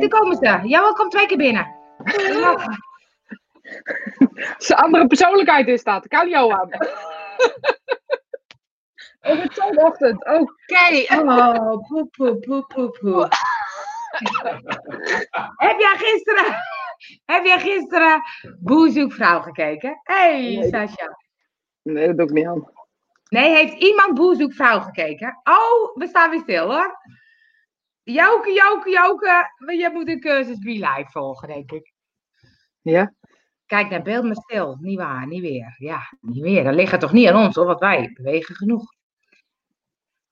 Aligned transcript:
daar 0.00 0.20
komen 0.20 0.36
ze. 0.36 0.60
Johan 0.68 0.94
komt 0.94 1.10
twee 1.10 1.26
keer 1.26 1.36
binnen. 1.36 1.74
Zijn 4.58 4.78
andere 4.78 5.06
persoonlijkheid 5.06 5.68
is 5.68 5.84
dat. 5.84 6.08
Kan 6.08 6.28
Johan. 6.28 6.72
Oh, 9.24 9.40
het 9.40 9.50
is 9.50 9.56
zo'n 9.56 9.84
ochtend. 9.84 10.24
Oké. 10.24 11.20
Oh, 11.20 11.88
poe, 11.88 12.06
poe, 12.06 12.38
poe, 12.38 12.66
poe, 12.66 12.90
poe. 12.90 13.28
heb 15.56 15.78
jij 15.78 15.94
gisteren, 15.96 16.54
heb 17.24 17.44
jij 17.44 17.60
gisteren 17.60 18.22
Boezoekvrouw 18.58 19.40
gekeken? 19.40 20.00
hey, 20.02 20.40
Nee. 20.40 20.68
Sascha. 20.68 21.18
Nee, 21.82 22.06
dat 22.06 22.16
doe 22.16 22.26
ik 22.26 22.32
niet 22.32 22.46
aan. 22.46 22.70
Nee, 23.28 23.54
heeft 23.54 23.82
iemand 23.82 24.14
Boezoekvrouw 24.14 24.80
gekeken? 24.80 25.40
Oh, 25.44 25.96
we 25.96 26.06
staan 26.06 26.30
weer 26.30 26.40
stil 26.40 26.72
hoor. 26.72 26.98
Joke, 28.04 28.52
Joke, 28.52 28.90
Joke. 28.90 29.50
Je 29.76 29.90
moet 29.92 30.08
een 30.08 30.20
cursus 30.20 30.58
Be 30.58 30.70
Live 30.70 31.10
volgen, 31.10 31.48
denk 31.48 31.72
ik. 31.72 31.92
Ja? 32.80 33.14
Kijk 33.66 33.90
naar 33.90 34.02
beeld 34.02 34.24
maar 34.24 34.36
stil. 34.36 34.76
Niet 34.80 34.98
waar, 34.98 35.26
niet 35.26 35.40
weer. 35.40 35.74
Ja, 35.78 36.16
niet 36.20 36.42
weer. 36.42 36.64
Dat 36.64 36.74
ligt 36.74 36.92
er 36.92 36.98
toch 36.98 37.12
niet 37.12 37.28
aan 37.28 37.44
ons, 37.44 37.54
hoor, 37.54 37.66
want 37.66 37.78
wij 37.78 38.10
bewegen 38.14 38.54
genoeg. 38.54 38.84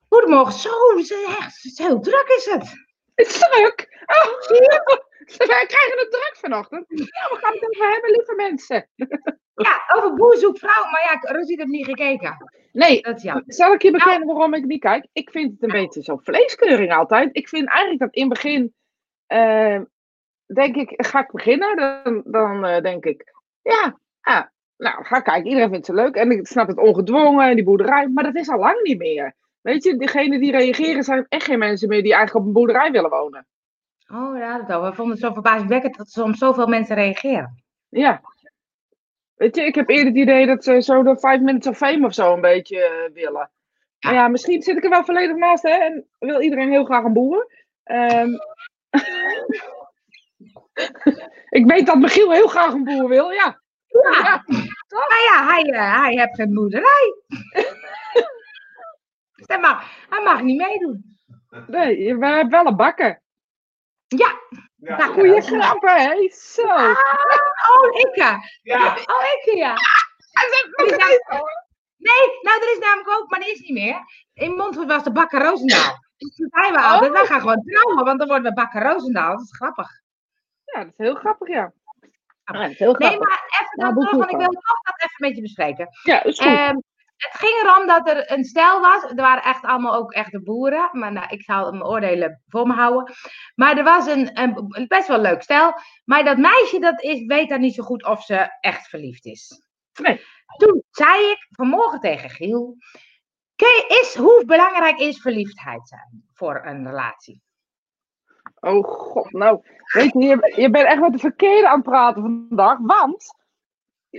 Goedemorgen. 0.09 0.53
Zo, 0.53 0.71
het 0.89 0.99
is 0.99 1.25
echt 1.39 1.61
zo 1.61 1.99
druk 1.99 2.27
is 2.37 2.45
het. 2.45 2.73
Het 3.15 3.27
is 3.27 3.39
druk. 3.39 4.05
Oh, 4.07 4.49
wij 5.49 5.67
krijgen 5.67 5.99
het 5.99 6.11
druk 6.11 6.37
vanochtend. 6.41 6.85
Ja, 6.89 7.05
we 7.05 7.39
gaan 7.41 7.53
het 7.53 7.71
even 7.71 7.93
hebben, 7.93 8.11
lieve 8.11 8.35
mensen. 8.35 8.89
Ja, 9.55 9.83
over 9.97 10.15
boerzoekvrouw. 10.15 10.91
Maar 10.91 11.03
ja, 11.03 11.33
Rosie 11.33 11.57
heeft 11.57 11.69
niet 11.69 11.85
gekeken. 11.85 12.37
Nee, 12.73 13.03
Dat 13.03 13.17
is 13.17 13.23
ja. 13.23 13.43
zal 13.47 13.73
ik 13.73 13.83
je 13.83 13.91
bekennen 13.91 14.27
waarom 14.27 14.55
ik 14.55 14.65
niet 14.65 14.81
kijk? 14.81 15.07
Ik 15.13 15.31
vind 15.31 15.53
het 15.53 15.63
een 15.63 15.81
beetje 15.81 16.03
zo'n 16.03 16.21
vleeskeuring 16.23 16.93
altijd. 16.93 17.29
Ik 17.33 17.49
vind 17.49 17.69
eigenlijk 17.69 18.01
dat 18.01 18.15
in 18.15 18.23
het 18.23 18.33
begin, 18.33 18.75
eh, 19.27 19.81
denk 20.47 20.77
ik, 20.77 20.93
ga 20.97 21.21
ik 21.21 21.31
beginnen? 21.33 21.77
Dan, 21.77 22.23
dan 22.25 22.65
eh, 22.65 22.83
denk 22.83 23.05
ik, 23.05 23.33
ja, 23.63 23.99
ah, 24.21 24.43
nou, 24.77 25.05
ga 25.05 25.21
kijken. 25.21 25.47
Iedereen 25.47 25.71
vindt 25.71 25.87
ze 25.87 25.95
leuk. 25.95 26.15
En 26.15 26.31
ik 26.31 26.47
snap 26.47 26.69
het 26.69 26.79
ongedwongen, 26.79 27.55
die 27.55 27.65
boerderij. 27.65 28.09
Maar 28.09 28.25
dat 28.25 28.35
is 28.35 28.49
al 28.49 28.59
lang 28.59 28.83
niet 28.83 28.99
meer. 28.99 29.35
Weet 29.61 29.85
je, 29.85 29.97
degenen 29.97 30.41
die 30.41 30.51
reageren 30.51 31.03
zijn 31.03 31.27
echt 31.29 31.45
geen 31.45 31.59
mensen 31.59 31.89
meer 31.89 32.03
die 32.03 32.15
eigenlijk 32.15 32.41
op 32.41 32.47
een 32.47 32.61
boerderij 32.61 32.91
willen 32.91 33.11
wonen. 33.11 33.47
Oh, 34.13 34.39
daar 34.39 34.51
had 34.51 34.61
het 34.61 34.73
over. 34.73 34.89
We 34.89 34.95
vonden 34.95 35.15
het 35.15 35.25
zo 35.25 35.33
verbazingwekkend 35.33 35.97
dat 35.97 36.11
soms 36.11 36.39
zoveel 36.39 36.67
mensen 36.67 36.97
reageren. 36.97 37.63
Ja. 37.89 38.21
Weet 39.43 39.57
je, 39.57 39.63
ik 39.63 39.75
heb 39.75 39.89
eerder 39.89 40.07
het 40.07 40.17
idee 40.17 40.47
dat 40.47 40.65
ze 40.65 40.83
zo 40.83 41.03
de 41.03 41.19
Five 41.19 41.39
Minutes 41.39 41.67
of 41.67 41.77
Fame 41.77 42.07
of 42.07 42.15
zo 42.15 42.33
een 42.33 42.41
beetje 42.41 42.85
eh, 42.85 43.15
willen. 43.15 43.51
Maar 44.01 44.15
ja, 44.15 44.29
misschien 44.29 44.63
zit 44.63 44.77
ik 44.77 44.85
er 44.85 44.91
wel 44.91 45.05
volledig 45.05 45.37
naast, 45.37 45.63
hè. 45.63 45.71
En 45.71 46.07
wil 46.19 46.41
iedereen 46.41 46.71
heel 46.71 46.85
graag 46.85 47.05
een 47.05 47.13
boer. 47.13 47.67
Ehm, 47.83 48.29
ik 51.59 51.67
weet 51.67 51.87
dat 51.87 51.99
Michiel 51.99 52.33
heel 52.33 52.47
graag 52.47 52.73
een 52.73 52.85
boer 52.85 53.09
wil, 53.09 53.31
ja. 53.31 53.61
Ja, 53.87 54.45
maar 54.89 55.23
ja, 55.33 55.47
hij, 55.47 55.63
eh, 55.63 56.03
hij 56.03 56.13
heeft 56.13 56.35
geen 56.35 56.55
boerderij. 56.55 57.15
Hij, 59.47 59.59
mag, 59.59 60.07
hij 60.09 60.23
mag 60.23 60.43
niet 60.43 60.57
meedoen. 60.57 61.19
Nee, 61.67 62.17
we 62.17 62.27
hebben 62.27 62.51
wel 62.51 62.67
een 62.67 62.77
bakker. 62.77 63.23
Ja, 64.07 64.35
Ja. 64.85 64.97
nou, 64.97 65.13
Goeie 65.13 65.41
grappen, 65.41 65.95
hè. 65.97 66.31
Zo. 66.31 66.63
Ah, 66.67 66.97
oh, 67.75 67.99
ik. 68.01 68.17
eh. 68.17 68.37
Ja. 68.63 68.87
Oh, 68.93 69.25
ik 69.43 69.55
ja. 69.55 69.73
Nog. 69.73 71.41
Nee, 71.97 72.39
nou, 72.43 72.61
er 72.63 72.73
is 72.73 72.79
namelijk 72.79 73.09
ook, 73.11 73.31
maar 73.31 73.41
die 73.41 73.53
is 73.53 73.61
niet 73.61 73.73
meer. 73.73 74.01
In 74.35 74.55
Montfort 74.57 74.87
was 74.87 75.03
de 75.03 75.13
Bakker 75.13 75.43
Roosendaal. 75.43 75.99
Dus 76.17 76.35
toen 76.37 76.49
zeiden 76.51 76.81
we 76.81 76.87
altijd, 76.87 77.13
wij 77.13 77.27
gaan 77.27 77.41
gewoon 77.41 77.63
trouwen, 77.63 78.05
want 78.05 78.19
dan 78.19 78.29
worden 78.29 78.49
we 78.49 78.55
Bakker 78.55 78.83
Roosendaal. 78.83 79.31
Dat 79.37 79.41
is 79.45 79.57
grappig. 79.57 79.89
Ja, 80.65 80.79
dat 80.85 80.89
is 80.89 80.97
heel 80.97 81.15
grappig, 81.15 81.49
ja. 81.49 81.73
Dat 82.45 82.71
is 82.71 82.79
heel 82.79 82.95
Nee, 82.99 83.19
maar 83.19 83.43
even 83.61 83.71
Ja, 83.75 83.85
dan 83.85 83.95
boek 83.95 84.03
terug, 84.05 84.19
want 84.19 84.31
ik 84.31 84.37
wil 84.37 84.47
toch 84.49 84.83
dat 84.83 84.95
even 84.97 85.15
met 85.17 85.37
je 85.37 85.43
bespreken. 85.43 85.89
Ja, 86.03 86.17
dat 86.17 86.25
is 86.33 86.39
goed. 86.39 86.47
Ehm, 86.49 86.77
het 87.31 87.41
ging 87.41 87.63
erom 87.63 87.87
dat 87.87 88.09
er 88.09 88.33
een 88.33 88.45
stel 88.45 88.81
was. 88.81 89.03
Er 89.03 89.15
waren 89.15 89.43
echt 89.43 89.65
allemaal 89.65 89.95
ook 89.95 90.13
echte 90.13 90.43
boeren. 90.43 90.89
Maar 90.93 91.13
nou, 91.13 91.27
ik 91.29 91.43
zal 91.43 91.71
mijn 91.71 91.85
oordelen 91.85 92.43
voor 92.49 92.67
me 92.67 92.73
houden. 92.75 93.15
Maar 93.55 93.77
er 93.79 93.85
was 93.85 94.07
een, 94.07 94.41
een 94.41 94.85
best 94.89 95.09
wel 95.09 95.21
leuk 95.21 95.43
stel. 95.43 95.75
Maar 96.05 96.25
dat 96.25 96.37
meisje 96.39 96.79
dat 96.79 97.03
is, 97.03 97.25
weet 97.27 97.49
dan 97.49 97.61
niet 97.61 97.75
zo 97.75 97.83
goed 97.83 98.05
of 98.05 98.23
ze 98.25 98.57
echt 98.61 98.89
verliefd 98.89 99.25
is. 99.25 99.63
Nee. 100.01 100.21
Toen 100.57 100.83
zei 100.91 101.31
ik 101.31 101.47
vanmorgen 101.51 102.01
tegen 102.01 102.31
Giel. 102.31 102.77
"Ken- 103.57 103.85
Is, 103.89 104.15
hoe 104.15 104.43
belangrijk 104.47 104.99
is 104.99 105.21
verliefdheid 105.21 105.89
zijn 105.89 106.25
voor 106.35 106.67
een 106.67 106.87
relatie? 106.87 107.43
Oh 108.61 108.85
god, 108.85 109.33
nou, 109.33 109.61
weet 109.93 110.13
je, 110.13 110.19
je, 110.21 110.53
je 110.61 110.71
bent 110.71 110.87
echt 110.87 111.01
met 111.01 111.13
de 111.13 111.19
verkeerde 111.19 111.69
aan 111.69 111.79
het 111.79 111.89
praten 111.89 112.23
vandaag, 112.23 112.79
want, 112.81 113.35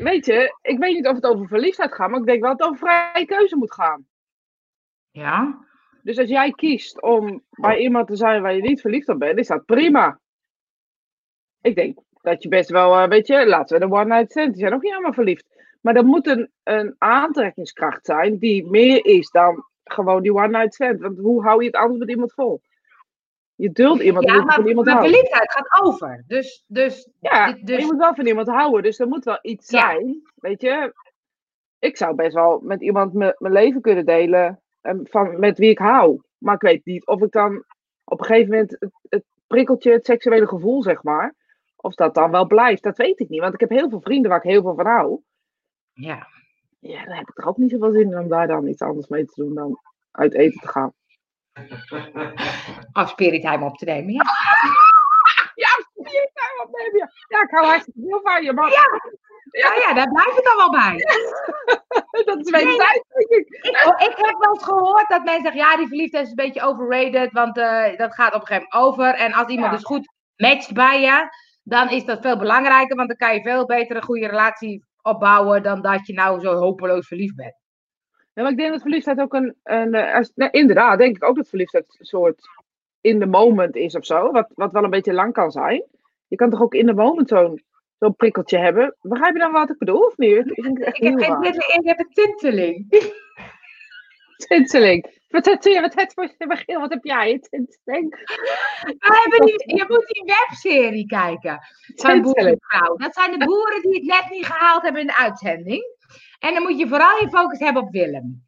weet 0.01 0.25
je, 0.25 0.57
ik 0.61 0.79
weet 0.79 0.93
niet 0.93 1.07
of 1.07 1.15
het 1.15 1.25
over 1.25 1.47
verliefdheid 1.47 1.93
gaat, 1.93 2.09
maar 2.09 2.19
ik 2.19 2.25
denk 2.25 2.41
wel 2.41 2.57
dat 2.57 2.59
het 2.59 2.67
over 2.67 2.87
vrije 2.87 3.25
keuze 3.25 3.55
moet 3.55 3.73
gaan. 3.73 4.07
Ja. 5.11 5.65
Dus 6.03 6.17
als 6.17 6.29
jij 6.29 6.51
kiest 6.51 7.01
om 7.01 7.43
bij 7.49 7.77
iemand 7.77 8.07
te 8.07 8.15
zijn 8.15 8.41
waar 8.41 8.55
je 8.55 8.61
niet 8.61 8.81
verliefd 8.81 9.09
op 9.09 9.19
bent, 9.19 9.39
is 9.39 9.47
dat 9.47 9.65
prima. 9.65 10.19
Ik 11.61 11.75
denk 11.75 11.97
dat 12.21 12.43
je 12.43 12.49
best 12.49 12.69
wel, 12.69 12.95
eh, 12.95 13.07
weet 13.07 13.27
je, 13.27 13.47
laten 13.47 13.79
we 13.79 13.85
de 13.85 13.93
one 13.93 14.15
night 14.15 14.31
stand, 14.31 14.51
die 14.51 14.61
zijn 14.61 14.73
ook 14.73 14.81
niet 14.81 14.93
allemaal 14.93 15.13
verliefd. 15.13 15.45
Maar 15.81 15.95
er 15.95 16.05
moet 16.05 16.27
een, 16.27 16.51
een 16.63 16.95
aantrekkingskracht 16.97 18.05
zijn 18.05 18.37
die 18.37 18.65
meer 18.65 19.05
is 19.05 19.29
dan 19.29 19.65
gewoon 19.83 20.21
die 20.21 20.33
one 20.33 20.47
night 20.47 20.73
stand. 20.73 21.01
Want 21.01 21.17
hoe 21.17 21.43
hou 21.43 21.59
je 21.59 21.65
het 21.65 21.75
anders 21.75 21.99
met 21.99 22.09
iemand 22.09 22.33
vol? 22.33 22.61
Je 23.55 23.71
duldt 23.71 24.01
iemand 24.01 24.25
Ja, 24.25 24.33
je 24.33 24.41
maar, 24.41 24.67
iemand 24.67 24.85
maar 24.85 24.95
houdt. 24.95 25.09
verliefdheid 25.09 25.51
gaat 25.51 25.81
over. 25.83 26.23
Dus, 26.27 26.63
dus, 26.67 27.09
Ja, 27.19 27.51
dit- 27.51 27.65
dus 27.67 27.79
je 27.79 27.85
moet 27.85 27.97
wel 27.97 28.15
van 28.15 28.25
iemand 28.27 28.47
houden, 28.47 28.83
dus 28.83 28.99
er 28.99 29.07
moet 29.07 29.23
wel 29.23 29.39
iets 29.41 29.69
Ja. 29.69 29.79
zijn. 29.79 30.21
Weet 30.35 30.61
je, 30.61 30.93
ik 31.79 31.97
zou 31.97 32.15
best 32.15 32.33
wel 32.33 32.59
met 32.63 32.81
iemand 32.81 33.13
mijn 33.13 33.35
leven 33.39 33.81
kunnen 33.81 34.05
delen 34.05 34.61
en 34.81 35.07
van, 35.09 35.39
met 35.39 35.57
wie 35.57 35.69
ik 35.69 35.77
hou. 35.77 36.21
Maar 36.37 36.55
ik 36.55 36.61
weet 36.61 36.85
niet 36.85 37.05
of 37.07 37.21
ik 37.21 37.31
dan 37.31 37.63
op 38.03 38.19
een 38.19 38.25
gegeven 38.25 38.49
moment 38.51 38.71
het, 38.79 38.91
het 39.09 39.23
prikkeltje, 39.47 39.91
het 39.91 40.05
seksuele 40.05 40.47
gevoel, 40.47 40.81
zeg 40.83 41.03
maar, 41.03 41.35
of 41.75 41.95
dat 41.95 42.13
dan 42.15 42.31
wel 42.31 42.47
blijft. 42.47 42.83
Dat 42.83 42.97
weet 42.97 43.19
ik 43.19 43.29
niet, 43.29 43.39
want 43.41 43.53
ik 43.53 43.59
heb 43.59 43.69
heel 43.69 43.89
veel 43.89 44.01
vrienden 44.01 44.29
waar 44.29 44.43
ik 44.43 44.51
heel 44.51 44.61
veel 44.61 44.75
van 44.75 44.85
hou. 44.85 45.21
ja. 45.93 46.27
Ja, 46.79 47.05
dan 47.05 47.15
heb 47.15 47.29
ik 47.29 47.37
er 47.37 47.45
ook 47.47 47.57
niet 47.57 47.71
zoveel 47.71 47.91
zin 47.91 48.11
in 48.11 48.17
om 48.19 48.27
daar 48.27 48.47
dan 48.47 48.67
iets 48.67 48.81
anders 48.81 49.07
mee 49.07 49.25
te 49.25 49.43
doen 49.43 49.53
dan 49.53 49.79
uit 50.11 50.33
eten 50.33 50.59
te 50.61 50.67
gaan. 50.67 50.93
Of 52.99 53.09
Spirit 53.09 53.41
Time 53.41 53.65
op 53.65 53.77
te 53.77 53.85
nemen. 53.85 54.13
Ja. 54.13 54.23
Ja, 55.55 55.69
keer 56.03 56.31
opnemen, 56.63 56.97
ja. 56.97 57.11
Ja, 57.27 57.41
ik 57.41 57.49
hou 57.49 57.65
hartstikke 57.65 57.99
veel 58.07 58.19
van 58.23 58.43
je, 58.43 58.53
maar 58.53 58.69
Nou 59.51 59.79
ja, 59.79 59.93
daar 59.93 60.09
blijft 60.09 60.35
het 60.35 60.43
dan 60.43 60.57
wel 60.57 60.71
bij. 60.71 60.97
dat 62.25 62.39
is 62.39 62.51
wederzijds, 62.51 63.07
denk 63.07 63.29
ik. 63.29 63.47
Ik, 63.61 63.83
oh, 63.85 64.07
ik 64.07 64.13
heb 64.15 64.35
wel 64.39 64.53
eens 64.53 64.63
gehoord 64.63 65.09
dat 65.09 65.23
mensen 65.23 65.41
zeggen, 65.41 65.61
ja, 65.61 65.77
die 65.77 65.87
verliefdheid 65.87 66.23
is 66.23 66.29
een 66.29 66.35
beetje 66.35 66.61
overrated, 66.61 67.31
want 67.31 67.57
eh, 67.57 67.97
dat 67.97 68.13
gaat 68.13 68.33
op 68.33 68.41
een 68.41 68.47
gegeven 68.47 68.67
moment 68.69 68.99
over. 68.99 69.15
En 69.15 69.33
als 69.33 69.47
iemand 69.47 69.71
Ja. 69.71 69.77
dus 69.77 69.85
goed 69.85 70.13
matcht 70.35 70.73
bij 70.73 71.01
je, 71.01 71.29
dan 71.63 71.89
is 71.89 72.05
dat 72.05 72.21
veel 72.21 72.37
belangrijker, 72.37 72.95
want 72.95 73.07
dan 73.07 73.17
kan 73.17 73.33
je 73.33 73.41
veel 73.41 73.65
beter 73.65 73.95
een 73.95 74.03
goede 74.03 74.27
relatie 74.27 74.85
opbouwen 75.01 75.63
dan 75.63 75.81
dat 75.81 76.07
je 76.07 76.13
nou 76.13 76.39
zo 76.39 76.53
hopeloos 76.53 77.07
verliefd 77.07 77.35
bent. 77.35 77.62
Ja, 78.33 78.41
maar 78.41 78.51
ik 78.51 78.57
denk 78.57 78.71
dat 78.71 78.81
verliefdheid 78.81 79.19
ook 79.19 79.33
een. 79.33 79.55
een 79.63 79.93
eh, 79.93 80.47
inderdaad, 80.51 80.97
denk 80.97 81.15
ik 81.15 81.23
ook 81.23 81.35
dat 81.35 81.49
verliefdheid 81.49 81.95
een 81.99 82.05
soort 82.05 82.41
in 83.01 83.19
the 83.19 83.25
moment 83.25 83.75
is 83.75 83.95
of 83.95 84.05
zo. 84.05 84.31
Wat, 84.31 84.47
wat 84.55 84.71
wel 84.71 84.83
een 84.83 84.89
beetje 84.89 85.13
lang 85.13 85.33
kan 85.33 85.51
zijn. 85.51 85.83
Je 86.27 86.35
kan 86.35 86.49
toch 86.49 86.61
ook 86.61 86.73
in 86.73 86.85
the 86.85 86.93
moment 86.93 87.27
zo'n 87.27 87.63
zo'n 87.99 88.15
prikkeltje 88.15 88.57
hebben. 88.57 88.95
Begrijp 89.01 89.33
je 89.33 89.39
dan 89.39 89.51
wat 89.51 89.69
ik 89.69 89.77
bedoel 89.77 90.05
of 90.05 90.17
niet? 90.17 90.51
Ik 90.51 90.63
vind 90.63 90.77
het 90.77 90.87
echt 90.87 90.97
Ik 90.97 91.03
heb 91.03 91.19
geen 91.19 91.53
ik 91.53 91.87
heb 91.87 91.99
een 91.99 92.09
tinteling. 92.13 92.85
Tinteling. 94.47 95.21
Wat 95.27 95.45
heb 95.45 95.63
je? 95.63 95.81
Wat 95.81 95.95
heb 95.95 96.11
je? 96.15 96.45
Michiel, 96.47 96.79
Wat 96.79 96.89
heb 96.89 97.03
jij? 97.03 97.39
Tinteling. 97.39 98.15
Die, 99.45 99.75
je 99.75 99.85
moet 99.87 100.07
die 100.07 100.35
webserie 100.35 101.05
kijken 101.05 101.59
van. 101.95 102.21
Boerenvrouw. 102.21 102.95
Dat 102.95 103.13
zijn 103.13 103.39
de 103.39 103.45
boeren 103.45 103.81
die 103.81 103.93
het 103.93 104.03
net 104.03 104.29
niet 104.29 104.45
gehaald 104.45 104.81
hebben 104.81 105.01
in 105.01 105.07
de 105.07 105.17
uitzending. 105.17 105.83
En 106.43 106.53
dan 106.53 106.61
moet 106.63 106.79
je 106.79 106.87
vooral 106.87 107.19
je 107.21 107.29
focus 107.29 107.59
hebben 107.59 107.81
op 107.83 107.91
Willem. 107.91 108.47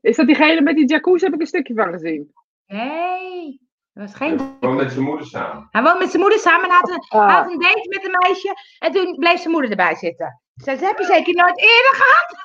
Is 0.00 0.16
dat 0.16 0.26
diegene 0.26 0.60
met 0.60 0.76
die 0.76 0.88
jacuzzi? 0.88 1.24
Heb 1.24 1.34
ik 1.34 1.40
een 1.40 1.46
stukje 1.46 1.74
van 1.74 1.92
gezien. 1.92 2.32
Nee, 2.66 3.60
dat 3.92 4.04
was 4.06 4.14
geen 4.14 4.56
Gewoon 4.60 4.76
met 4.76 4.92
zijn 4.92 5.04
moeder 5.04 5.26
samen. 5.26 5.68
Hij 5.70 5.82
woont 5.82 5.98
met 5.98 6.10
zijn 6.10 6.22
moeder 6.22 6.38
samen 6.40 6.64
en 6.64 6.70
had 6.74 6.88
een, 6.88 7.04
Ah. 7.08 7.34
had 7.34 7.52
een 7.52 7.58
date 7.58 7.88
met 7.88 8.04
een 8.04 8.16
meisje. 8.18 8.54
En 8.78 8.92
toen 8.92 9.16
bleef 9.18 9.38
zijn 9.40 9.50
moeder 9.50 9.70
erbij 9.70 9.94
zitten. 9.94 10.42
Zei, 10.54 10.78
ze 10.78 10.84
heb 10.84 10.98
je 10.98 11.04
zeker 11.04 11.34
nooit 11.34 11.58
eerder 11.60 11.94
gehad? 11.94 12.36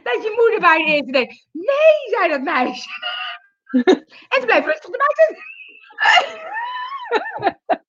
dat 0.06 0.22
je 0.22 0.32
moeder 0.36 0.60
bij 0.60 0.84
de 0.84 0.90
eerste 0.90 1.12
date. 1.12 1.46
Nee, 1.52 2.18
zei 2.18 2.28
dat 2.28 2.42
meisje. 2.42 2.88
en 4.32 4.40
ze 4.40 4.46
bleef 4.46 4.64
rustig 4.64 4.90
erbij 4.90 5.14
zitten. 5.26 5.44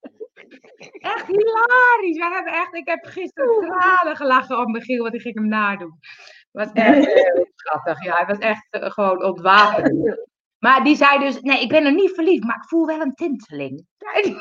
echt 0.91 1.27
hilarisch. 1.27 2.18
We 2.18 2.30
hebben 2.33 2.53
echt, 2.53 2.74
ik 2.75 2.88
heb 2.88 3.06
gisteren 3.06 3.59
tranen 3.68 4.15
gelachen 4.15 4.59
op 4.59 4.68
Michiel, 4.68 5.01
want 5.03 5.13
ik 5.13 5.21
ging 5.21 5.35
hem 5.35 5.47
nadoen. 5.47 5.97
Het 6.00 6.47
was 6.51 6.71
echt 6.71 7.06
heel 7.06 7.47
schattig. 7.56 8.03
Ja, 8.03 8.15
hij 8.15 8.25
was 8.25 8.38
echt 8.38 8.68
eh, 8.69 8.91
gewoon 8.91 9.24
ontwapenend. 9.24 10.27
Maar 10.59 10.83
die 10.83 10.95
zei 10.95 11.19
dus, 11.19 11.41
nee, 11.41 11.62
ik 11.62 11.69
ben 11.69 11.85
er 11.85 11.94
niet 11.94 12.12
verliefd, 12.13 12.44
maar 12.44 12.56
ik 12.56 12.68
voel 12.68 12.85
wel 12.85 13.01
een 13.01 13.13
tinteling. 13.13 13.85
Ja, 13.97 14.13
ik, 14.13 14.24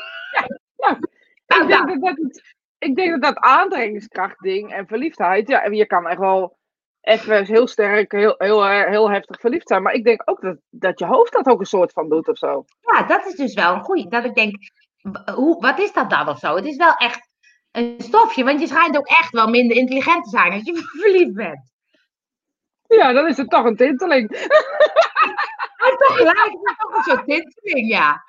denk 1.47 1.69
dat 1.89 2.01
dat 2.01 2.17
het- 2.17 2.55
ik 2.79 2.97
denk 2.97 3.11
dat 3.11 3.23
dat 3.35 3.45
aantrekkingskracht 3.45 4.39
ding 4.43 4.73
en 4.73 4.87
verliefdheid, 4.87 5.49
ja, 5.49 5.63
en 5.63 5.73
je 5.75 5.87
kan 5.87 6.07
echt 6.09 6.19
wel 6.19 6.57
even 7.01 7.45
heel 7.45 7.67
sterk, 7.67 8.13
heel, 8.13 8.35
heel, 8.39 8.65
eh, 8.65 8.89
heel 8.89 9.11
heftig 9.11 9.41
verliefd 9.41 9.69
zijn. 9.69 9.83
Maar 9.83 9.93
ik 9.93 10.05
denk 10.05 10.23
ook 10.25 10.41
dat, 10.41 10.57
dat 10.71 10.99
je 10.99 11.07
hoofd 11.07 11.33
dat 11.33 11.47
ook 11.47 11.61
een 11.61 11.67
soort 11.67 11.93
van 11.93 12.09
doet 12.09 12.29
of 12.29 12.39
zo. 12.39 12.65
Ja, 12.81 13.03
dat 13.03 13.27
is 13.27 13.35
dus 13.35 13.55
wel 13.55 13.75
een 13.75 13.81
goeie. 13.85 14.09
Dat 14.09 14.25
ik 14.25 14.35
denk, 14.35 14.55
hoe, 15.35 15.61
wat 15.61 15.79
is 15.79 15.93
dat 15.93 16.11
dan 16.11 16.29
of 16.29 16.39
zo? 16.39 16.55
Het 16.55 16.65
is 16.65 16.77
wel 16.77 16.95
echt 16.95 17.29
een 17.71 17.95
stofje, 17.99 18.45
want 18.45 18.61
je 18.61 18.67
schijnt 18.67 18.97
ook 18.97 19.07
echt 19.07 19.31
wel 19.31 19.49
minder 19.49 19.77
intelligent 19.77 20.25
te 20.25 20.31
zijn 20.31 20.53
als 20.53 20.63
je 20.63 20.77
verliefd 21.01 21.35
bent. 21.35 21.71
Ja, 22.87 23.13
dan 23.13 23.27
is 23.29 23.37
het 23.37 23.51
toch 23.51 23.65
een 23.65 23.77
tinteling. 23.77 24.31
Maar 25.83 25.97
toch 25.97 26.17
gelijk, 26.17 26.57
het 26.63 26.79
toch 26.79 26.97
een 26.97 27.03
soort 27.03 27.27
tinteling, 27.27 27.89
ja. 27.89 28.23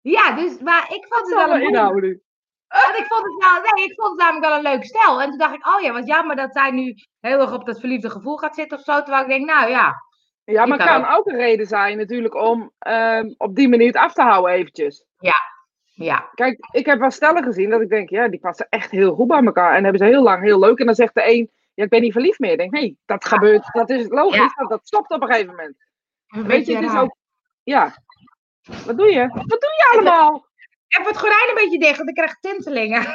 Ja, 0.00 0.32
dus, 0.32 0.58
maar 0.58 0.82
ik 0.82 1.06
vond 1.08 1.26
het 1.26 1.34
wel 1.34 1.54
een. 1.54 2.20
Want 2.68 2.98
ik 2.98 3.06
vond 3.08 3.22
het 3.24 3.44
wel, 3.44 3.72
nee, 3.74 3.84
ik 3.84 3.94
vond 3.94 4.08
het 4.08 4.18
namelijk 4.18 4.44
wel 4.46 4.56
een 4.56 4.72
leuk 4.72 4.84
stel. 4.84 5.22
En 5.22 5.28
toen 5.28 5.38
dacht 5.38 5.54
ik, 5.54 5.66
oh 5.66 5.80
ja, 5.80 5.92
wat 5.92 6.06
jammer 6.06 6.36
dat 6.36 6.52
zij 6.52 6.70
nu 6.70 6.94
heel 7.20 7.40
erg 7.40 7.52
op 7.52 7.66
dat 7.66 7.80
verliefde 7.80 8.10
gevoel 8.10 8.36
gaat 8.36 8.54
zitten 8.54 8.78
of 8.78 8.84
zo. 8.84 9.02
Terwijl 9.02 9.22
ik 9.22 9.28
denk, 9.28 9.46
nou 9.46 9.70
ja, 9.70 9.94
Ja, 10.44 10.66
maar 10.66 10.78
het 10.78 10.86
kan 10.86 11.06
ook 11.06 11.26
een 11.26 11.36
reden 11.36 11.66
zijn 11.66 11.96
natuurlijk 11.96 12.34
om 12.34 12.72
ehm, 12.78 13.34
op 13.36 13.54
die 13.54 13.68
manier 13.68 13.86
het 13.86 13.96
af 13.96 14.12
te 14.12 14.22
houden 14.22 14.52
eventjes. 14.52 15.04
ja. 15.18 15.54
Kijk, 16.34 16.68
ik 16.70 16.86
heb 16.86 16.98
wel 16.98 17.10
stellen 17.10 17.42
gezien 17.42 17.70
dat 17.70 17.80
ik 17.80 17.88
denk, 17.88 18.10
ja, 18.10 18.28
die 18.28 18.40
passen 18.40 18.66
echt 18.68 18.90
heel 18.90 19.14
goed 19.14 19.26
bij 19.26 19.42
elkaar. 19.44 19.74
En 19.74 19.82
hebben 19.82 20.02
ze 20.02 20.08
heel 20.08 20.22
lang 20.22 20.42
heel 20.42 20.58
leuk. 20.58 20.78
En 20.78 20.86
dan 20.86 20.94
zegt 20.94 21.14
de 21.14 21.30
een, 21.32 21.50
ja, 21.74 21.84
ik 21.84 21.90
ben 21.90 22.00
niet 22.00 22.12
verliefd 22.12 22.38
meer. 22.38 22.50
Ik 22.50 22.58
denk, 22.58 22.70
nee, 22.70 22.98
dat 23.04 23.24
gebeurt, 23.24 23.72
dat 23.72 23.90
is 23.90 24.08
logisch, 24.08 24.36
Ja. 24.36 24.52
dat, 24.56 24.68
dat 24.68 24.86
stopt 24.86 25.10
op 25.10 25.22
een 25.22 25.28
gegeven 25.28 25.50
moment. 25.50 25.76
Een 26.26 26.46
Weet 26.46 26.66
je, 26.66 26.76
het 26.76 26.84
is 26.84 26.98
ook, 26.98 27.16
ja. 27.62 27.94
Wat 28.86 28.98
doe 28.98 29.12
je? 29.12 29.28
Wat 29.28 29.60
doe 29.60 29.74
je 29.76 29.90
allemaal? 29.92 30.46
Ik 30.88 30.96
heb 30.96 31.06
het 31.06 31.18
gordijn 31.18 31.48
een 31.48 31.54
beetje 31.54 31.78
dicht, 31.78 31.96
want 31.96 32.08
ik 32.08 32.14
krijg 32.14 32.38
tintelingen. 32.40 33.02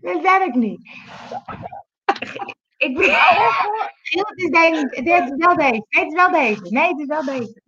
dat 0.00 0.22
werkt 0.22 0.54
niet. 0.54 0.80
Ik 2.76 2.96
ben... 2.96 3.10
Het 3.10 4.32
is 4.34 4.50
deze, 4.50 5.02
dit 5.02 5.06
is 5.06 5.46
wel 5.46 5.56
deze. 5.56 5.86
Nee, 5.88 6.04
het 6.04 6.06
is 6.06 6.14
wel 6.14 6.30
deze. 6.30 6.60
Nee, 6.62 6.88
het 6.88 6.98
is 6.98 7.06
wel 7.06 7.24
deze. 7.24 7.62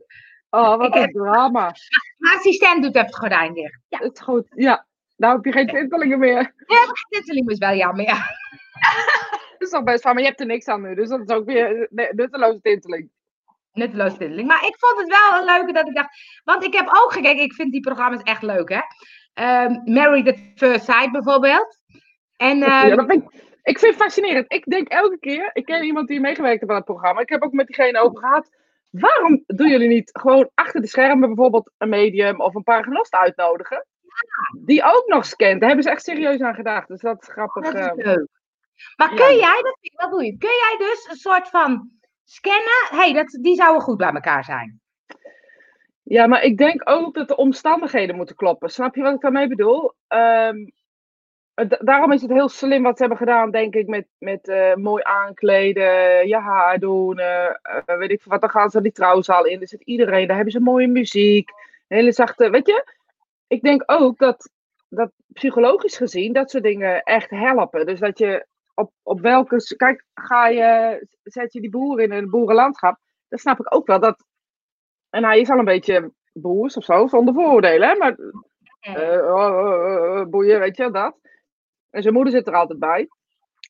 Oh, 0.51 0.77
wat 0.77 0.97
een 0.97 1.13
drama. 1.13 1.75
Mijn 2.19 2.37
assistent 2.37 2.83
doet 2.83 2.95
even 2.95 3.07
het 3.07 3.17
gordijn 3.17 3.55
dicht. 3.55 3.81
Ja, 3.89 3.99
Het 3.99 4.13
is 4.13 4.21
goed, 4.21 4.47
ja. 4.55 4.87
Nou 5.17 5.35
heb 5.35 5.45
je 5.45 5.53
geen 5.53 5.67
tintelingen 5.67 6.19
meer. 6.19 6.55
tinteling 7.09 7.51
is 7.51 7.59
wel 7.59 7.75
jammer, 7.75 8.05
ja. 8.05 8.15
Dat 9.59 9.69
is 9.69 9.71
toch 9.71 9.85
best 9.85 10.03
van, 10.03 10.13
maar 10.13 10.23
je 10.23 10.29
hebt 10.29 10.41
er 10.41 10.47
niks 10.47 10.67
aan 10.67 10.83
nu. 10.83 10.95
Dus 10.95 11.09
dat 11.09 11.21
is 11.21 11.35
ook 11.35 11.45
weer 11.45 11.89
nutteloze 11.91 12.61
tinteling. 12.61 13.11
Nutteloos 13.73 14.17
tinteling. 14.17 14.49
Maar 14.49 14.67
ik 14.67 14.77
vond 14.79 14.99
het 14.99 15.09
wel 15.09 15.41
een 15.41 15.45
leuke 15.45 15.73
dat 15.73 15.89
ik 15.89 15.95
dacht... 15.95 16.09
Want 16.45 16.65
ik 16.65 16.75
heb 16.75 16.87
ook 16.87 17.13
gekeken, 17.13 17.43
ik 17.43 17.55
vind 17.55 17.73
die 17.73 17.81
programma's 17.81 18.23
echt 18.23 18.43
leuk, 18.43 18.69
hè. 18.69 18.81
Ehm 19.35 19.93
Married 19.93 20.29
at 20.29 20.39
First 20.55 20.85
Sight 20.85 21.13
bijvoorbeeld. 21.13 21.79
En 22.37 22.63
ehm, 22.63 22.87
Ja, 22.87 22.97
dat 22.97 23.07
vind 23.07 23.23
ik, 23.23 23.31
ik 23.63 23.79
vind 23.79 23.95
het 23.95 24.03
fascinerend. 24.03 24.53
Ik 24.53 24.65
denk 24.65 24.89
elke 24.89 25.19
keer, 25.19 25.51
ik 25.53 25.65
ken 25.65 25.85
iemand 25.85 26.09
die 26.09 26.21
meegewerkt 26.21 26.61
heeft 26.61 26.71
aan 26.71 26.77
het 26.77 26.85
programma. 26.85 27.21
Ik 27.21 27.29
heb 27.29 27.43
ook 27.43 27.53
met 27.53 27.67
diegene 27.67 28.01
over 28.01 28.19
gehad. 28.19 28.51
Waarom 28.91 29.43
doen 29.47 29.69
jullie 29.69 29.89
niet 29.89 30.11
gewoon 30.13 30.51
achter 30.55 30.81
de 30.81 30.87
schermen 30.87 31.29
bijvoorbeeld 31.29 31.71
een 31.79 31.89
medium 31.89 32.41
of 32.41 32.55
een 32.55 32.63
paragonost 32.63 33.15
uitnodigen? 33.15 33.87
Die 34.65 34.85
ook 34.85 35.05
nog 35.07 35.25
scant. 35.25 35.59
Daar 35.59 35.69
hebben 35.69 35.85
ze 35.85 35.91
echt 35.91 36.03
serieus 36.03 36.41
aan 36.41 36.55
gedacht. 36.55 36.89
Dus 36.89 37.01
dat 37.01 37.23
is 37.23 37.29
grappig. 37.29 37.65
Dat 37.65 37.75
is 37.75 38.05
eh. 38.05 38.15
leuk. 38.15 38.29
Maar 38.97 39.11
ja. 39.11 39.17
kun 39.17 39.37
jij, 39.37 39.63
dat 39.63 39.79
vind 39.81 39.93
ik 39.93 40.01
wel 40.01 40.11
boeiend, 40.11 40.39
kun 40.39 40.49
jij 40.49 40.75
dus 40.79 41.07
een 41.11 41.17
soort 41.17 41.49
van 41.49 41.91
scannen? 42.25 42.87
Hé, 42.91 42.97
hey, 42.97 43.13
dat 43.13 43.39
die 43.41 43.55
zouden 43.55 43.83
goed 43.83 43.97
bij 43.97 44.13
elkaar 44.13 44.45
zijn. 44.45 44.81
Ja, 46.03 46.27
maar 46.27 46.43
ik 46.43 46.59
denk 46.59 46.91
ook 46.91 47.15
dat 47.15 47.29
de 47.29 47.37
omstandigheden 47.37 48.17
moeten 48.17 48.37
kloppen. 48.37 48.71
Snap 48.71 48.95
je 48.95 49.03
wat 49.03 49.15
ik 49.15 49.21
daarmee 49.21 49.49
bedoel? 49.49 49.95
Het- 50.09 50.73
daarom 51.69 52.13
is 52.13 52.23
het 52.23 52.31
heel 52.31 52.49
slim 52.49 52.83
wat 52.83 52.97
ze 52.97 53.01
hebben 53.01 53.19
gedaan, 53.19 53.51
denk 53.51 53.75
ik, 53.75 53.87
met, 53.87 54.07
met 54.19 54.49
eh, 54.49 54.75
mooi 54.75 55.03
aankleden, 55.03 56.29
je 56.29 56.37
haar 56.37 56.79
doen, 56.79 57.19
eh, 57.19 57.47
eh, 57.47 57.99
weet 57.99 58.11
ik 58.11 58.23
veel 58.23 58.33
wat. 58.33 58.41
Dan 58.41 58.51
gaan 58.51 58.71
ze 58.71 58.81
die 58.81 58.93
trouwzaal 58.93 59.45
in, 59.45 59.61
er 59.61 59.69
zit 59.69 59.83
iedereen, 59.83 60.27
daar 60.27 60.37
hebben 60.37 60.53
ze 60.53 60.61
mooie 60.61 60.89
muziek, 60.89 61.51
hele 61.89 62.13
zachte, 62.13 62.51
weet 62.51 62.67
je? 62.67 62.95
Ik 63.47 63.63
denk 63.63 63.83
ook 63.87 64.19
dat, 64.19 64.51
dat 64.89 65.11
psychologisch 65.33 65.97
gezien 65.97 66.33
dat 66.33 66.51
soort 66.51 66.63
dingen 66.63 67.03
echt 67.03 67.31
helpen. 67.31 67.87
Dus 67.87 68.01
dat 68.01 68.19
je 68.19 68.47
op, 68.75 68.93
op 69.03 69.21
welke, 69.21 69.75
kijk, 69.77 70.05
ga 70.15 70.49
je, 70.49 71.07
zet 71.23 71.53
je 71.53 71.61
die 71.61 71.71
boeren 71.71 72.05
in 72.05 72.13
een 72.13 72.31
boerenlandschap, 72.31 72.99
dan 73.29 73.39
snap 73.39 73.61
ik 73.61 73.75
ook 73.75 73.87
wel 73.87 74.01
dat 74.01 74.25
en 75.11 75.25
hij 75.25 75.41
is 75.41 75.51
al 75.51 75.59
een 75.59 75.65
beetje 75.65 76.13
boers 76.33 76.77
of 76.77 76.85
zo, 76.85 77.07
zonder 77.07 77.35
vooroordelen, 77.35 77.89
hè? 77.89 77.97
Maar 77.97 78.17
eh, 78.81 79.35
oh, 79.35 80.25
boeien, 80.27 80.61
weet 80.61 80.77
je 80.77 80.91
dat. 80.91 81.15
En 81.91 82.03
zijn 82.03 82.15
moeder 82.15 82.33
zit 82.33 82.47
er 82.47 82.55
altijd 82.55 82.79
bij. 82.79 83.09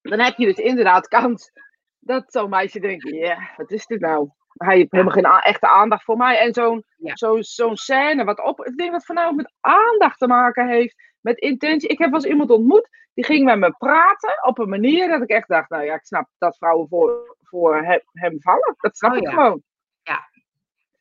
Dan 0.02 0.20
heb 0.20 0.36
je 0.36 0.46
dus 0.46 0.56
inderdaad 0.56 1.08
kans 1.08 1.50
dat 1.98 2.32
zo'n 2.32 2.50
meisje 2.50 2.80
denkt, 2.80 3.08
ja, 3.08 3.50
wat 3.56 3.70
is 3.70 3.86
dit 3.86 4.00
nou? 4.00 4.28
Hij 4.50 4.76
heeft 4.76 4.90
helemaal 4.92 5.12
geen 5.12 5.24
echte 5.24 5.68
aandacht 5.68 6.04
voor 6.04 6.16
mij. 6.16 6.38
En 6.38 6.52
zo'n 6.54 6.84
Ja. 6.96 7.16
zo'n 7.16 7.42
zo'n 7.42 7.76
scène, 7.76 8.24
wat 8.24 8.44
op, 8.44 8.64
ik 8.66 8.76
denk 8.76 8.92
dat 8.92 9.04
voornamelijk 9.04 9.36
met 9.48 9.72
aandacht 9.74 10.18
te 10.18 10.26
maken 10.26 10.68
heeft, 10.68 10.94
met 11.20 11.38
intentie. 11.38 11.88
Ik 11.88 11.98
heb 11.98 12.10
wel 12.10 12.20
eens 12.20 12.30
iemand 12.30 12.50
ontmoet, 12.50 12.88
die 13.14 13.24
ging 13.24 13.44
met 13.44 13.58
me 13.58 13.74
praten 13.78 14.44
op 14.46 14.58
een 14.58 14.68
manier 14.68 15.08
dat 15.08 15.22
ik 15.22 15.28
echt 15.28 15.48
dacht, 15.48 15.70
nou 15.70 15.84
ja, 15.84 15.94
ik 15.94 16.04
snap 16.04 16.28
dat 16.38 16.56
vrouwen 16.56 16.88
voor, 16.88 17.36
voor 17.42 17.82
hem, 17.84 18.00
hem 18.12 18.40
vallen. 18.42 18.74
Dat 18.76 18.96
snap 18.96 19.10
Oh 19.12 19.16
ik 19.16 19.22
ja. 19.24 19.30
gewoon. 19.30 19.62
Ja. 20.02 20.20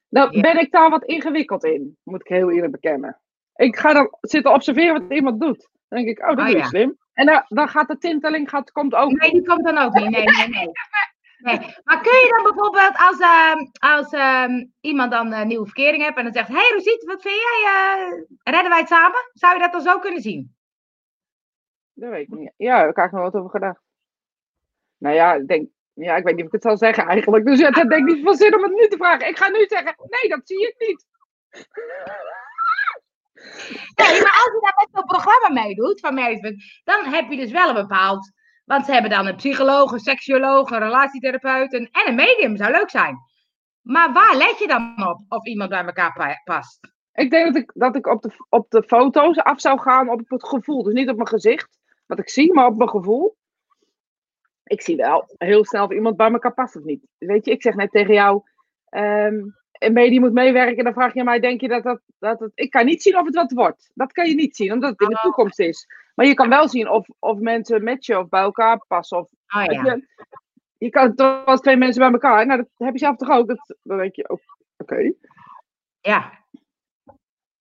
Nou, 0.10 0.32
Ja. 0.36 0.42
ben 0.42 0.60
ik 0.60 0.72
daar 0.72 0.90
wat 0.90 1.04
ingewikkeld 1.04 1.64
in, 1.64 1.98
moet 2.04 2.22
ik 2.22 2.28
heel 2.28 2.52
eerlijk 2.52 2.72
bekennen. 2.72 3.22
Ik 3.56 3.78
ga 3.78 3.94
dan 3.94 4.18
zitten 4.22 4.54
observeren 4.54 5.02
wat 5.02 5.12
iemand 5.18 5.42
doet. 5.42 5.70
Dan 5.90 6.04
denk 6.04 6.18
ik, 6.18 6.30
oh, 6.30 6.36
dat 6.36 6.48
Oh 6.48 6.52
ja. 6.52 6.66
slim. 6.66 6.98
En 7.14 7.26
dan, 7.26 7.44
dan 7.48 7.70
gaat 7.70 7.88
de 7.88 7.98
tinteling, 7.98 8.50
gaat, 8.50 8.72
komt 8.72 8.94
ook. 8.96 9.12
Nee, 9.12 9.32
die 9.32 9.46
komt 9.46 9.64
dan 9.64 9.78
ook 9.78 9.94
niet. 9.94 10.10
Nee, 10.10 10.24
nee, 10.24 10.48
nee. 10.48 10.72
nee. 11.38 11.76
Maar 11.84 12.02
kun 12.02 12.12
je 12.12 12.34
dan 12.36 12.54
bijvoorbeeld 12.54 12.98
als, 12.98 13.20
ehm, 13.20 13.58
als 13.94 14.12
ehm, 14.12 14.66
iemand 14.82 15.12
dan 15.12 15.34
een 15.34 15.48
nieuwe 15.48 15.66
verkering 15.66 16.04
hebt 16.04 16.18
en 16.18 16.24
dan 16.24 16.34
zegt: 16.34 16.48
Hé 16.48 16.54
hey, 16.54 16.72
Rosiet, 16.74 17.04
wat 17.04 17.22
vind 17.22 17.36
jij? 17.36 17.64
eh, 17.66 18.22
redden 18.54 18.70
wij 18.70 18.80
het 18.80 18.88
samen? 18.88 19.30
Zou 19.34 19.54
je 19.54 19.60
dat 19.60 19.72
dan 19.72 19.82
zo 19.82 20.00
kunnen 20.00 20.22
zien? 20.22 20.56
Dat 21.94 22.10
weet 22.10 22.28
ik 22.28 22.38
niet. 22.38 22.52
Ja, 22.58 22.78
daar 22.78 22.86
heb 22.86 23.06
ik 23.06 23.12
nog 23.12 23.22
wat 23.22 23.36
over 23.36 23.50
gedacht. 23.50 23.82
Nou 24.98 25.16
ja, 25.16 25.34
ik 25.34 25.48
denk, 25.48 25.70
ja, 25.94 26.16
ik 26.16 26.24
weet 26.24 26.36
niet 26.36 26.46
of 26.46 26.48
ik 26.48 26.54
het 26.54 26.64
zal 26.64 26.78
zeggen 26.78 27.06
eigenlijk. 27.06 27.46
Dus 27.46 27.60
ja, 27.60 27.66
het 27.66 27.90
denk 27.90 28.08
ik 28.08 28.16
niet 28.16 28.24
veel 28.24 28.36
zin 28.36 28.56
om 28.56 28.64
het 28.64 28.74
nu 28.74 28.88
te 28.88 28.98
vragen. 28.98 29.28
Ik 29.28 29.38
ga 29.38 29.50
nu 29.50 29.66
zeggen, 29.68 29.96
nee, 29.98 30.30
dat 30.30 30.42
zie 30.44 30.68
ik 30.68 30.88
niet. 30.88 31.06
Nee, 33.96 34.22
maar 34.22 34.42
als 34.42 34.52
je 34.54 34.60
daar 34.62 34.74
met 34.76 34.90
zo'n 34.92 35.06
programma 35.06 35.62
meedoet 35.62 36.00
van 36.00 36.14
management, 36.14 36.64
dan 36.84 37.06
heb 37.06 37.30
je 37.30 37.38
dus 37.38 37.52
wel 37.52 37.70
een 37.70 37.88
bepaald. 37.88 38.32
Want 38.66 38.86
ze 38.86 38.92
hebben 38.92 39.12
dan 39.12 39.28
een 39.28 39.36
psycholoog, 39.36 39.92
een 39.92 40.00
seksuoloog, 40.00 40.72
een 40.72 40.80
relatietherapeut 40.80 41.74
en 41.74 41.90
een 41.92 42.16
medium. 42.16 42.58
Zou 42.58 42.72
leuk 42.72 42.90
zijn. 42.90 43.18
Maar 43.82 44.14
waar 44.14 44.36
let 44.36 44.60
je 44.60 44.68
dan 44.68 45.08
op 45.08 45.22
of 45.30 45.46
iemand 45.46 45.70
bij 45.70 45.86
elkaar 45.86 46.14
pa- 46.14 46.42
past? 46.44 46.80
Ik 47.14 47.30
denk 47.30 47.46
dat 47.46 47.56
ik, 47.64 47.72
dat 47.74 47.96
ik 47.96 48.08
op, 48.08 48.22
de, 48.22 48.32
op 48.50 48.70
de 48.70 48.84
foto's 48.84 49.38
af 49.38 49.62
zou 49.62 49.80
gaan 49.80 50.10
op 50.10 50.22
het 50.26 50.48
gevoel. 50.48 50.84
Dus 50.84 50.94
niet 50.94 51.10
op 51.10 51.16
mijn 51.16 51.28
gezicht, 51.28 51.78
wat 52.06 52.20
ik 52.20 52.30
zie, 52.30 52.54
maar 52.54 52.66
op 52.66 52.78
mijn 52.78 52.90
gevoel. 52.90 53.38
Ik 54.64 54.82
zie 54.82 54.96
wel 54.96 55.34
heel 55.38 55.66
snel 55.66 55.84
of 55.86 55.92
iemand 55.92 56.18
bij 56.18 56.32
elkaar 56.32 56.54
past 56.54 56.76
of 56.76 56.84
niet. 56.84 57.08
Weet 57.18 57.46
je, 57.46 57.52
ik 57.52 57.62
zeg 57.62 57.76
net 57.76 57.92
tegen 57.92 58.14
jou, 58.14 58.42
ehm, 58.90 59.40
een 59.80 59.94
medium 59.94 60.22
moet 60.22 60.34
meewerken. 60.34 60.84
Dan 60.84 60.94
vraag 60.94 61.14
je 61.14 61.24
mij, 61.24 61.40
denk 61.40 61.62
je 61.62 61.68
dat 61.68 61.84
dat, 61.84 62.02
dat 62.20 62.40
het... 62.40 62.52
Ik 62.56 62.70
kan 62.70 62.86
niet 62.86 63.02
zien 63.02 63.18
of 63.18 63.26
het 63.26 63.36
wat 63.36 63.52
wordt. 63.52 63.92
Dat 63.94 64.12
kan 64.12 64.28
je 64.30 64.36
niet 64.36 64.56
zien, 64.56 64.72
omdat 64.74 64.90
het 64.90 65.02
in 65.02 65.08
de 65.08 65.16
Oh. 65.16 65.22
toekomst 65.22 65.60
is. 65.60 65.88
Maar 66.16 66.26
je 66.26 66.34
kan 66.34 66.50
wel 66.50 66.68
zien 66.70 66.90
of, 66.90 67.08
of 67.20 67.40
mensen 67.40 67.84
matchen 67.84 68.20
of 68.20 68.30
bij 68.30 68.42
elkaar 68.42 68.86
passen. 68.88 69.18
Of, 69.18 69.30
Oh 69.56 69.66
weet 69.66 69.72
ja. 69.72 69.84
je, 69.84 70.08
je 70.78 70.90
kan 70.90 71.16
toch 71.16 71.46
als 71.46 71.62
twee 71.62 71.78
mensen 71.78 72.02
bij 72.02 72.12
elkaar. 72.12 72.46
Nou, 72.46 72.58
dat 72.58 72.70
heb 72.78 72.94
je 72.94 73.00
zelf 73.00 73.16
toch 73.16 73.30
ook. 73.30 73.48
Dat, 73.48 73.76
dan 73.84 73.98
denk 73.98 74.16
je, 74.16 74.30
oh, 74.30 74.40
oké. 74.78 75.14
Ja. 76.02 76.44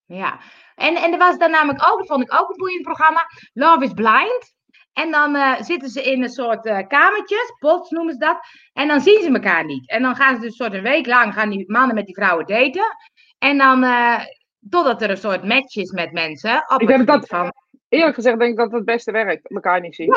Ja. 0.05 0.41
En, 0.75 0.95
en 0.97 1.13
er 1.13 1.19
was 1.19 1.39
dan 1.39 1.51
namelijk 1.51 1.91
ook, 1.91 1.99
dat 1.99 2.07
vond 2.07 2.23
ik 2.23 2.41
ook 2.41 2.51
een 2.51 2.57
boeiend 2.57 2.83
programma, 2.83 3.27
Love 3.53 3.85
is 3.85 3.93
Blind. 3.93 4.57
En 4.99 5.11
dan 5.11 5.35
eh, 5.35 5.63
zitten 5.63 5.89
ze 5.89 6.03
in 6.03 6.23
een 6.23 6.29
soort 6.29 6.67
eh, 6.67 6.87
kamertjes, 6.89 7.53
pots 7.59 7.91
noemen 7.91 8.13
ze 8.13 8.19
dat. 8.19 8.39
En 8.73 8.89
dan 8.89 9.01
zien 9.01 9.23
ze 9.23 9.33
elkaar 9.33 9.65
niet. 9.65 9.91
En 9.91 10.03
dan 10.03 10.17
gaan 10.17 10.35
ze 10.35 10.41
dus 10.41 10.51
een 10.51 10.57
soort 10.57 10.75
een 10.75 10.83
week 10.83 11.07
lang, 11.07 11.35
gaan 11.35 11.51
die 11.51 11.65
mannen 11.73 11.95
met 11.95 12.07
die 12.07 12.15
vrouwen 12.15 12.47
daten. 12.47 12.97
En 13.39 13.59
dan, 13.59 13.85
eh, 13.85 14.21
totdat 14.71 15.03
er 15.03 15.11
een 15.11 15.17
soort 15.17 15.45
match 15.45 15.77
is 15.77 15.91
met 15.91 16.13
mensen. 16.13 16.65
Op 16.69 16.81
Ik 16.81 16.89
het 16.89 16.97
denk 16.97 17.07
dat 17.07 17.29
van, 17.29 17.53
Eerlijk 17.89 18.15
gezegd 18.15 18.39
denk 18.39 18.51
ik 18.51 18.57
dat 18.57 18.73
het 18.73 18.85
beste 18.85 19.13
werkt. 19.13 19.51
Elkaar 19.51 19.81
niet 19.81 19.95
zien. 19.95 20.15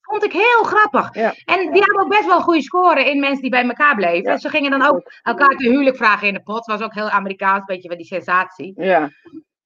vond 0.00 0.24
ik 0.24 0.32
heel 0.32 0.62
grappig. 0.62 1.14
Ja. 1.14 1.34
En 1.44 1.72
die 1.72 1.82
hadden 1.82 2.02
ook 2.02 2.08
best 2.08 2.26
wel 2.26 2.36
een 2.36 2.42
goede 2.42 2.62
score 2.62 3.10
in 3.10 3.20
mensen 3.20 3.42
die 3.42 3.50
bij 3.50 3.64
elkaar 3.64 3.94
bleven. 3.94 4.30
Ja. 4.30 4.38
Ze 4.38 4.48
gingen 4.48 4.70
dan 4.70 4.82
ook 4.82 5.12
elkaar 5.22 5.56
te 5.56 5.68
huwelijk 5.68 5.96
vragen 5.96 6.28
in 6.28 6.34
de 6.34 6.42
pot. 6.42 6.66
was 6.66 6.80
ook 6.80 6.94
heel 6.94 7.10
Amerikaans, 7.10 7.58
een 7.58 7.64
beetje 7.66 7.88
van 7.88 7.96
die 7.96 8.06
sensatie. 8.06 8.72
Ja. 8.76 9.10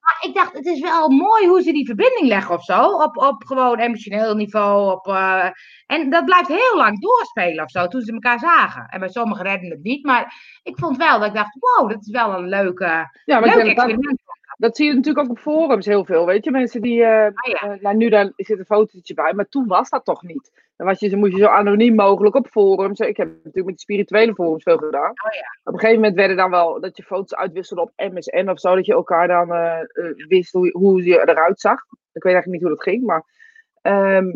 Maar 0.03 0.17
ik 0.21 0.33
dacht, 0.33 0.53
het 0.53 0.65
is 0.65 0.79
wel 0.79 1.09
mooi 1.09 1.47
hoe 1.47 1.61
ze 1.61 1.71
die 1.71 1.85
verbinding 1.85 2.27
leggen 2.27 2.55
of 2.55 2.63
zo. 2.63 2.91
Op, 2.91 3.17
op 3.17 3.43
gewoon 3.45 3.79
emotioneel 3.79 4.35
niveau. 4.35 4.91
Op, 4.91 5.07
uh, 5.07 5.49
en 5.85 6.09
dat 6.09 6.25
blijft 6.25 6.47
heel 6.47 6.75
lang 6.75 7.01
doorspelen 7.01 7.63
of 7.63 7.69
zo, 7.71 7.87
toen 7.87 8.01
ze 8.01 8.13
elkaar 8.13 8.39
zagen. 8.39 8.87
En 8.89 8.99
bij 8.99 9.09
sommigen 9.09 9.45
redden 9.45 9.69
het 9.69 9.83
niet. 9.83 10.05
Maar 10.05 10.33
ik 10.63 10.77
vond 10.79 10.97
wel 10.97 11.19
dat 11.19 11.27
ik 11.27 11.33
dacht, 11.33 11.57
wow, 11.59 11.89
dat 11.89 12.01
is 12.01 12.11
wel 12.11 12.33
een 12.33 12.49
leuke, 12.49 12.85
ja, 13.25 13.39
maar 13.39 13.55
leuk 13.55 13.65
experiment. 13.65 14.21
Dat 14.57 14.75
zie 14.75 14.87
je 14.87 14.93
natuurlijk 14.93 15.25
ook 15.25 15.31
op 15.31 15.39
forums 15.39 15.85
heel 15.85 16.05
veel, 16.05 16.25
weet 16.25 16.43
je. 16.43 16.51
Mensen 16.51 16.81
die, 16.81 16.99
uh, 16.99 17.25
ah, 17.25 17.31
ja. 17.33 17.73
uh, 17.73 17.81
nou 17.81 17.95
nu 17.95 18.09
daar 18.09 18.31
zit 18.35 18.59
een 18.59 18.65
fotootje 18.65 19.13
bij, 19.13 19.33
maar 19.33 19.47
toen 19.47 19.67
was 19.67 19.89
dat 19.89 20.05
toch 20.05 20.23
niet. 20.23 20.51
Dan 20.75 20.87
was 20.87 20.99
je, 20.99 21.17
moest 21.17 21.31
je 21.31 21.39
zo 21.39 21.47
anoniem 21.47 21.95
mogelijk 21.95 22.35
op 22.35 22.47
forums. 22.47 22.99
Ik 22.99 23.17
heb 23.17 23.27
natuurlijk 23.27 23.55
met 23.55 23.65
die 23.65 23.79
spirituele 23.79 24.33
forums 24.33 24.63
veel 24.63 24.77
gedaan. 24.77 25.09
Oh, 25.09 25.33
ja. 25.33 25.59
Op 25.63 25.73
een 25.73 25.79
gegeven 25.79 26.01
moment 26.01 26.15
werden 26.15 26.37
dan 26.37 26.49
wel 26.49 26.81
dat 26.81 26.97
je 26.97 27.03
foto's 27.03 27.35
uitwisselde 27.35 27.81
op 27.81 27.91
MSN 27.95 28.49
of 28.49 28.59
zo. 28.59 28.75
Dat 28.75 28.85
je 28.85 28.93
elkaar 28.93 29.27
dan 29.27 29.49
uh, 29.49 29.79
wist 30.27 30.53
hoe, 30.53 30.69
hoe 30.71 31.03
je 31.03 31.19
eruit 31.19 31.59
zag. 31.59 31.79
Ik 32.13 32.23
weet 32.23 32.33
eigenlijk 32.33 32.61
niet 32.61 32.61
hoe 32.61 32.77
dat 32.77 32.83
ging, 32.83 33.03
maar... 33.03 33.23
Um, 34.17 34.33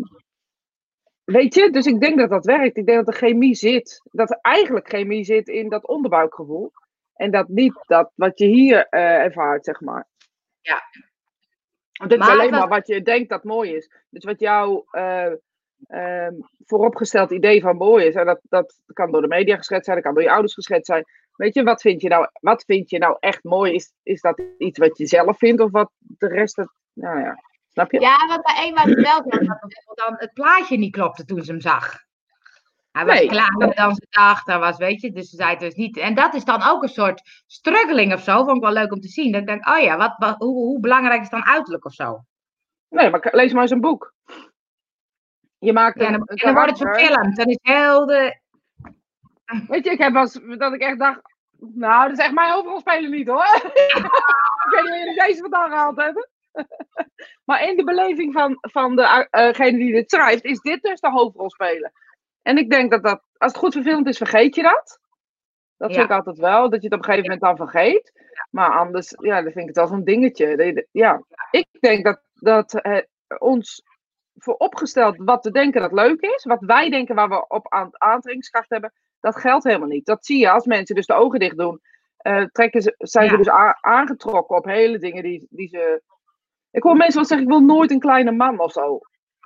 weet 1.24 1.54
je, 1.54 1.70
dus 1.70 1.86
ik 1.86 2.00
denk 2.00 2.18
dat 2.18 2.30
dat 2.30 2.44
werkt. 2.44 2.76
Ik 2.76 2.86
denk 2.86 3.04
dat 3.04 3.14
de 3.14 3.26
chemie 3.26 3.54
zit. 3.54 4.02
Dat 4.10 4.30
er 4.30 4.38
eigenlijk 4.40 4.88
chemie 4.88 5.24
zit 5.24 5.48
in 5.48 5.68
dat 5.68 5.86
onderbuikgevoel. 5.86 6.72
En 7.18 7.30
dat 7.30 7.48
niet 7.48 7.74
dat 7.86 8.12
wat 8.14 8.38
je 8.38 8.46
hier 8.46 8.88
ervaart, 8.88 9.64
zeg 9.64 9.80
maar. 9.80 10.06
Ja. 10.60 10.82
Dit 12.06 12.20
is 12.20 12.28
alleen 12.28 12.50
maar 12.50 12.68
wat 12.68 12.86
je 12.86 13.02
denkt 13.02 13.28
dat 13.28 13.44
mooi 13.44 13.74
is. 13.74 13.90
Dus 14.10 14.24
wat 14.24 14.40
jouw 14.40 14.84
uh, 14.92 15.32
uh, 15.88 16.28
vooropgesteld 16.64 17.30
idee 17.30 17.60
van 17.60 17.76
mooi 17.76 18.06
is. 18.06 18.14
En 18.14 18.26
dat, 18.26 18.40
dat 18.42 18.80
kan 18.92 19.12
door 19.12 19.20
de 19.20 19.28
media 19.28 19.56
geschetst 19.56 19.84
zijn, 19.84 19.96
dat 19.96 20.04
kan 20.04 20.14
door 20.14 20.22
je 20.22 20.30
ouders 20.30 20.54
geschetst 20.54 20.86
zijn. 20.86 21.04
Weet 21.36 21.54
je, 21.54 21.62
wat 21.62 21.80
vind 21.80 22.00
je 22.00 22.08
nou, 22.08 22.28
wat 22.32 22.64
vind 22.64 22.90
je 22.90 22.98
nou 22.98 23.16
echt 23.20 23.44
mooi? 23.44 23.74
Is, 23.74 23.92
is 24.02 24.20
dat 24.20 24.42
iets 24.58 24.78
wat 24.78 24.98
je 24.98 25.06
zelf 25.06 25.38
vindt 25.38 25.60
of 25.60 25.70
wat 25.70 25.90
de 25.98 26.28
rest... 26.28 26.56
Het, 26.56 26.70
nou 26.92 27.20
ja, 27.20 27.42
snap 27.68 27.92
je? 27.92 28.00
Ja, 28.00 28.26
want 28.26 28.42
bij 28.42 28.66
een 28.68 28.74
was 28.74 28.84
het 28.84 29.00
wel 29.00 29.22
dat 29.22 29.96
dan 29.96 30.14
het 30.16 30.32
plaatje 30.32 30.78
niet 30.78 30.92
klopte 30.92 31.24
toen 31.24 31.42
ze 31.42 31.50
hem 31.50 31.60
zag. 31.60 32.06
Hij 32.90 33.04
was 33.04 33.18
nee. 33.18 33.28
klaar 33.28 33.74
dan 33.74 33.94
ze 33.94 34.06
dacht, 34.10 34.46
dat 34.46 34.60
was, 34.60 34.76
weet 34.76 35.00
je, 35.00 35.12
dus 35.12 35.30
ze 35.30 35.36
zei 35.36 35.50
het 35.50 35.60
dus 35.60 35.74
niet. 35.74 35.96
En 35.96 36.14
dat 36.14 36.34
is 36.34 36.44
dan 36.44 36.62
ook 36.62 36.82
een 36.82 36.88
soort 36.88 37.42
struggling 37.46 38.12
of 38.12 38.22
zo, 38.22 38.44
vond 38.44 38.56
ik 38.56 38.62
wel 38.62 38.72
leuk 38.72 38.92
om 38.92 39.00
te 39.00 39.08
zien. 39.08 39.32
Dat 39.32 39.40
ik 39.40 39.46
denk, 39.46 39.68
oh 39.68 39.78
ja, 39.78 39.96
wat, 39.96 40.14
wat 40.16 40.38
hoe, 40.38 40.54
hoe, 40.54 40.80
belangrijk 40.80 41.22
is 41.22 41.30
dan 41.30 41.44
uiterlijk 41.44 41.84
of 41.84 41.92
zo? 41.92 42.24
Nee, 42.88 43.10
maar 43.10 43.28
lees 43.30 43.52
maar 43.52 43.62
eens 43.62 43.70
een 43.70 43.80
boek. 43.80 44.14
Je 45.58 45.72
maakt 45.72 46.00
ja, 46.00 46.06
en, 46.06 46.22
dan, 46.24 46.54
wordt 46.54 46.70
het 46.70 46.78
verfilmd, 46.78 47.36
dan 47.36 47.46
is 47.46 47.58
heel 47.62 48.06
de... 48.06 48.40
Weet 49.68 49.84
je, 49.84 49.90
ik 49.90 49.98
heb 49.98 50.16
als 50.16 50.40
dat 50.58 50.72
ik 50.72 50.80
echt 50.80 50.98
dacht, 50.98 51.20
nou, 51.58 52.08
dat 52.08 52.18
is 52.18 52.24
echt 52.24 52.34
mijn 52.34 52.52
hoofdrolspeler 52.52 53.10
niet 53.10 53.28
hoor. 53.28 53.54
ik 54.64 54.70
weet 54.70 54.82
niet 54.82 54.92
of 54.92 54.98
jullie 54.98 55.26
deze 55.26 55.40
vandaan 55.40 55.70
gehaald 55.70 55.96
hebben. 55.96 56.28
maar 57.46 57.62
in 57.68 57.76
de 57.76 57.84
beleving 57.84 58.32
van, 58.32 58.58
van 58.60 58.96
degene 58.96 59.72
uh, 59.72 59.78
die 59.78 59.92
dit 59.92 60.10
schrijft, 60.10 60.44
is 60.44 60.60
dit 60.60 60.82
dus 60.82 61.00
de 61.00 61.10
hoofdrolspeler. 61.10 61.92
En 62.42 62.58
ik 62.58 62.70
denk 62.70 62.90
dat 62.90 63.02
dat, 63.02 63.22
als 63.36 63.52
het 63.52 63.60
goed 63.60 63.72
verfilmd 63.72 64.06
is, 64.06 64.16
vergeet 64.16 64.54
je 64.54 64.62
dat. 64.62 65.00
Dat 65.76 65.92
vind 65.92 66.04
ik 66.04 66.10
altijd 66.10 66.38
wel, 66.38 66.70
dat 66.70 66.82
je 66.82 66.88
het 66.88 66.96
op 66.96 66.98
een 66.98 67.04
gegeven 67.04 67.30
moment 67.30 67.40
dan 67.40 67.68
vergeet. 67.68 68.12
Maar 68.50 68.70
anders, 68.70 69.14
ja, 69.20 69.34
dan 69.42 69.52
vind 69.52 69.56
ik 69.56 69.66
het 69.66 69.76
wel 69.76 69.86
zo'n 69.86 70.04
dingetje. 70.04 70.86
Ja, 70.92 71.22
ik 71.50 71.66
denk 71.80 72.04
dat, 72.04 72.20
dat 72.34 72.74
eh, 72.74 73.02
ons 73.38 73.82
vooropgesteld 74.34 75.16
wat 75.16 75.44
we 75.44 75.50
denken 75.50 75.80
dat 75.80 75.92
leuk 75.92 76.20
is, 76.20 76.44
wat 76.44 76.60
wij 76.60 76.90
denken 76.90 77.14
waar 77.14 77.28
we 77.28 77.46
op 77.48 77.72
aan, 77.72 77.88
aantrekkingskracht 77.92 78.70
hebben, 78.70 78.92
dat 79.20 79.36
geldt 79.36 79.64
helemaal 79.64 79.88
niet. 79.88 80.06
Dat 80.06 80.26
zie 80.26 80.38
je 80.38 80.50
als 80.50 80.66
mensen 80.66 80.94
dus 80.94 81.06
de 81.06 81.14
ogen 81.14 81.38
dicht 81.38 81.56
doen. 81.56 81.80
Uh, 82.22 82.44
trekken 82.44 82.82
ze, 82.82 82.94
zijn 82.98 83.30
ze 83.30 83.36
dus 83.36 83.48
aangetrokken 83.80 84.56
op 84.56 84.64
hele 84.64 84.98
dingen 84.98 85.22
die, 85.22 85.46
die 85.50 85.68
ze. 85.68 86.02
Ik 86.70 86.82
hoor 86.82 86.96
mensen 86.96 87.16
wel 87.16 87.24
zeggen: 87.24 87.46
ik 87.46 87.52
wil 87.52 87.62
nooit 87.62 87.90
een 87.90 87.98
kleine 87.98 88.32
man 88.32 88.60
of 88.60 88.72
zo. 88.72 89.00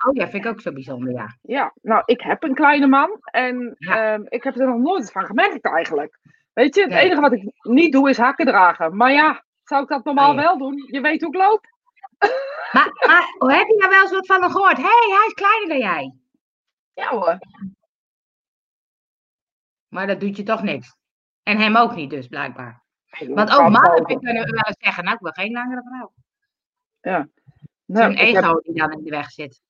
Oh 0.05 0.15
ja, 0.15 0.27
vind 0.27 0.45
ik 0.45 0.51
ook 0.51 0.61
zo 0.61 0.71
bijzonder, 0.71 1.13
ja. 1.13 1.37
Ja, 1.41 1.73
nou, 1.81 2.01
ik 2.05 2.21
heb 2.21 2.43
een 2.43 2.53
kleine 2.53 2.87
man 2.87 3.17
en 3.21 3.75
ehm, 3.79 4.21
ik 4.27 4.43
heb 4.43 4.59
er 4.59 4.67
nog 4.67 4.79
nooit 4.79 5.11
van 5.11 5.25
gemerkt 5.25 5.65
eigenlijk. 5.65 6.19
Weet 6.53 6.75
je, 6.75 6.81
het 6.81 6.91
enige 6.91 7.21
wat 7.21 7.33
ik 7.33 7.51
niet 7.61 7.91
doe 7.91 8.09
is 8.09 8.17
hakken 8.17 8.45
dragen. 8.45 8.97
Maar 8.97 9.11
ja, 9.11 9.43
zou 9.63 9.83
ik 9.83 9.89
dat 9.89 10.03
normaal 10.03 10.29
oh 10.29 10.35
wel 10.35 10.57
doen? 10.57 10.87
Je 10.91 11.01
weet 11.01 11.21
hoe 11.21 11.33
ik 11.33 11.41
loop. 11.41 11.65
Maar, 12.71 12.91
maar 13.07 13.57
heb 13.57 13.67
je 13.67 13.77
daar 13.79 13.89
wel 13.89 14.01
eens 14.01 14.11
wat 14.11 14.25
van 14.25 14.51
gehoord? 14.51 14.77
Hé, 14.77 14.83
hey, 14.83 15.17
hij 15.17 15.25
is 15.27 15.33
kleiner 15.33 15.67
dan 15.67 15.77
jij. 15.77 16.15
Ja 16.93 17.09
hoor. 17.09 17.37
Maar 19.87 20.07
dat 20.07 20.19
doet 20.19 20.37
je 20.37 20.43
toch 20.43 20.63
niks. 20.63 20.95
En 21.43 21.57
hem 21.57 21.77
ook 21.77 21.95
niet 21.95 22.09
dus, 22.09 22.27
blijkbaar. 22.27 22.83
Want 23.27 23.51
ook 23.51 23.69
mannen 23.69 24.05
kunnen 24.05 24.33
wel 24.33 24.75
zeggen, 24.79 25.03
nou, 25.03 25.15
ik 25.15 25.21
wil 25.21 25.31
geen 25.31 25.51
langere 25.51 25.81
vrouw. 25.81 26.13
Ja. 27.01 27.27
Nou, 27.85 28.05
Zo'n 28.05 28.25
ego 28.25 28.47
heb... 28.47 28.63
die 28.63 28.73
dan 28.73 28.91
in 28.91 29.03
de 29.03 29.09
weg 29.09 29.31
zit. 29.31 29.61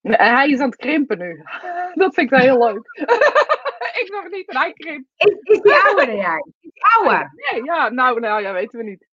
Hij 0.00 0.48
is 0.48 0.60
aan 0.60 0.68
het 0.68 0.76
krimpen 0.76 1.18
nu. 1.18 1.42
Dat 1.94 2.14
vind 2.14 2.16
ik 2.16 2.30
wel 2.30 2.40
heel 2.40 2.58
leuk. 2.58 2.90
ik 4.02 4.08
nog 4.10 4.30
niet, 4.30 4.48
en 4.48 4.56
hij 4.56 4.72
krimpt. 4.72 5.08
Is, 5.16 5.34
is 5.40 5.60
die 5.60 5.74
ouder 5.74 6.06
dan 6.06 6.16
jij? 6.16 6.44
Is 6.60 6.70
die 6.72 6.84
ouder? 6.96 7.32
Nee, 7.34 7.64
ja, 7.64 7.88
nou, 7.88 8.20
nou, 8.20 8.42
ja, 8.42 8.52
weten 8.52 8.78
we 8.78 8.84
niet. 8.84 9.06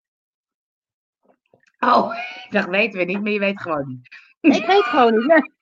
Oh, 1.80 2.16
dat 2.56 2.66
weten 2.66 3.00
we 3.00 3.06
niet, 3.06 3.22
maar 3.22 3.32
je 3.32 3.40
weet 3.40 3.62
gewoon 3.62 3.88
niet. 3.88 4.24
Ik 4.56 4.66
weet 4.66 4.84
gewoon 4.84 5.18
niet, 5.18 5.28
nee. 5.28 5.54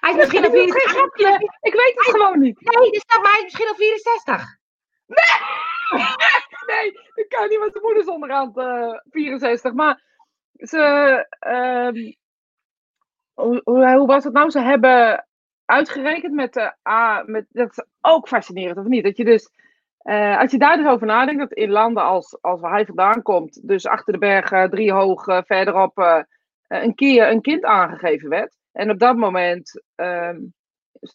Hij 0.00 0.10
is 0.10 0.16
misschien 0.16 0.44
al 0.44 0.50
64. 0.50 1.40
Ik 1.60 1.72
weet 1.72 1.92
het 1.94 2.08
gewoon 2.10 2.38
niet. 2.38 2.60
Nee, 2.60 2.90
dus 2.90 3.04
dat, 3.04 3.22
maar 3.22 3.32
hij 3.32 3.38
is 3.38 3.44
misschien 3.44 3.68
al 3.68 3.74
64. 3.74 4.56
Nee! 5.06 6.06
Nee, 6.66 6.92
ik 7.14 7.28
kan 7.28 7.48
niet, 7.48 7.58
met 7.58 7.72
de 7.72 7.80
moeder 7.82 8.02
is 8.02 8.08
onderhand 8.08 8.56
uh, 8.56 8.98
64. 9.10 9.72
Maar 9.72 10.02
ze, 10.52 11.26
uh, 11.46 12.12
hoe, 13.42 13.60
hoe, 13.64 14.06
was 14.06 14.24
het 14.24 14.32
nou? 14.32 14.50
Ze 14.50 14.60
hebben 14.60 15.26
uitgerekend 15.64 16.34
met 16.34 16.52
de 16.52 16.74
A. 16.88 17.22
Met, 17.26 17.46
dat 17.48 17.70
is 17.70 17.84
ook 18.00 18.28
fascinerend, 18.28 18.78
of 18.78 18.86
niet? 18.86 19.04
Dat 19.04 19.16
je 19.16 19.24
dus. 19.24 19.50
Uh, 20.02 20.38
als 20.38 20.50
je 20.50 20.58
daar 20.58 20.76
dus 20.76 20.86
over 20.86 21.06
nadenkt, 21.06 21.40
dat 21.40 21.52
in 21.52 21.70
landen 21.70 22.02
als, 22.02 22.38
als 22.40 22.60
waar 22.60 22.72
hij 22.72 22.86
vandaan 22.86 23.22
komt, 23.22 23.68
dus 23.68 23.86
achter 23.86 24.12
de 24.12 24.18
bergen, 24.18 24.70
drie 24.70 24.92
hoog, 24.92 25.24
verderop, 25.24 25.98
uh, 25.98 26.22
een 26.68 26.94
keer 26.94 27.30
een 27.30 27.40
kind 27.40 27.64
aangegeven 27.64 28.28
werd. 28.28 28.56
En 28.72 28.90
op 28.90 28.98
dat 28.98 29.16
moment 29.16 29.82
ehm, 29.94 30.40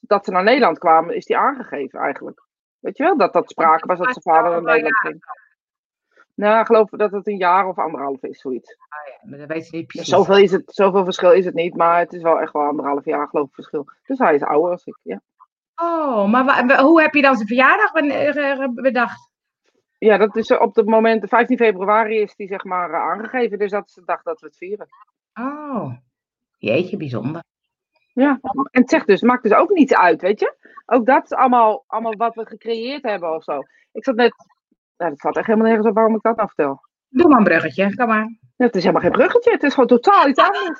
dat 0.02 0.26
ze 0.26 0.32
naar 0.32 0.44
Nederland 0.44 0.78
kwamen, 0.78 1.16
is 1.16 1.26
die 1.26 1.38
aangegeven 1.38 2.00
eigenlijk. 2.00 2.46
Weet 2.80 2.98
je 2.98 3.04
wel, 3.04 3.18
dat 3.18 3.34
dat 3.34 3.50
sprake 3.50 3.88
was 3.88 3.98
dat 3.98 4.22
zijn 4.22 4.36
vader 4.36 4.52
naar 4.52 4.74
Nederland 4.74 4.98
ging. 4.98 5.24
Nou, 6.36 6.60
ik 6.60 6.66
geloof 6.66 6.90
dat 6.90 7.12
het 7.12 7.28
een 7.28 7.38
jaar 7.38 7.68
of 7.68 7.78
anderhalf 7.78 8.24
is, 8.24 8.40
zoiets. 8.40 8.78
Ah 8.90 9.08
ja, 9.08 9.30
maar 9.30 9.40
dat 9.40 9.48
weet 9.48 9.70
je 9.70 9.78
niet 9.78 9.88
precies. 9.88 10.10
Zoveel, 10.10 10.38
is 10.38 10.52
het, 10.52 10.64
zoveel 10.66 11.04
verschil 11.04 11.32
is 11.32 11.46
het 11.46 11.54
niet, 11.54 11.76
maar 11.76 12.00
het 12.00 12.14
is 12.14 12.22
wel 12.22 12.40
echt 12.40 12.54
wel 12.54 12.64
anderhalf 12.64 13.06
jaar, 13.06 13.28
geloof 13.28 13.48
ik, 13.48 13.54
verschil. 13.54 13.88
Dus 14.06 14.18
hij 14.18 14.36
is 14.36 14.44
ouder 14.44 14.72
als 14.72 14.86
ik, 14.86 14.98
ja. 15.02 15.22
Oh, 15.76 16.32
maar 16.32 16.80
hoe 16.82 17.02
heb 17.02 17.14
je 17.14 17.22
dan 17.22 17.36
zijn 17.36 17.48
verjaardag 17.48 17.94
eh, 17.94 18.68
bedacht? 18.74 19.30
Ja, 19.98 20.18
dat 20.18 20.36
is 20.36 20.52
op 20.58 20.76
het 20.76 20.86
moment, 20.86 21.28
15 21.28 21.58
februari 21.58 22.20
is 22.20 22.36
die 22.36 22.48
zeg 22.48 22.64
maar 22.64 22.90
eh, 22.90 23.02
aangegeven, 23.02 23.60
dus 23.60 23.72
dat 23.72 23.88
is 23.88 23.94
de 23.94 24.04
dag 24.06 24.24
dat 24.24 24.40
we 24.40 24.46
het 24.46 24.58
vieren. 24.58 24.88
Oh, 25.34 25.94
jeetje, 26.58 26.98
bijzonder. 26.98 27.44
Ja, 28.14 28.40
en 28.42 28.82
het 28.82 28.90
zegt 28.90 29.08
dus, 29.08 29.22
het 29.22 29.30
maakt 29.30 29.44
dus 29.44 29.54
ook 29.54 29.70
niets 29.70 29.94
uit, 29.94 30.22
weet 30.22 30.40
je? 30.40 30.56
Ook 30.86 31.06
dat 31.06 31.24
is 31.24 31.32
allemaal, 31.32 31.84
allemaal 31.88 32.16
wat 32.16 32.36
we 32.36 32.46
gecreëerd 32.46 33.04
hebben 33.04 33.36
of 33.36 33.44
zo. 33.44 33.62
Ik 33.92 34.04
zat 34.04 34.16
net 34.16 34.34
nou, 35.04 35.10
dat 35.10 35.20
staat 35.20 35.38
echt 35.38 35.48
helemaal 35.48 35.68
nergens 35.68 35.88
op 35.88 35.96
waarom 35.96 36.16
ik 36.16 36.22
dat 36.22 36.36
nou 36.36 36.48
vertel. 36.48 36.82
Doe 37.10 37.28
maar 37.28 37.38
een 37.38 37.44
bruggetje, 37.44 37.96
kom 37.96 38.08
maar. 38.08 38.38
Het 38.56 38.76
is 38.76 38.82
helemaal 38.82 39.02
geen 39.02 39.12
bruggetje, 39.12 39.52
het 39.52 39.64
is 39.64 39.74
gewoon 39.74 39.88
totaal 39.90 40.28
iets 40.28 40.40
anders. 40.40 40.80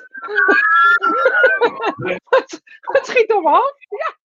het 2.94 3.06
schiet 3.06 3.32
om 3.32 3.46
af. 3.46 3.74
Ja. 3.88 4.22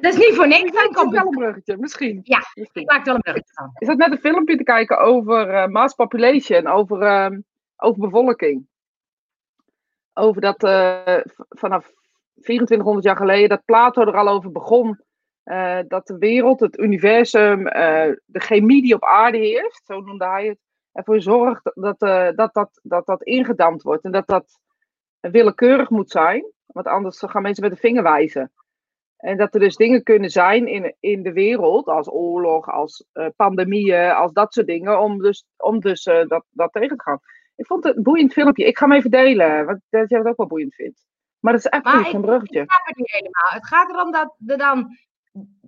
Dat 0.00 0.12
is 0.12 0.18
niet 0.18 0.34
voor 0.34 0.48
niks. 0.48 0.62
Ik 0.62 0.72
maak 0.72 1.10
wel 1.10 1.26
een 1.26 1.38
bruggetje, 1.38 1.76
misschien. 1.76 2.20
Ja, 2.22 2.38
misschien. 2.54 2.82
ik 2.82 2.90
maak 2.90 3.04
wel 3.04 3.14
een 3.14 3.20
bruggetje 3.20 3.52
van. 3.54 3.70
Ik 3.78 3.86
zat 3.86 3.96
net 3.96 4.10
een 4.10 4.18
filmpje 4.18 4.56
te 4.56 4.62
kijken 4.62 4.98
over 4.98 5.48
uh, 5.48 5.66
mass 5.66 5.94
population, 5.94 6.66
over, 6.66 7.02
uh, 7.02 7.38
over 7.76 8.00
bevolking. 8.00 8.68
Over 10.12 10.40
dat 10.40 10.62
uh, 10.62 11.20
vanaf 11.48 11.92
2400 12.34 13.06
jaar 13.06 13.16
geleden, 13.16 13.48
dat 13.48 13.64
Plato 13.64 14.02
er 14.02 14.16
al 14.16 14.28
over 14.28 14.52
begon 14.52 15.00
uh, 15.44 15.78
dat 15.88 16.06
de 16.06 16.18
wereld, 16.18 16.60
het 16.60 16.78
universum, 16.78 17.66
uh, 17.66 17.72
de 18.26 18.40
chemie 18.40 18.82
die 18.82 18.94
op 18.94 19.04
aarde 19.04 19.38
heerst, 19.38 19.86
zo 19.86 20.00
noemde 20.00 20.26
hij 20.26 20.46
het, 20.46 20.58
ervoor 20.92 21.20
zorgt 21.20 21.70
dat, 21.74 22.02
uh, 22.02 22.28
dat, 22.34 22.54
dat, 22.54 22.80
dat 22.82 23.06
dat 23.06 23.22
ingedampt 23.22 23.82
wordt 23.82 24.04
en 24.04 24.12
dat 24.12 24.26
dat 24.26 24.58
willekeurig 25.20 25.90
moet 25.90 26.10
zijn, 26.10 26.52
want 26.66 26.86
anders 26.86 27.22
gaan 27.26 27.42
mensen 27.42 27.62
met 27.62 27.72
de 27.72 27.78
vinger 27.78 28.02
wijzen. 28.02 28.52
En 29.16 29.36
dat 29.36 29.54
er 29.54 29.60
dus 29.60 29.76
dingen 29.76 30.02
kunnen 30.02 30.30
zijn 30.30 30.66
in, 30.66 30.94
in 31.00 31.22
de 31.22 31.32
wereld, 31.32 31.86
als 31.86 32.10
oorlog, 32.10 32.68
als 32.68 33.06
pandemieën, 33.36 34.10
als 34.10 34.32
dat 34.32 34.52
soort 34.52 34.66
dingen, 34.66 35.00
om 35.00 35.18
dus, 35.18 35.44
om 35.56 35.80
dus 35.80 36.02
dat, 36.02 36.44
dat 36.50 36.72
tegen 36.72 36.96
te 36.96 37.02
gaan. 37.02 37.20
Ik 37.56 37.66
vond 37.66 37.84
het 37.84 37.96
een 37.96 38.02
boeiend 38.02 38.32
filmpje. 38.32 38.64
Ik 38.64 38.78
ga 38.78 38.86
hem 38.86 38.96
even 38.96 39.10
delen, 39.10 39.66
want 39.66 39.80
dat 39.88 40.08
jij 40.08 40.18
het 40.18 40.28
ook 40.28 40.36
wel 40.36 40.46
boeiend 40.46 40.74
vindt. 40.74 41.06
Maar 41.40 41.52
dat 41.52 41.64
is 41.64 41.70
echt 41.70 41.94
niet 41.96 42.14
een 42.14 42.20
bruggetje. 42.20 42.60
Ik 42.60 42.70
snap 42.70 42.86
het 42.86 42.96
niet 42.96 43.10
helemaal. 43.10 43.50
Het 43.50 43.66
gaat 43.66 43.90
erom 43.90 44.12
dat 44.12 44.34
er 44.46 44.58
dan 44.58 44.96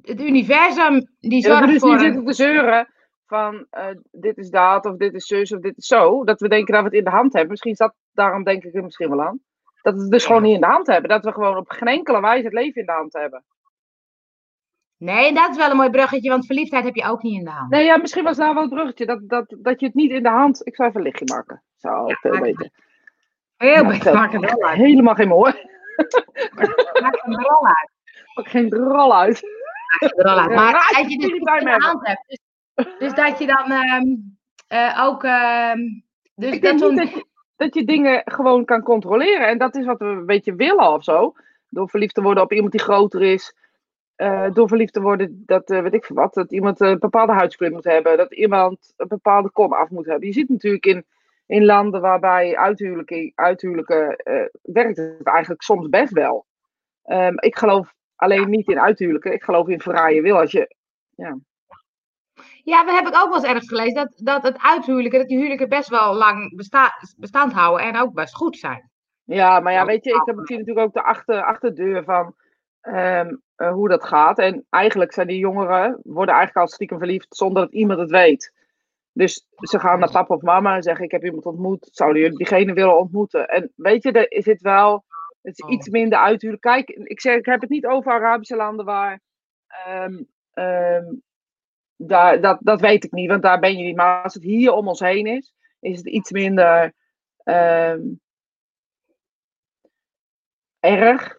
het 0.03 0.21
universum 0.21 1.09
die 1.21 1.43
zorgt 1.43 1.67
dus 1.67 1.79
voor... 1.79 1.91
niet 1.91 2.01
zitten 2.01 2.25
te 2.25 2.33
zeuren 2.33 2.89
van 3.27 3.67
eh, 3.71 3.87
dit 4.11 4.37
is 4.39 4.51
dat, 4.51 4.85
of 4.87 4.97
dit 4.97 5.15
is 5.15 5.27
zus, 5.27 5.53
of 5.53 5.61
dit 5.61 5.77
is 5.77 5.87
zo. 5.87 6.25
Dat 6.25 6.41
we 6.41 6.49
denken 6.49 6.73
dat 6.73 6.83
we 6.83 6.89
het 6.89 6.99
in 6.99 7.05
de 7.05 7.11
hand 7.11 7.33
hebben. 7.33 7.51
Misschien 7.51 7.75
zat, 7.77 7.95
daarom 8.13 8.43
denk 8.45 8.65
ik 8.65 8.75
er 8.75 8.83
misschien 8.83 9.09
wel 9.09 9.23
aan. 9.23 9.41
Dat 9.83 9.95
we 9.95 10.01
het 10.01 10.11
dus 10.11 10.27
gewoon 10.27 10.43
niet 10.43 10.55
in 10.55 10.61
de 10.61 10.67
hand 10.67 10.87
hebben. 10.87 11.11
Dat 11.11 11.25
we 11.25 11.33
gewoon 11.33 11.57
op 11.57 11.71
geen 11.71 11.89
enkele 11.89 12.21
wijze 12.21 12.45
het 12.45 12.53
leven 12.53 12.81
in 12.81 12.87
de 12.87 12.93
hand 12.93 13.13
hebben. 13.13 13.45
Nee, 14.97 15.35
dat 15.35 15.51
is 15.51 15.57
wel 15.57 15.71
een 15.71 15.77
mooi 15.77 15.91
bruggetje, 15.91 16.31
want 16.31 16.47
verliefdheid 16.47 16.85
heb 16.85 16.95
je 16.95 17.05
ook 17.05 17.23
niet 17.23 17.39
in 17.39 17.45
de 17.45 17.51
hand. 17.51 17.71
Nee, 17.71 17.85
ja, 17.85 17.97
misschien 17.97 18.25
was 18.25 18.37
daar 18.37 18.55
wel 18.55 18.63
het 18.63 18.73
bruggetje. 18.73 19.07
Dat, 19.07 19.29
dat, 19.29 19.55
dat 19.59 19.81
je 19.81 19.87
het 19.87 19.95
niet 19.95 20.11
in 20.11 20.23
de 20.23 20.29
hand... 20.29 20.67
Ik 20.67 20.75
zou 20.75 20.89
even 20.89 21.01
een 21.01 21.07
lichtje 21.07 21.35
maken. 21.35 21.63
Zo, 21.77 22.07
Ja, 22.07 22.15
veel 22.15 22.41
beter. 22.41 22.71
Heel 23.57 23.73
Ja, 23.75 23.87
beter, 23.89 24.05
dat- 24.05 24.15
maak 24.15 24.33
er 24.33 24.41
wel 24.41 24.63
uit. 24.63 24.79
Helemaal 24.79 25.15
geen 25.15 25.29
mooi. 25.29 25.53
Maak 27.01 27.17
er 27.25 27.37
wel 27.37 27.67
uit. 27.67 27.91
Maak 28.35 28.49
geen 28.49 28.69
drol 28.69 29.17
uit. 29.17 29.43
Uit. 30.17 30.51
Maar 30.51 30.73
raad 30.73 30.89
je 30.89 31.03
dat 31.03 31.11
je 31.13 31.19
dus 31.19 31.33
niet 31.33 31.45
bij 31.45 31.63
me 31.63 31.71
hand 31.71 32.07
hebt. 32.07 32.41
Dus, 32.75 32.87
dus 32.99 33.15
dat 33.15 33.39
je 33.39 33.47
dan 33.47 33.71
ehm, 33.71 34.05
eh, 34.67 35.05
ook... 35.05 35.25
ehm, 35.25 35.79
dus 36.35 36.53
Ik 36.53 36.63
dat 36.63 36.79
denk 36.79 36.97
dat 36.97 37.09
je, 37.09 37.27
dat 37.57 37.75
je 37.75 37.85
dingen 37.85 38.23
gewoon 38.25 38.65
kan 38.65 38.83
controleren. 38.83 39.49
En 39.49 39.59
dat 39.59 39.77
is 39.77 39.85
wat 39.85 39.99
we 39.99 40.05
een 40.05 40.27
beetje 40.27 40.55
willen 40.55 40.93
of 40.93 41.05
zo. 41.05 41.33
Door 41.69 41.89
verliefd 41.89 42.15
te 42.15 42.23
worden 42.23 42.43
op 42.43 42.53
iemand 42.53 42.73
die 42.73 42.81
groter 42.81 43.23
is. 43.23 43.57
Eh, 44.15 44.51
door 44.53 44.69
verliefd 44.69 44.93
te 44.93 45.01
worden, 45.01 45.43
dat 45.47 45.71
eh, 45.71 45.83
weet 45.83 45.95
ik 45.95 46.05
veel 46.05 46.17
wat. 46.17 46.35
Dat 46.35 46.53
iemand 46.53 46.81
een 46.81 46.99
bepaalde 46.99 47.33
huidskleur 47.33 47.71
moet 47.71 47.85
hebben. 47.85 48.17
Dat 48.17 48.35
iemand 48.35 48.93
een 48.97 49.09
bepaalde 49.09 49.51
kom 49.51 49.73
af 49.73 49.91
moet 49.91 50.07
hebben. 50.07 50.27
Je 50.29 50.35
ziet 50.35 50.49
natuurlijk 50.49 50.87
in, 50.87 51.05
in 51.47 51.65
landen 51.65 52.01
waarbij 52.01 52.57
uithuwelijken, 52.57 53.33
uithuwelijken 53.35 54.17
werkt 54.63 54.97
het 54.97 55.23
eigenlijk 55.23 55.63
soms 55.63 55.89
best 55.89 56.13
wel. 56.13 56.47
Ehm, 57.03 57.35
ik 57.37 57.57
geloof 57.57 57.95
alleen 58.23 58.51
niet 58.51 58.69
in 58.69 58.81
uithuwelijken. 58.81 59.33
Ik 59.33 59.43
geloof 59.43 59.69
in 59.69 59.81
vrije 59.81 60.23
wil. 60.23 60.39
Als 60.39 60.53
je, 60.53 60.77
Ja, 62.65 62.85
dat 62.85 62.95
heb 62.95 63.07
ik 63.07 63.17
ook 63.17 63.29
wel 63.29 63.35
eens 63.35 63.45
ergens 63.45 63.69
gelezen. 63.69 63.95
Dat, 63.95 64.13
dat 64.17 64.43
het 64.43 64.59
uithuwelijken, 64.59 65.19
dat 65.19 65.29
die 65.29 65.37
huwelijken 65.37 65.69
best 65.69 65.89
wel 65.89 66.15
lang 66.15 66.57
besta 66.57 66.93
bestand 67.17 67.53
houden 67.53 67.87
en 67.87 67.97
ook 67.97 68.13
best 68.15 68.35
goed 68.35 68.57
zijn. 68.57 68.91
Ja, 69.25 69.61
maar 69.61 69.73
ja, 69.73 69.79
Ja, 69.79 69.87
weet 69.87 70.05
je, 70.05 70.11
ik 70.11 70.23
heb 70.25 70.37
natuurlijk 70.37 70.79
ook 70.79 70.93
de 70.93 71.03
achter, 71.03 71.43
achterdeur 71.43 72.05
van 72.05 72.35
ehm, 72.81 73.37
eh, 73.55 73.73
hoe 73.73 73.89
dat 73.89 74.05
gaat. 74.05 74.39
En 74.39 74.67
eigenlijk 74.71 75.13
zijn 75.13 75.27
die 75.27 75.39
jongeren, 75.39 76.01
worden 76.03 76.35
eigenlijk 76.35 76.67
al 76.67 76.73
stiekem 76.73 76.99
verliefd 76.99 77.37
zonder 77.37 77.63
dat 77.63 77.73
iemand 77.73 78.01
het 78.01 78.11
weet. 78.11 78.53
Dus 79.13 79.47
ze 79.55 79.79
gaan 79.79 79.99
naar 79.99 80.11
papa 80.11 80.35
of 80.35 80.43
mama 80.43 80.75
en 80.77 80.83
zeggen, 80.83 81.05
ik 81.05 81.11
heb 81.11 81.25
iemand 81.25 81.47
ontmoet. 81.47 81.89
Zouden 81.91 82.23
jullie 82.23 82.37
diegene 82.37 82.73
willen 82.73 82.99
ontmoeten? 82.99 83.49
En 83.49 83.73
weet 83.77 84.03
je, 84.03 84.13
er 84.13 84.43
zit 84.43 84.61
wel, 84.61 85.05
het 85.43 85.59
is 85.59 85.65
Oh. 85.65 85.71
iets 85.73 85.89
minder 85.89 86.19
uithuwelijk. 86.19 86.63
Kijk, 86.67 86.89
ik, 86.89 87.21
zeg, 87.21 87.37
ik 87.37 87.47
heb 87.47 87.61
het 87.61 87.71
niet 87.71 87.87
over 87.87 88.13
Arabische 88.13 88.57
landen 88.57 88.85
waar, 88.85 89.21
ehm, 89.67 90.23
ehm, 90.53 91.05
daar, 91.97 92.41
dat, 92.41 92.59
dat 92.61 92.81
weet 92.81 93.05
ik 93.05 93.13
niet, 93.13 93.29
want 93.29 93.43
daar 93.43 93.61
ben 93.61 93.77
je 93.77 93.85
niet. 93.85 93.97
Maar 93.97 94.23
als 94.23 94.35
het 94.35 94.43
hier 94.43 94.73
om 94.73 94.89
ons 94.89 95.01
heen 95.01 95.27
is, 95.27 95.53
is 95.81 95.97
het 95.97 96.07
iets 96.07 96.31
minder... 96.31 96.93
ehm, 97.45 98.01
erg. 100.81 101.37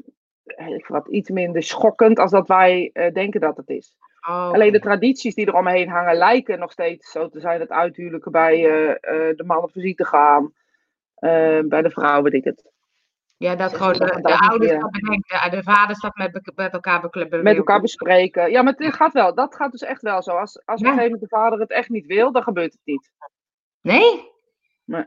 wat 0.87 1.07
iets 1.07 1.29
minder 1.29 1.63
schokkend 1.63 2.19
als 2.19 2.31
dat 2.31 2.47
wij 2.47 2.89
eh, 2.93 3.13
denken 3.13 3.41
dat 3.41 3.57
het 3.57 3.69
is. 3.69 3.95
Oh, 4.27 4.51
Alleen 4.51 4.71
de 4.71 4.79
tradities 4.79 5.35
die 5.35 5.45
er 5.45 5.55
omheen 5.55 5.89
hangen 5.89 6.15
lijken 6.15 6.59
nog 6.59 6.71
steeds 6.71 7.11
zo 7.11 7.29
te 7.29 7.39
zijn. 7.39 7.59
Het 7.59 7.69
uithuwelijken 7.69 8.31
bij 8.31 8.53
eh, 8.53 8.89
eh, 8.89 9.35
de 9.37 9.43
man 9.45 9.63
op 9.63 9.71
visite 9.71 10.05
gaan. 10.05 10.53
bij 11.69 11.81
de 11.81 11.89
vrouw 11.89 12.21
weet 12.21 12.33
ik 12.33 12.43
het. 12.43 12.72
Ja, 13.43 13.55
dat 13.55 13.75
gewoon 13.75 13.93
de, 13.93 14.39
ouders 14.39 14.71
dat 14.79 14.91
bedenken, 14.91 15.49
de, 15.51 15.55
de 15.55 15.63
vaders 15.63 15.99
dat 15.99 16.15
met, 16.15 16.51
met 16.55 16.73
elkaar. 16.73 17.09
Met 17.41 17.57
elkaar 17.57 17.81
bespreken. 17.81 18.51
Ja, 18.51 18.61
maar 18.61 18.73
het 18.77 18.95
gaat 18.95 19.13
wel. 19.13 19.35
Dat 19.35 19.55
gaat 19.55 19.71
dus 19.71 19.81
echt 19.81 20.01
wel 20.01 20.21
zo. 20.21 20.31
Als, 20.31 20.61
als 20.65 20.79
op 20.79 20.85
een 20.87 20.93
gegeven 20.93 21.03
moment 21.03 21.21
de 21.21 21.27
vader 21.27 21.59
het 21.59 21.69
echt 21.71 21.89
niet 21.89 22.05
wil, 22.05 22.31
dan 22.31 22.43
gebeurt 22.43 22.71
het 22.71 22.81
niet. 22.83 23.11
Nee? 23.81 24.31
Nee. 24.83 25.05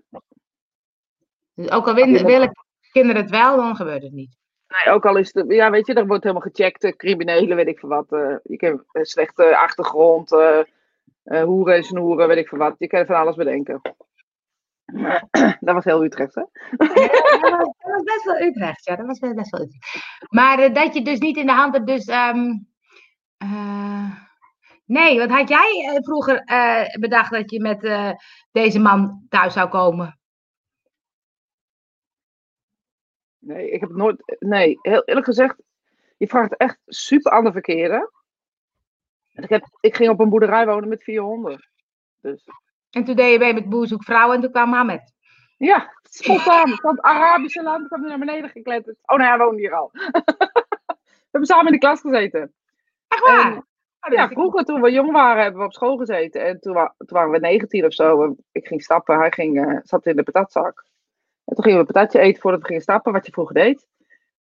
Dus 1.55 1.71
ook 1.71 1.89
al 1.89 1.95
willen, 1.95 2.53
kinderen 2.93 3.23
het 3.23 3.31
wel, 3.31 3.57
dan 3.57 3.77
gebeurt 3.77 4.03
het 4.03 4.13
niet. 4.13 4.37
Nee, 4.69 4.95
ook 4.95 5.07
al 5.07 5.17
is 5.17 5.35
het, 5.35 5.53
ja, 5.53 5.71
weet 5.71 5.87
je, 5.87 5.95
er 5.95 6.07
wordt 6.07 6.23
helemaal 6.23 6.51
gecheckt, 6.51 6.85
eh, 6.85 6.93
criminelen, 6.93 7.57
weet 7.57 7.69
ik 7.69 7.79
veel 7.79 7.89
wat. 7.89 8.13
eh, 8.13 8.37
je 8.43 8.57
kent 8.57 8.83
een 8.93 9.05
slechte 9.05 9.57
achtergrond, 9.57 10.33
eh 10.33 10.61
eh, 11.27 11.43
hoeren 11.43 11.75
en 11.75 11.85
snoeren, 11.85 12.29
weet 12.29 12.37
ik 12.37 12.49
veel 12.49 12.59
wat. 12.59 12.75
Je 12.79 12.87
kan 12.87 13.07
van 13.07 13.17
alles 13.17 13.37
bedenken. 13.37 13.81
dat 15.67 15.75
was 15.75 15.85
heel 15.85 16.05
Utrecht, 16.05 16.35
hè? 16.35 16.41
Ja, 16.41 16.47
dat, 17.41 17.51
was, 17.51 17.75
dat 17.79 17.93
was 17.93 18.03
best 18.03 18.25
wel 18.25 18.41
Utrecht, 18.41 18.85
ja. 18.85 18.97
Dat 18.97 19.07
was 19.07 19.19
best 19.19 19.51
wel 19.51 19.61
Utrecht. 19.61 19.99
Maar 20.29 20.59
eh, 20.59 20.75
dat 20.75 20.95
je 20.95 21.03
dus 21.03 21.19
niet 21.19 21.37
in 21.37 21.47
de 21.47 21.53
hand 21.53 21.75
hebt, 21.75 21.87
dus... 21.87 22.05
ehm, 22.05 22.59
eh, 23.37 24.11
nee, 24.85 25.19
want 25.19 25.31
had 25.31 25.49
jij 25.49 25.93
eh, 25.95 26.03
vroeger 26.03 26.43
bedacht 27.01 27.31
dat 27.31 27.51
je 27.51 27.61
met 27.61 27.81
deze 28.53 28.79
man 28.79 29.27
thuis 29.29 29.53
zou 29.53 29.69
komen? 29.69 30.19
Nee, 33.39 33.71
ik 33.71 33.81
heb 33.81 33.91
nooit. 33.91 34.37
Nee, 34.39 34.79
heel 34.83 35.05
eerlijk 35.05 35.27
gezegd, 35.27 35.57
je 36.17 36.27
vraagt 36.27 36.57
echt 36.57 36.79
super 36.87 37.33
aan 37.33 37.45
de 37.45 37.53
verkeerde. 37.53 38.11
Ik, 39.33 39.49
heb, 39.49 39.69
ik 39.81 39.97
ging 39.97 40.11
op 40.11 40.21
een 40.21 40.29
boerderij 40.29 40.67
wonen 40.67 40.89
met 40.89 41.03
vier 41.03 41.21
honden. 41.21 41.69
Dus 42.21 42.45
En 42.97 43.05
toen 43.05 43.17
deed 43.17 43.33
je 43.33 43.39
mee 43.39 43.55
met 43.55 43.69
Boer 43.69 43.87
Zoekt 43.87 44.05
Vrouw 44.05 44.33
en 44.33 44.41
toen 44.41 44.51
kwam 44.51 44.69
Mohammed. 44.69 45.13
ja, 45.57 45.93
spontaan. 46.03 46.69
Van 46.83 46.91
het 46.91 47.01
Arabische 47.03 47.63
land 47.63 47.87
kwam 47.87 48.01
hij 48.01 48.09
naar 48.09 48.19
beneden 48.19 48.51
gekletterd. 48.51 48.97
Oh 49.07 49.17
nee, 49.17 49.27
hij 49.29 49.39
woonde 49.39 49.59
hier 49.61 49.75
al. 49.75 49.91
we 49.93 51.31
hebben 51.31 51.47
samen 51.51 51.67
in 51.67 51.73
de 51.73 51.79
klas 51.79 52.01
gezeten. 52.01 52.53
Echt 53.09 53.21
waar? 53.27 53.53
En- 53.53 53.67
Oh, 54.01 54.13
Ja, 54.13 54.29
vroeger 54.29 54.65
toen 54.65 54.81
we 54.81 54.91
jong 54.91 55.13
waren, 55.13 55.43
hebben 55.43 55.61
we 55.61 55.67
op 55.67 55.73
school 55.73 55.97
gezeten. 55.97 56.45
En 56.45 56.61
toen, 56.61 56.73
wa- 56.75 56.95
toen 56.99 57.07
waren 57.19 57.31
we 57.31 57.39
19 57.39 57.85
of 57.85 57.93
zo. 57.93 58.37
Ik 58.53 58.67
ging 58.67 58.83
stappen, 58.83 59.19
hij 59.19 59.31
ging, 59.33 59.67
eh, 59.67 59.79
zat 59.83 60.07
in 60.07 60.17
de 60.17 60.23
patatzak. 60.23 60.85
En 61.45 61.55
toen 61.55 61.65
gingen 61.65 61.79
we 61.81 61.87
een 61.87 61.93
patatje 61.93 62.19
eten 62.19 62.41
voordat 62.43 62.61
we 62.61 62.67
gingen 62.67 62.83
stappen, 62.83 63.13
wat 63.13 63.27
je 63.27 63.33
vroeger 63.33 63.55
deed. 63.55 63.87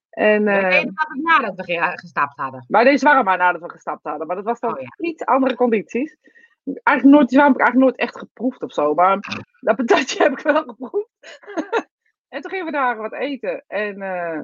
En, 0.10 0.40
niet. 0.44 0.48
eh, 0.56 0.62
Nee, 0.70 0.84
dat 0.86 1.08
nadat 1.24 1.56
we 1.56 1.64
ge- 1.64 1.92
gestapt 1.96 2.38
hadden. 2.40 2.66
maar 2.68 2.84
deze 2.84 3.06
waren 3.06 3.26
maar 3.26 3.38
nadat 3.38 3.62
we 3.62 3.70
gestapt 3.70 4.04
hadden. 4.04 4.28
Maar 4.28 4.36
dat 4.36 4.46
was 4.46 4.60
dan 4.60 4.74
Oh, 4.74 4.82
ja. 4.82 4.88
iets 4.98 5.26
andere 5.26 5.56
condities. 5.56 6.18
Eigenlijk 6.64 7.18
nooit, 7.18 7.30
die 7.30 7.42
heb 7.42 7.54
ik 7.54 7.60
eigenlijk 7.60 7.90
nooit 7.90 8.00
echt 8.10 8.18
geproefd 8.18 8.64
of 8.64 8.74
zo. 8.74 8.94
Maar 8.94 9.20
dat 9.60 9.76
patatje 9.76 10.24
heb 10.24 10.32
ik 10.32 10.40
wel 10.40 10.64
geproefd. 10.64 11.10
en 12.34 12.42
toen 12.42 12.52
gingen 12.52 12.66
we 12.66 12.72
daar 12.72 12.98
wat 12.98 13.14
eten. 13.14 13.64
En 13.68 14.02
eh, 14.02 14.40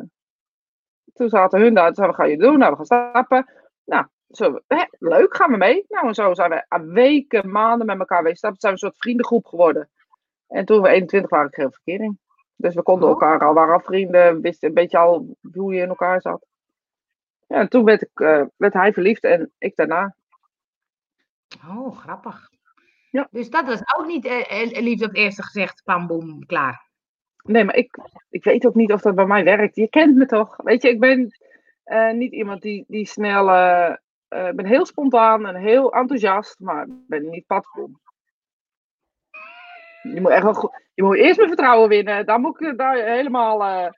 toen 1.13 1.29
zaten 1.29 1.59
hun 1.59 1.73
daar. 1.73 1.85
Toen 1.85 1.95
zeiden 1.95 2.17
we, 2.17 2.23
wat 2.23 2.27
ga 2.27 2.35
je 2.35 2.49
doen? 2.49 2.59
Nou, 2.59 2.71
we 2.71 2.85
gaan 2.85 3.11
stappen. 3.11 3.45
Nou, 3.85 4.05
zo, 4.29 4.59
hè, 4.67 4.83
leuk, 4.99 5.35
gaan 5.35 5.51
we 5.51 5.57
mee? 5.57 5.85
Nou, 5.87 6.07
en 6.07 6.13
zo 6.13 6.33
zijn 6.33 6.49
we 6.49 6.85
weken, 6.85 7.51
maanden 7.51 7.87
met 7.87 7.99
elkaar 7.99 8.19
stappen. 8.19 8.41
Toen 8.41 8.55
zijn 8.59 8.73
we 8.73 8.79
een 8.79 8.91
soort 8.91 9.01
vriendengroep 9.01 9.45
geworden. 9.45 9.89
En 10.47 10.65
toen 10.65 10.81
we 10.81 10.89
21 10.89 11.29
waren, 11.29 11.49
kreeg 11.49 11.67
ik 11.67 11.73
verkering. 11.73 12.19
Dus 12.55 12.75
we 12.75 12.81
konden 12.83 13.09
Oh. 13.09 13.13
elkaar 13.13 13.39
al, 13.47 13.53
waren 13.53 13.73
al 13.73 13.79
vrienden, 13.79 14.41
wisten 14.41 14.67
een 14.67 14.73
beetje 14.73 14.97
al 14.97 15.37
hoe 15.53 15.73
je 15.73 15.81
in 15.81 15.89
elkaar 15.89 16.21
zat. 16.21 16.45
Ja, 17.47 17.55
en 17.55 17.69
toen 17.69 17.83
werd, 17.83 18.01
ik, 18.01 18.19
eh, 18.19 18.43
werd 18.57 18.73
hij 18.73 18.93
verliefd 18.93 19.23
en 19.23 19.51
ik 19.57 19.75
daarna. 19.75 20.15
Oh, 21.69 21.97
grappig. 21.97 22.49
Ja. 23.11 23.27
Dus 23.31 23.49
dat 23.49 23.65
was 23.65 23.81
ook 23.97 24.05
niet 24.05 24.25
eh, 24.25 24.61
eh, 24.61 24.81
liefde 24.83 25.05
op 25.05 25.09
het 25.11 25.19
eerste 25.19 25.43
gezicht, 25.43 25.81
pam, 25.83 26.07
boem, 26.07 26.45
klaar. 26.45 26.83
Nee, 27.43 27.63
maar 27.63 27.75
ik, 27.75 27.97
ik 28.29 28.43
weet 28.43 28.65
ook 28.65 28.75
niet 28.75 28.91
of 28.91 29.01
dat 29.01 29.15
bij 29.15 29.25
mij 29.25 29.43
werkt. 29.43 29.75
Je 29.75 29.89
kent 29.89 30.15
me 30.15 30.25
toch? 30.25 30.55
Weet 30.57 30.81
je, 30.81 30.89
ik 30.89 30.99
ben 30.99 31.37
eh, 31.83 32.11
niet 32.11 32.31
iemand 32.31 32.61
die, 32.61 32.85
die 32.87 33.05
snel. 33.05 33.49
eh, 33.49 33.95
Ik 34.49 34.55
ben 34.55 34.65
heel 34.65 34.85
spontaan 34.85 35.45
en 35.45 35.55
heel 35.55 35.93
enthousiast, 35.93 36.59
maar 36.59 36.85
ik 36.87 37.07
ben 37.07 37.29
niet 37.29 37.45
padboom. 37.45 37.99
Je 40.01 40.21
moet 40.21 40.31
echt 40.31 40.43
wel 40.43 40.53
goed. 40.53 40.83
Je 40.93 41.03
moet 41.03 41.17
eerst 41.17 41.37
mijn 41.37 41.49
vertrouwen 41.49 41.89
winnen. 41.89 42.25
Dan 42.25 42.41
moet 42.41 42.61
ik 42.61 42.77
daar 42.77 42.95
helemaal. 42.95 43.63
eh, 43.65 43.91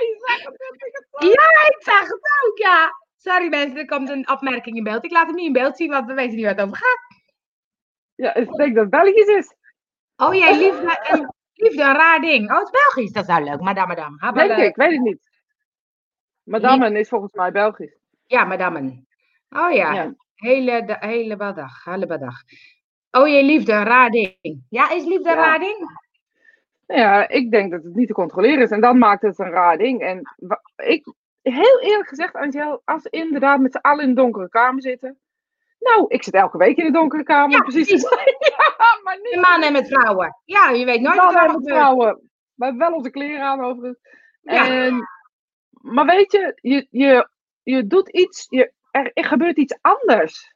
Je 0.00 0.16
zegt 0.26 0.44
het 0.44 0.58
net, 0.58 0.74
ik 0.86 0.94
het 0.96 1.03
zo. 1.03 1.03
Ja, 1.18 1.68
ik 1.68 1.76
zag 1.78 2.00
het 2.00 2.30
ook, 2.46 2.58
ja. 2.58 2.92
Sorry 3.16 3.48
mensen, 3.48 3.78
er 3.78 3.86
komt 3.86 4.08
een 4.08 4.28
opmerking 4.30 4.76
in 4.76 4.82
beeld. 4.82 5.04
Ik 5.04 5.10
laat 5.10 5.26
hem 5.26 5.34
niet 5.34 5.46
in 5.46 5.52
beeld 5.52 5.76
zien, 5.76 5.90
want 5.90 6.06
we 6.06 6.14
weten 6.14 6.34
niet 6.36 6.44
waar 6.44 6.54
het 6.54 6.64
over 6.64 6.76
gaat. 6.76 6.98
Ja, 8.14 8.34
ik 8.34 8.52
denk 8.52 8.74
dat 8.74 8.82
het 8.82 8.90
Belgisch 8.90 9.26
is. 9.36 9.54
Oh 10.16 10.34
jee, 10.34 10.56
liefde, 10.58 10.98
een, 11.10 11.32
liefde, 11.54 11.82
een 11.82 11.94
raar 11.94 12.20
ding. 12.20 12.50
Oh, 12.50 12.58
het 12.58 12.64
is 12.64 12.70
Belgisch, 12.70 13.12
dat 13.12 13.22
is 13.22 13.28
nou 13.28 13.44
leuk. 13.44 13.60
Madame, 13.60 13.86
madame. 13.86 14.16
Ha, 14.18 14.32
Denk 14.32 14.56
ik, 14.56 14.76
weet 14.76 14.90
het 14.90 15.00
niet. 15.00 15.30
Madame 16.42 16.98
is 16.98 17.08
volgens 17.08 17.32
mij 17.32 17.52
Belgisch. 17.52 17.98
Ja, 18.26 18.44
madame. 18.44 19.04
Oh 19.48 19.72
ja, 19.72 19.92
Ja. 19.92 20.14
hele, 20.34 20.96
hele 21.00 21.36
badag, 21.36 21.84
hele 21.84 22.06
badag. 22.06 22.34
Oh 23.10 23.28
jee, 23.28 23.44
liefde, 23.44 23.72
een 23.72 23.84
raar 23.84 24.10
ding. 24.10 24.64
Ja, 24.68 24.90
is 24.90 25.04
liefde 25.04 25.28
een 25.30 25.36
Ja. 25.36 25.42
raar 25.42 25.58
ding? 25.58 26.02
Nou 26.86 27.00
Ja, 27.00 27.28
ik 27.28 27.50
denk 27.50 27.70
dat 27.70 27.82
het 27.82 27.94
niet 27.94 28.06
te 28.06 28.14
controleren 28.14 28.62
is. 28.62 28.70
En 28.70 28.80
dan 28.80 28.98
maakt 28.98 29.22
het 29.22 29.38
een 29.38 29.50
raar 29.50 29.78
ding. 29.78 30.00
En 30.00 30.22
ik, 30.76 31.12
heel 31.42 31.80
eerlijk 31.80 32.08
gezegd, 32.08 32.34
Angel, 32.34 32.82
als 32.84 33.02
we 33.02 33.10
inderdaad 33.10 33.60
met 33.60 33.72
z'n 33.72 33.78
allen 33.78 34.02
in 34.02 34.08
een 34.08 34.14
donkere 34.14 34.48
kamer 34.48 34.82
zitten. 34.82 35.18
Nou, 35.78 36.04
ik 36.08 36.22
zit 36.22 36.34
elke 36.34 36.58
week 36.58 36.76
in 36.76 36.86
een 36.86 36.92
donkere 36.92 37.22
kamer. 37.22 37.56
Ja, 37.56 37.62
precies. 37.62 38.02
ja, 38.50 39.00
maar 39.02 39.18
niet 39.22 39.34
Met 39.34 39.40
mannen 39.40 39.66
en 39.66 39.72
met 39.72 39.88
vrouwen. 39.88 40.40
Ja, 40.44 40.70
je 40.70 40.84
weet 40.84 41.00
nooit 41.00 41.16
wat 41.16 41.24
mannen 41.24 41.42
er 41.42 41.48
en 41.48 41.54
met 41.54 41.68
vrouwen. 41.68 42.30
We 42.54 42.64
hebben 42.64 42.82
wel 42.88 42.96
onze 42.96 43.10
kleren 43.10 43.42
aan 43.42 43.64
overigens. 43.64 43.98
Ja. 44.40 44.68
En, 44.68 45.08
maar 45.70 46.06
weet 46.06 46.32
je, 46.32 46.58
je, 46.60 46.86
je, 46.90 47.28
je 47.62 47.86
doet 47.86 48.08
iets, 48.08 48.46
je, 48.48 48.72
er, 48.90 49.10
er 49.14 49.24
gebeurt 49.24 49.56
iets 49.56 49.78
anders. 49.80 50.54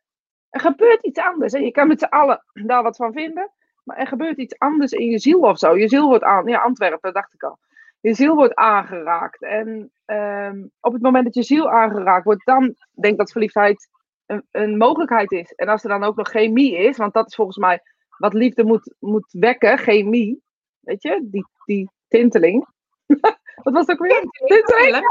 Er 0.51 0.61
gebeurt 0.61 1.05
iets 1.05 1.19
anders. 1.19 1.53
En 1.53 1.65
je 1.65 1.71
kan 1.71 1.89
met 1.89 1.99
z'n 1.99 2.05
allen 2.05 2.45
daar 2.53 2.83
wat 2.83 2.97
van 2.97 3.13
vinden. 3.13 3.53
Maar 3.89 3.97
er 3.97 4.07
gebeurt 4.07 4.39
iets 4.39 4.59
anders 4.59 4.93
in 4.93 5.11
je 5.11 5.19
ziel 5.19 5.41
of 5.41 5.59
zo. 5.59 5.77
Je 5.77 5.89
ziel 5.89 6.09
wordt 6.09 6.25
aan. 6.25 6.47
Ja, 6.47 6.59
Antwerpen, 6.61 7.13
dacht 7.13 7.35
ik 7.35 7.43
al. 7.43 7.59
Je 8.01 8.15
ziel 8.15 8.35
wordt 8.35 8.55
aangeraakt. 8.55 9.43
En 9.43 9.93
ehm, 10.05 10.67
op 10.81 10.93
het 10.93 11.03
moment 11.03 11.25
dat 11.25 11.35
je 11.35 11.43
ziel 11.43 11.71
aangeraakt 11.71 12.25
wordt, 12.25 12.45
dan 12.45 12.75
denk 13.01 13.13
ik 13.13 13.19
dat 13.19 13.33
verliefdheid 13.33 13.89
een, 14.27 14.47
een 14.51 14.77
mogelijkheid 14.77 15.33
is. 15.33 15.53
En 15.53 15.69
als 15.69 15.83
er 15.83 15.89
dan 15.89 16.05
ook 16.05 16.17
nog 16.17 16.29
chemie 16.29 16.77
is, 16.77 16.97
want 16.97 17.13
dat 17.13 17.27
is 17.27 17.35
volgens 17.35 17.57
mij 17.57 17.81
wat 18.19 18.33
liefde 18.33 18.65
moet, 18.65 18.95
moet 18.99 19.33
wekken, 19.33 19.79
chemie. 19.79 20.43
Weet 20.81 21.03
je, 21.03 21.29
die, 21.31 21.47
die 21.65 21.91
tinteling. 22.09 22.67
wat 23.63 23.73
was 23.73 23.87
dat 23.87 24.01
ook 24.01 24.07
weer? 24.07 24.25
Tinteling? 24.31 24.95
Ja, 24.95 25.03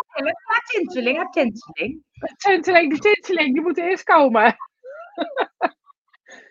tinteling, 0.65 1.31
tinteling. 1.31 2.03
Tinteling, 2.37 2.91
die 2.91 2.99
tinteling, 2.99 3.53
die 3.53 3.61
moet 3.61 3.77
eerst 3.77 4.03
komen. 4.03 4.45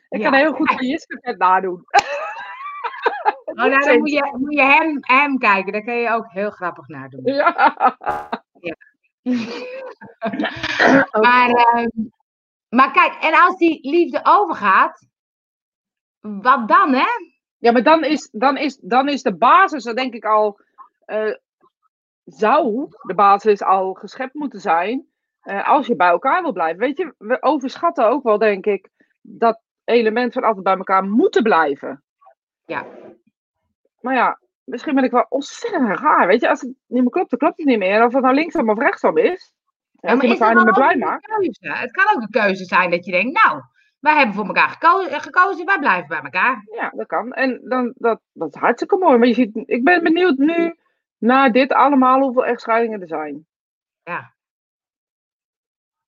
ik 0.09 0.23
kan 0.23 0.35
heel 0.35 0.53
goed 0.53 0.73
van 0.73 0.87
Jiske 0.87 1.35
nadoen. 1.39 1.85
Oh, 3.47 3.55
nou, 3.55 3.85
dan 3.85 3.99
moet 3.99 4.11
je, 4.11 4.35
moet 4.39 4.55
je 4.55 4.63
hem, 4.63 4.99
hem 5.01 5.39
kijken. 5.39 5.73
Dan 5.73 5.85
kan 5.85 5.95
je 5.95 6.11
ook 6.11 6.31
heel 6.31 6.51
grappig 6.51 6.89
nadoen. 6.89 7.21
Ja. 7.25 7.79
ja. 8.61 8.77
maar, 11.21 11.51
uh, 11.51 11.87
maar 12.69 12.93
kijk, 12.93 13.15
en 13.21 13.35
als 13.43 13.57
die 13.57 13.91
liefde 13.91 14.21
overgaat, 14.23 15.07
wat 16.21 16.69
dan, 16.69 16.93
hè? 16.93 17.09
Ja, 17.59 17.73
maar 17.73 17.83
dan 17.83 18.05
is, 18.05 18.29
dan 18.33 18.57
is, 18.57 18.77
dan 18.77 19.09
is 19.09 19.23
de 19.23 19.37
basis, 19.37 19.85
dan 19.85 19.95
denk 19.95 20.15
ik 20.15 20.25
al, 20.25 20.61
uh, 21.07 21.35
zou 22.25 22.89
de 23.03 23.15
basis 23.15 23.63
al 23.63 23.95
geschept 23.95 24.35
moeten 24.35 24.61
zijn. 24.61 25.07
Uh, 25.43 25.69
als 25.69 25.87
je 25.87 25.97
bij 25.97 26.09
elkaar 26.09 26.43
wil 26.43 26.53
blijven. 26.53 26.79
Weet 26.81 26.97
je, 26.97 27.15
we 27.19 27.43
overschatten 27.43 28.09
ook 28.09 28.23
wel, 28.23 28.39
denk 28.39 28.67
ik, 28.67 28.89
dat 29.21 29.61
element 29.85 30.33
van 30.33 30.43
altijd 30.43 30.65
bij 30.65 30.77
elkaar 30.77 31.05
moeten 31.05 31.43
blijven. 31.43 32.05
Ja. 32.65 32.87
Maar 34.07 34.15
ja, 34.15 34.41
misschien 34.65 34.95
ben 34.95 35.05
ik 35.05 35.11
wel 35.11 35.27
ontzettend 35.29 35.99
raar. 35.99 36.27
Weet 36.27 36.41
je, 36.41 36.49
als 36.49 36.61
het 36.61 36.75
niet 36.87 37.03
meer 37.03 37.11
klopt, 37.11 37.31
dan 37.31 37.39
klopt 37.39 37.57
het 37.57 37.67
niet 37.67 37.79
meer. 37.79 38.05
Of 38.05 38.13
het 38.13 38.23
nou 38.23 38.35
linksom 38.35 38.71
of 38.71 38.79
rechtsom 38.79 39.19
is. 39.19 39.53
Ja, 39.91 40.15
maar 40.15 40.25
is 40.25 40.39
het 40.39 40.55
niet 40.55 40.65
meer 40.65 40.73
blij 40.73 40.97
maakt. 40.97 41.27
Het 41.61 41.91
kan 41.91 42.15
ook 42.15 42.23
een 42.23 42.31
keuze 42.31 42.65
zijn 42.65 42.91
dat 42.91 43.05
je 43.05 43.11
denkt, 43.11 43.45
nou, 43.45 43.63
wij 43.99 44.17
hebben 44.17 44.35
voor 44.35 44.47
elkaar 44.47 44.69
gekozen, 44.69 45.21
gekozen 45.21 45.67
wij 45.67 45.79
blijven 45.79 46.09
bij 46.09 46.21
elkaar. 46.21 46.67
Ja, 46.75 46.93
dat 46.95 47.07
kan. 47.07 47.33
En 47.33 47.61
dan, 47.65 47.93
dat, 47.97 48.21
dat 48.33 48.55
is 48.55 48.61
hartstikke 48.61 48.97
mooi. 48.97 49.19
Maar 49.19 49.29
je 49.29 49.35
ziet, 49.35 49.63
ik 49.65 49.85
ben 49.85 50.03
benieuwd 50.03 50.37
nu, 50.37 50.77
na 51.19 51.51
dit 51.51 51.73
allemaal, 51.73 52.21
hoeveel 52.21 52.47
echtscheidingen 52.47 53.01
er 53.01 53.09
zijn. 53.09 53.47
Ja. 54.03 54.35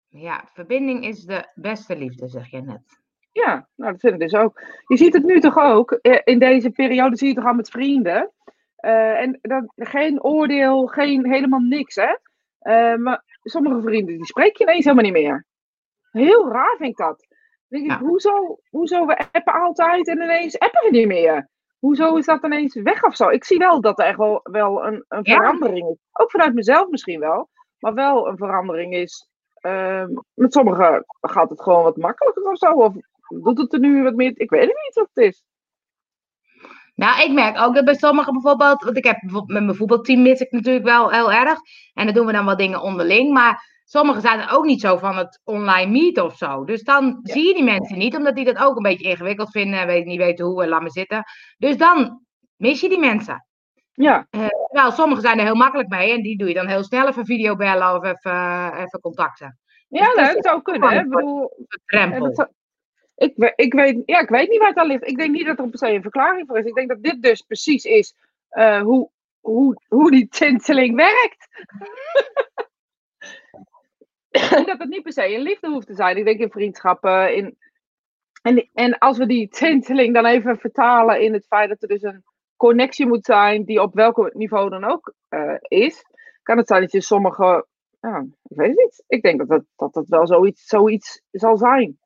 Ja, 0.08 0.44
verbinding 0.52 1.04
is 1.04 1.24
de 1.24 1.52
beste 1.54 1.96
liefde, 1.96 2.28
zeg 2.28 2.50
je 2.50 2.60
net. 2.60 3.00
Ja, 3.44 3.68
nou 3.74 3.92
dat 3.92 4.00
vind 4.00 4.14
ik 4.14 4.20
dus 4.20 4.34
ook. 4.34 4.60
Je 4.86 4.96
ziet 4.96 5.14
het 5.14 5.24
nu 5.24 5.40
toch 5.40 5.58
ook, 5.58 5.92
eh, 5.92 6.20
in 6.24 6.38
deze 6.38 6.70
periode 6.70 7.16
zie 7.16 7.28
je 7.28 7.32
het 7.32 7.42
toch 7.42 7.50
al 7.50 7.56
met 7.56 7.70
vrienden. 7.70 8.32
Uh, 8.84 9.20
en 9.20 9.38
dan, 9.42 9.72
geen 9.76 10.22
oordeel, 10.22 10.86
geen, 10.86 11.26
helemaal 11.32 11.60
niks, 11.60 11.94
hè. 11.94 12.16
Uh, 12.62 12.98
maar 12.98 13.22
sommige 13.42 13.80
vrienden, 13.80 14.16
die 14.16 14.26
spreek 14.26 14.56
je 14.56 14.64
ineens 14.64 14.84
helemaal 14.84 15.04
niet 15.04 15.22
meer. 15.22 15.46
Heel 16.10 16.52
raar 16.52 16.76
vind 16.76 16.90
ik 16.90 16.96
dat. 16.96 17.26
Dan 17.68 17.80
denk 17.80 17.92
ik, 17.92 18.06
hoezo, 18.06 18.58
hoezo, 18.70 19.06
we 19.06 19.18
appen 19.32 19.52
altijd 19.52 20.08
en 20.08 20.22
ineens 20.22 20.58
appen 20.58 20.90
we 20.90 20.96
niet 20.96 21.06
meer? 21.06 21.48
Hoezo 21.78 22.16
is 22.16 22.26
dat 22.26 22.44
ineens 22.44 22.74
weg 22.74 23.02
of 23.04 23.16
zo? 23.16 23.28
Ik 23.28 23.44
zie 23.44 23.58
wel 23.58 23.80
dat 23.80 23.98
er 23.98 24.06
echt 24.06 24.18
wel, 24.18 24.40
wel 24.42 24.86
een, 24.86 25.04
een 25.08 25.24
verandering 25.24 25.88
is. 25.88 25.96
Ook 26.12 26.30
vanuit 26.30 26.54
mezelf 26.54 26.88
misschien 26.88 27.20
wel. 27.20 27.48
Maar 27.78 27.94
wel 27.94 28.28
een 28.28 28.36
verandering 28.36 28.94
is. 28.94 29.28
Uh, 29.62 30.04
met 30.34 30.52
sommigen 30.52 31.04
gaat 31.20 31.50
het 31.50 31.62
gewoon 31.62 31.82
wat 31.82 31.96
makkelijker 31.96 32.50
of 32.50 32.58
zo. 32.58 32.72
Of 32.72 32.94
doet 33.28 33.58
het 33.58 33.72
er 33.72 33.78
nu 33.78 34.02
wat 34.02 34.14
meer? 34.14 34.32
Ik 34.34 34.50
weet 34.50 34.60
niet 34.66 34.94
wat 34.94 35.08
het 35.12 35.24
is. 35.24 35.42
Nou, 36.94 37.22
ik 37.22 37.32
merk 37.32 37.60
ook 37.60 37.74
dat 37.74 37.84
bij 37.84 37.94
sommigen 37.94 38.32
bijvoorbeeld, 38.32 38.82
want 38.82 38.96
ik 38.96 39.04
heb 39.04 39.22
met 39.22 39.46
mijn 39.46 39.74
voetbalteam 39.74 40.22
mis 40.22 40.40
ik 40.40 40.52
natuurlijk 40.52 40.84
wel 40.84 41.10
heel 41.10 41.32
erg. 41.32 41.58
En 41.94 42.04
dan 42.04 42.14
doen 42.14 42.26
we 42.26 42.32
dan 42.32 42.44
wat 42.44 42.58
dingen 42.58 42.82
onderling. 42.82 43.32
Maar 43.32 43.80
sommigen 43.84 44.20
zijn 44.20 44.40
er 44.40 44.50
ook 44.50 44.64
niet 44.64 44.80
zo 44.80 44.96
van 44.96 45.16
het 45.16 45.40
online 45.44 45.90
meet 45.90 46.20
of 46.20 46.36
zo. 46.36 46.64
Dus 46.64 46.82
dan 46.82 47.18
zie 47.22 47.46
je 47.46 47.54
die 47.54 47.64
mensen 47.64 47.98
niet, 47.98 48.16
omdat 48.16 48.34
die 48.34 48.44
dat 48.44 48.58
ook 48.58 48.76
een 48.76 48.82
beetje 48.82 49.08
ingewikkeld 49.08 49.50
vinden 49.50 49.80
en 49.80 49.86
weet, 49.86 50.04
niet 50.04 50.18
weten 50.18 50.44
hoe 50.44 50.62
en 50.62 50.68
laat 50.68 50.82
me 50.82 50.90
zitten. 50.90 51.24
Dus 51.58 51.76
dan 51.76 52.20
mis 52.56 52.80
je 52.80 52.88
die 52.88 52.98
mensen. 52.98 53.46
Ja. 53.92 54.26
Uh, 54.30 54.46
nou, 54.70 54.92
sommigen 54.92 55.22
zijn 55.22 55.38
er 55.38 55.44
heel 55.44 55.54
makkelijk 55.54 55.88
mee 55.88 56.12
en 56.12 56.22
die 56.22 56.38
doe 56.38 56.48
je 56.48 56.54
dan 56.54 56.66
heel 56.66 56.84
snel 56.84 57.08
even 57.08 57.24
videobellen 57.24 57.94
of 57.94 58.04
even, 58.04 58.32
uh, 58.32 58.70
even 58.74 59.00
contacten. 59.00 59.58
Ja, 59.88 60.04
dus 60.04 60.14
dat, 60.14 60.34
dat 60.34 60.44
zou 60.44 60.62
kunnen. 60.62 60.88
Hè? 60.88 61.00
Ik 61.00 61.08
bedoel, 61.08 61.50
ik, 63.18 63.52
ik, 63.56 63.72
weet, 63.72 64.02
ja, 64.04 64.20
ik 64.20 64.28
weet 64.28 64.48
niet 64.48 64.58
waar 64.58 64.68
het 64.68 64.76
aan 64.76 64.86
ligt. 64.86 65.06
Ik 65.06 65.16
denk 65.16 65.30
niet 65.30 65.46
dat 65.46 65.58
er 65.58 65.68
per 65.68 65.78
se 65.78 65.88
een 65.88 66.02
verklaring 66.02 66.46
voor 66.46 66.58
is. 66.58 66.64
Ik 66.64 66.74
denk 66.74 66.88
dat 66.88 67.02
dit 67.02 67.22
dus 67.22 67.42
precies 67.42 67.84
is 67.84 68.14
uh, 68.50 68.80
hoe, 68.80 69.10
hoe, 69.40 69.82
hoe 69.88 70.10
die 70.10 70.28
tinteling 70.28 70.96
werkt. 70.96 71.48
dat 74.66 74.78
het 74.78 74.88
niet 74.88 75.02
per 75.02 75.12
se 75.12 75.34
een 75.34 75.42
liefde 75.42 75.68
hoeft 75.68 75.86
te 75.86 75.94
zijn. 75.94 76.16
Ik 76.16 76.24
denk 76.24 76.40
in 76.40 76.50
vriendschappen. 76.50 77.34
In, 77.34 77.58
en, 78.42 78.68
en 78.72 78.98
als 78.98 79.18
we 79.18 79.26
die 79.26 79.48
tinteling 79.48 80.14
dan 80.14 80.26
even 80.26 80.58
vertalen 80.58 81.20
in 81.20 81.32
het 81.32 81.46
feit 81.46 81.68
dat 81.68 81.82
er 81.82 81.88
dus 81.88 82.02
een 82.02 82.24
connectie 82.56 83.06
moet 83.06 83.24
zijn, 83.24 83.64
die 83.64 83.82
op 83.82 83.94
welk 83.94 84.34
niveau 84.34 84.70
dan 84.70 84.84
ook 84.84 85.14
uh, 85.30 85.54
is, 85.60 86.04
kan 86.42 86.56
het 86.56 86.66
zijn 86.68 86.80
dat 86.80 86.92
je 86.92 87.00
sommige. 87.00 87.66
Ja, 88.00 88.26
ik 88.42 88.56
weet 88.56 88.68
het 88.68 88.78
niet. 88.78 89.04
Ik 89.06 89.22
denk 89.22 89.38
dat 89.38 89.48
het, 89.48 89.64
dat 89.76 89.94
het 89.94 90.08
wel 90.08 90.26
zoiets, 90.26 90.64
zoiets 90.64 91.22
zal 91.30 91.56
zijn. 91.56 91.98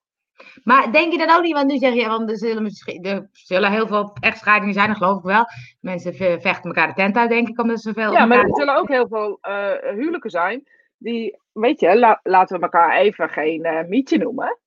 Maar 0.65 0.93
denk 0.93 1.13
je 1.13 1.19
dat 1.19 1.37
ook 1.37 1.43
niet? 1.43 1.55
Want 1.55 1.71
nu 1.71 1.79
zeg 1.79 1.95
je, 1.95 2.09
want 2.09 2.31
er 2.31 2.37
zullen, 2.37 2.71
er 3.03 3.29
zullen 3.33 3.71
heel 3.71 3.87
veel 3.87 4.13
echtscheidingen 4.21 4.75
zijn, 4.75 4.89
dat 4.89 4.97
geloof 4.97 5.19
ik 5.19 5.25
wel. 5.25 5.45
Mensen 5.81 6.15
vechten 6.15 6.63
elkaar 6.63 6.89
de 6.89 6.95
tent 6.95 7.17
uit, 7.17 7.31
denk 7.31 7.49
ik, 7.49 7.61
omdat 7.61 7.81
ze 7.81 7.93
veel. 7.93 8.13
Ja, 8.13 8.25
maar 8.25 8.45
er 8.45 8.57
zullen 8.57 8.77
ook 8.77 8.89
heel 8.89 9.09
veel 9.09 9.39
uh, 9.49 9.71
huwelijken 9.95 10.31
zijn. 10.31 10.69
Die, 10.99 11.39
weet 11.53 11.81
je, 11.81 11.99
la, 11.99 12.21
laten 12.23 12.57
we 12.57 12.63
elkaar 12.63 12.97
even 12.97 13.29
geen 13.29 13.67
uh, 13.67 13.83
mietje 13.83 14.19
noemen. 14.19 14.59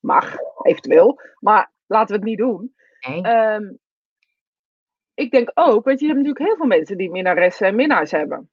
Mag, 0.00 0.36
eventueel. 0.62 1.20
Maar 1.38 1.72
laten 1.86 2.08
we 2.08 2.20
het 2.20 2.28
niet 2.30 2.38
doen. 2.38 2.74
Nee. 3.08 3.54
Um, 3.54 3.78
ik 5.14 5.30
denk 5.30 5.50
ook, 5.54 5.84
weet 5.84 6.00
je, 6.00 6.06
je 6.06 6.12
hebt 6.12 6.24
natuurlijk 6.24 6.50
heel 6.50 6.56
veel 6.56 6.76
mensen 6.76 6.96
die 6.96 7.10
minnaressen 7.10 7.66
en 7.66 7.74
minnaars 7.74 8.10
hebben. 8.10 8.50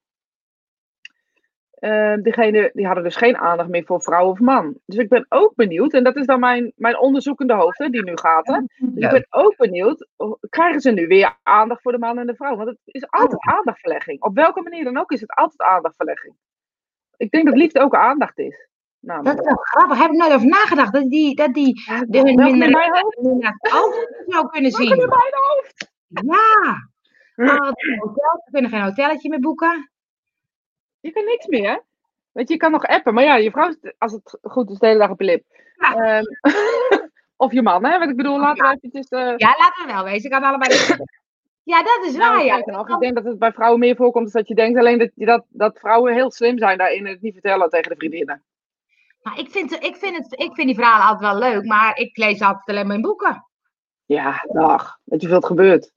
Uh, 1.84 2.14
diegene, 2.22 2.70
die 2.74 2.86
hadden 2.86 3.04
dus 3.04 3.16
geen 3.16 3.38
aandacht 3.38 3.70
meer 3.70 3.86
voor 3.86 4.02
vrouw 4.02 4.30
of 4.30 4.40
man. 4.40 4.78
Dus 4.86 4.98
ik 4.98 5.10
ben 5.10 5.26
ook 5.30 5.56
benieuwd, 5.56 5.94
en 5.94 6.04
dat 6.04 6.16
is 6.16 6.26
dan 6.26 6.40
mijn, 6.40 6.72
mijn 6.76 7.00
onderzoekende 7.00 7.54
hoofd 7.54 7.78
hè, 7.78 7.90
die 7.90 8.04
nu 8.04 8.18
gaat. 8.18 8.48
Hè. 8.48 8.60
Dus 8.78 9.04
ik 9.04 9.10
ben 9.10 9.26
ook 9.30 9.56
benieuwd, 9.58 10.08
krijgen 10.50 10.82
ze 10.82 10.92
nu 10.92 11.08
weer 11.08 11.38
aandacht 11.44 11.82
voor 11.82 11.92
de 11.92 11.98
man 11.98 12.18
en 12.18 12.28
de 12.28 12.36
vrouw? 12.36 12.56
Want 12.56 12.70
het 12.70 12.78
is 12.84 13.10
altijd 13.10 13.42
aandachtverlegging. 13.42 14.22
Op 14.22 14.36
welke 14.36 14.62
manier 14.62 14.84
dan 14.84 14.98
ook 14.98 15.12
is 15.12 15.22
het 15.22 15.36
altijd 15.36 15.62
aandachtverlegging. 15.62 16.36
Ik 17.18 17.32
denk 17.32 17.46
dat 17.46 17.56
liefde 17.58 17.80
ook 17.80 17.96
aandacht 17.96 18.40
is. 18.40 18.68
Nou, 19.00 19.24
dat 19.24 19.40
is 19.40 19.46
wel 19.46 19.56
grappig. 19.56 19.98
Heb 19.98 20.12
ik 20.12 20.18
nooit 20.18 20.34
over 20.34 20.48
nagedacht. 20.48 20.94
Dat 20.94 21.10
die, 21.10 21.36
dat 21.36 21.54
die 21.54 21.82
ja, 21.86 22.04
de, 22.08 22.18
hun 22.18 22.58
minder 22.58 23.04
ook 23.74 24.08
zou 24.26 24.48
kunnen 24.48 24.72
zien. 24.72 24.92
in 24.92 24.98
mijn 24.98 25.12
hoofd. 25.32 25.92
Ja. 26.08 26.92
Oh, 27.36 27.72
hotel, 27.98 28.42
we 28.46 28.52
kunnen 28.52 28.72
geen 28.72 28.84
hotelletje 28.84 29.30
meer 29.30 29.40
boeken. 29.40 29.92
Je 31.04 31.12
kan 31.12 31.26
niks 31.26 31.46
meer. 31.46 31.84
Weet 32.32 32.48
je, 32.48 32.54
je 32.54 32.60
kan 32.60 32.72
nog 32.72 32.86
appen. 32.86 33.14
Maar 33.14 33.24
ja, 33.24 33.36
je 33.36 33.52
vrouw, 33.52 33.76
als 33.98 34.12
het 34.12 34.38
goed 34.42 34.70
is, 34.70 34.78
de 34.78 34.88
hele 34.88 35.00
dag 35.00 35.10
op 35.10 35.20
je 35.20 35.26
lip. 35.26 35.44
Ja. 35.76 36.18
Um, 36.18 36.26
of 37.46 37.52
je 37.52 37.62
man, 37.62 37.86
hè? 37.86 38.00
Wat 38.00 38.10
ik 38.10 38.16
bedoel, 38.16 38.40
laten 38.40 38.68
we 38.68 38.76
eventjes... 38.76 39.12
Uh... 39.12 39.34
Ja, 39.38 39.56
laten 39.58 39.86
we 39.86 39.94
wel 39.94 40.04
wezen. 40.04 40.24
Ik 40.24 40.32
kan 40.32 40.44
allebei... 40.44 40.80
ja, 41.74 41.84
dat 41.84 42.00
is 42.06 42.18
waar, 42.18 42.34
nou, 42.34 42.46
ja. 42.46 42.62
Nog, 42.66 42.90
ik 42.90 43.00
denk 43.00 43.16
dat 43.16 43.24
het 43.24 43.40
bij 43.40 43.52
vrouwen 43.52 43.80
meer 43.80 43.96
voorkomt 43.96 44.32
dan 44.32 44.42
dat 44.42 44.48
je 44.48 44.56
denkt. 44.56 44.80
Alleen 44.80 44.98
dat, 44.98 45.10
dat, 45.16 45.46
dat 45.50 45.80
vrouwen 45.80 46.14
heel 46.14 46.32
slim 46.32 46.58
zijn 46.58 46.78
daarin 46.78 47.06
en 47.06 47.12
het 47.12 47.22
niet 47.22 47.34
vertellen 47.34 47.70
tegen 47.70 47.90
de 47.90 47.98
vriendinnen. 47.98 48.44
Maar 49.22 49.40
ik 49.40 49.52
vind, 49.52 49.72
ik, 49.72 49.96
vind 49.96 50.18
het, 50.18 50.40
ik 50.40 50.54
vind 50.54 50.68
die 50.68 50.76
verhalen 50.76 51.08
altijd 51.08 51.32
wel 51.32 51.50
leuk, 51.50 51.66
maar 51.66 51.98
ik 51.98 52.18
lees 52.18 52.42
altijd 52.42 52.68
alleen 52.68 52.88
maar 52.88 52.96
in 52.96 53.02
boeken. 53.02 53.46
Ja, 54.06 54.46
dag. 54.48 55.00
Weet 55.04 55.22
je 55.22 55.28
het 55.28 55.46
gebeurt? 55.46 55.92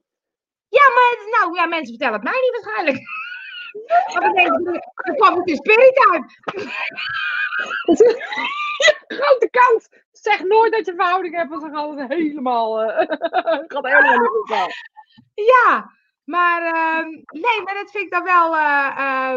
Ja, 0.69 0.83
maar 0.95 1.41
nou, 1.41 1.55
ja, 1.55 1.67
mensen 1.67 1.89
vertellen 1.89 2.15
het 2.15 2.23
mij 2.23 2.41
niet 2.41 2.63
waarschijnlijk. 2.63 2.99
Want 4.13 4.37
dan 4.95 5.15
kwam 5.17 5.37
het 5.37 5.49
in 5.49 5.57
spirit 5.57 6.09
uit. 6.11 6.41
Grote 9.19 9.49
kans. 9.51 9.89
Zeg 10.13 10.43
nooit 10.43 10.73
dat 10.73 10.87
je 10.87 10.95
verhouding 10.95 11.37
hebt, 11.37 11.51
want 11.51 11.63
dan 11.63 11.75
gaat 11.75 11.99
het 11.99 12.13
helemaal, 12.13 12.83
uh, 12.83 12.97
gaat 13.73 13.87
helemaal 13.87 14.19
niet 14.19 14.29
goed 14.29 14.75
Ja, 15.35 15.91
maar 16.25 16.63
uh, 16.63 17.05
nee, 17.27 17.63
maar 17.65 17.75
dat 17.75 17.91
vind 17.91 18.05
ik 18.05 18.11
dan 18.11 18.23
wel, 18.23 18.55
uh, 18.55 19.35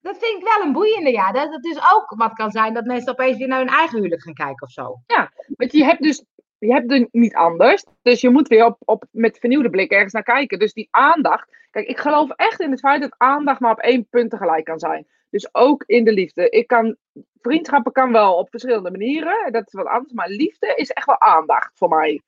dat 0.00 0.18
vind 0.18 0.42
ik 0.42 0.48
wel 0.54 0.66
een 0.66 0.72
boeiende, 0.72 1.10
ja. 1.10 1.32
Dat 1.32 1.52
het 1.52 1.62
dus 1.62 1.78
ook 1.92 2.14
wat 2.16 2.32
kan 2.32 2.50
zijn 2.50 2.74
dat 2.74 2.84
mensen 2.84 3.12
opeens 3.12 3.36
weer 3.36 3.48
naar 3.48 3.58
hun 3.58 3.68
eigen 3.68 3.96
huwelijk 3.96 4.22
gaan 4.22 4.34
kijken 4.34 4.66
of 4.66 4.72
zo. 4.72 5.00
Ja, 5.06 5.32
want 5.56 5.72
je 5.72 5.84
hebt 5.84 6.02
dus 6.02 6.24
je 6.58 6.72
hebt 6.72 6.92
het 6.92 7.08
niet 7.12 7.34
anders. 7.34 7.84
Dus 8.02 8.20
je 8.20 8.30
moet 8.30 8.48
weer 8.48 8.64
op, 8.64 8.76
op, 8.84 9.04
met 9.10 9.38
vernieuwde 9.38 9.70
blik 9.70 9.90
ergens 9.90 10.12
naar 10.12 10.22
kijken. 10.22 10.58
Dus 10.58 10.72
die 10.72 10.88
aandacht. 10.90 11.56
Kijk, 11.70 11.88
ik 11.88 11.98
geloof 11.98 12.30
echt 12.30 12.60
in 12.60 12.70
het 12.70 12.80
feit 12.80 13.00
dat 13.00 13.14
aandacht 13.16 13.60
maar 13.60 13.72
op 13.72 13.78
één 13.78 14.08
punt 14.08 14.30
tegelijk 14.30 14.64
kan 14.64 14.78
zijn. 14.78 15.06
Dus 15.30 15.54
ook 15.54 15.82
in 15.86 16.04
de 16.04 16.12
liefde. 16.12 16.48
Ik 16.48 16.66
kan, 16.66 16.96
vriendschappen 17.40 17.92
kan 17.92 18.12
wel 18.12 18.34
op 18.34 18.50
verschillende 18.50 18.90
manieren. 18.90 19.52
Dat 19.52 19.66
is 19.66 19.72
wat 19.72 19.86
anders. 19.86 20.12
Maar 20.12 20.28
liefde 20.28 20.74
is 20.74 20.90
echt 20.90 21.06
wel 21.06 21.20
aandacht 21.20 21.70
voor 21.74 21.88
mij. 21.88 22.22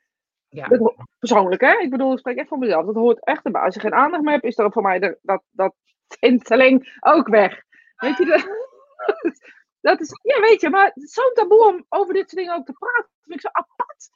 Ja. 0.48 0.68
Dat 0.68 0.94
persoonlijk, 1.18 1.60
hè? 1.60 1.78
Ik 1.78 1.90
bedoel, 1.90 2.12
ik 2.12 2.18
spreek 2.18 2.36
echt 2.36 2.48
voor 2.48 2.58
mezelf. 2.58 2.86
Dat 2.86 2.94
hoort 2.94 3.24
echt 3.24 3.44
erbij. 3.44 3.62
Als 3.62 3.74
je 3.74 3.80
geen 3.80 3.94
aandacht 3.94 4.22
meer 4.22 4.32
hebt, 4.32 4.44
is 4.44 4.58
er 4.58 4.72
voor 4.72 4.82
mij 4.82 4.98
de, 4.98 5.18
dat, 5.22 5.42
dat 5.50 5.74
tinteling 6.18 6.98
ook 7.00 7.28
weg. 7.28 7.62
Weet 7.96 8.16
je, 8.16 8.24
de, 8.24 8.68
dat 9.88 10.00
is, 10.00 10.20
ja, 10.22 10.40
weet 10.40 10.60
je, 10.60 10.70
maar 10.70 10.90
zo'n 10.94 11.30
taboe 11.34 11.68
om 11.68 11.84
over 11.88 12.14
dit 12.14 12.30
soort 12.30 12.42
dingen 12.42 12.58
ook 12.58 12.66
te 12.66 12.72
praten, 12.72 13.10
vind 13.20 13.34
ik 13.34 13.40
zo 13.40 13.48
apart. 13.52 14.10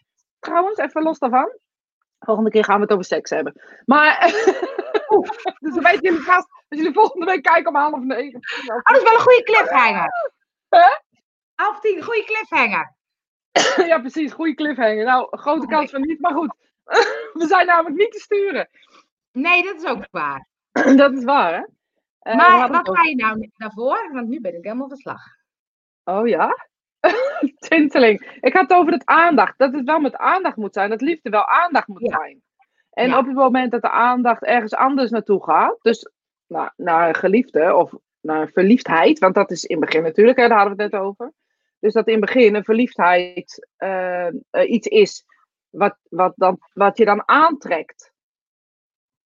Trouwens, 0.44 0.78
even 0.78 1.02
los 1.02 1.18
daarvan. 1.18 1.59
Volgende 2.18 2.50
keer 2.50 2.64
gaan 2.64 2.76
we 2.76 2.83
het 2.83 2.92
over 2.92 3.04
seks 3.04 3.30
hebben. 3.30 3.61
Maar, 3.85 4.20
dus 5.64 5.74
dan 5.74 5.83
weten 5.83 6.00
jullie 6.00 6.20
vast, 6.20 6.48
als 6.68 6.78
jullie 6.78 6.92
volgende 6.92 7.26
week 7.26 7.42
kijken 7.42 7.68
om 7.68 7.76
half 7.76 8.00
negen. 8.00 8.40
Oh, 8.66 8.83
dat 8.83 8.96
is 8.96 9.02
wel 9.02 9.12
een 9.12 9.20
goede 9.20 9.42
cliffhanger. 9.42 10.33
Hè? 10.68 10.96
Half 11.54 11.80
tien, 11.80 12.02
goede 12.02 12.24
cliffhanger. 12.24 12.94
ja, 13.90 13.98
precies, 13.98 14.33
goede 14.33 14.54
cliffhanger. 14.54 15.04
Nou, 15.04 15.38
grote 15.38 15.66
kans 15.66 15.90
van 15.90 16.00
niet, 16.00 16.20
maar 16.20 16.35
goed. 16.35 16.54
we 17.40 17.46
zijn 17.46 17.66
namelijk 17.66 17.96
niet 17.96 18.12
te 18.12 18.18
sturen. 18.18 18.68
Nee, 19.33 19.62
dat 19.62 19.74
is 19.74 19.85
ook 19.85 20.07
waar. 20.11 20.48
dat 20.96 21.12
is 21.12 21.24
waar, 21.24 21.54
hè? 21.54 21.64
Eh, 22.18 22.37
maar 22.37 22.70
wat 22.70 22.96
ga 22.96 23.02
je 23.02 23.14
nou 23.14 23.50
daarvoor? 23.57 24.11
Want 24.12 24.28
nu 24.28 24.40
ben 24.40 24.57
ik 24.57 24.64
helemaal 24.64 24.88
verslag. 24.88 25.22
Oh 26.04 26.28
ja? 26.28 26.68
Tinteling. 27.68 28.38
Ik 28.40 28.52
had 28.52 28.62
het 28.68 28.78
over 28.78 28.92
het 28.92 29.06
aandacht. 29.06 29.58
Dat 29.58 29.72
het 29.72 29.84
wel 29.84 30.00
met 30.00 30.16
aandacht 30.16 30.56
moet 30.56 30.74
zijn. 30.74 30.90
Dat 30.90 31.00
liefde 31.00 31.30
wel 31.30 31.46
aandacht 31.46 31.86
moet 31.88 32.00
Ja. 32.06 32.16
zijn. 32.16 32.42
En 32.90 33.08
Ja. 33.08 33.18
op 33.18 33.26
het 33.26 33.34
moment 33.34 33.70
dat 33.72 33.82
de 33.82 33.90
aandacht 33.90 34.42
ergens 34.42 34.74
anders 34.74 35.10
naartoe 35.10 35.44
gaat. 35.44 35.76
Dus 35.82 36.10
nou, 36.46 36.70
naar 36.76 37.08
een 37.08 37.14
geliefde 37.14 37.74
of 37.74 37.92
naar 38.20 38.40
een 38.40 38.52
verliefdheid. 38.52 39.18
Want 39.18 39.34
dat 39.34 39.50
is 39.50 39.64
in 39.64 39.76
het 39.76 39.84
begin 39.84 40.02
natuurlijk. 40.02 40.38
Hè, 40.38 40.48
daar 40.48 40.58
hadden 40.58 40.76
we 40.76 40.82
het 40.82 40.92
net 40.92 41.00
over. 41.00 41.32
Dus 41.80 41.92
dat 41.92 42.06
in 42.06 42.16
het 42.16 42.24
begin 42.24 42.54
een 42.54 42.64
verliefdheid 42.64 43.68
eh, 43.76 44.26
eh, 44.26 44.34
iets 44.66 44.86
is. 44.86 45.24
Wat, 45.70 45.96
wat, 46.08 46.32
dan, 46.36 46.58
wat 46.72 46.98
je 46.98 47.04
dan 47.04 47.28
aantrekt. 47.28 48.12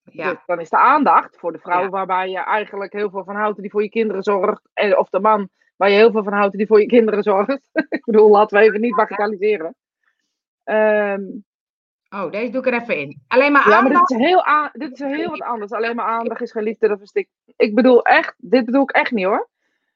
Ja, 0.03 0.31
Dus 0.31 0.39
dan 0.47 0.61
is 0.61 0.71
de 0.71 0.77
aandacht 0.79 1.39
voor 1.39 1.53
de 1.53 1.59
vrouw 1.59 1.83
Ja. 1.83 1.89
waarbij 1.89 2.29
je 2.31 2.39
eigenlijk 2.39 2.93
heel 2.93 3.11
veel 3.11 3.25
van 3.25 3.37
houdt, 3.37 3.61
die 3.61 3.71
voor 3.71 3.83
je 3.83 3.89
kinderen 3.89 4.23
zorgt. 4.23 4.69
En, 4.75 4.99
of 4.99 5.09
de 5.09 5.21
man 5.21 5.49
waar 5.79 5.91
je 5.91 5.97
heel 5.97 6.11
veel 6.11 6.23
van 6.23 6.33
houdt, 6.33 6.57
die 6.57 6.67
voor 6.67 6.81
je 6.81 6.87
kinderen 6.87 7.23
zorgt. 7.23 7.71
ik 7.89 8.05
bedoel, 8.05 8.31
laten 8.31 8.59
we 8.59 8.65
even 8.65 8.81
niet 8.81 8.97
bagatelliseren. 8.97 9.75
Ehm, 10.65 11.23
oh, 12.11 12.31
deze 12.31 12.51
doe 12.51 12.61
ik 12.61 12.67
er 12.67 12.81
even 12.81 12.99
in. 12.99 13.21
Alleen 13.29 13.53
maar 13.53 13.69
ja, 13.69 13.69
maar 13.69 13.93
aandacht. 13.93 14.09
dit 14.09 14.19
is, 14.19 14.27
heel 14.27 14.43
dit 14.73 14.93
is 14.93 14.99
heel 14.99 15.31
wat 15.31 15.43
anders. 15.43 15.73
Alleen 15.73 15.97
maar 15.97 16.07
aandacht 16.07 16.41
is 16.41 16.53
geliefde, 16.53 16.89
dat 16.89 16.99
verstik. 16.99 17.29
Ik 17.57 17.75
bedoel 17.75 18.03
echt, 18.03 18.35
dit 18.37 18.65
bedoel 18.65 18.83
ik 18.83 18.91
echt 18.91 19.11
niet 19.11 19.25
hoor. 19.25 19.49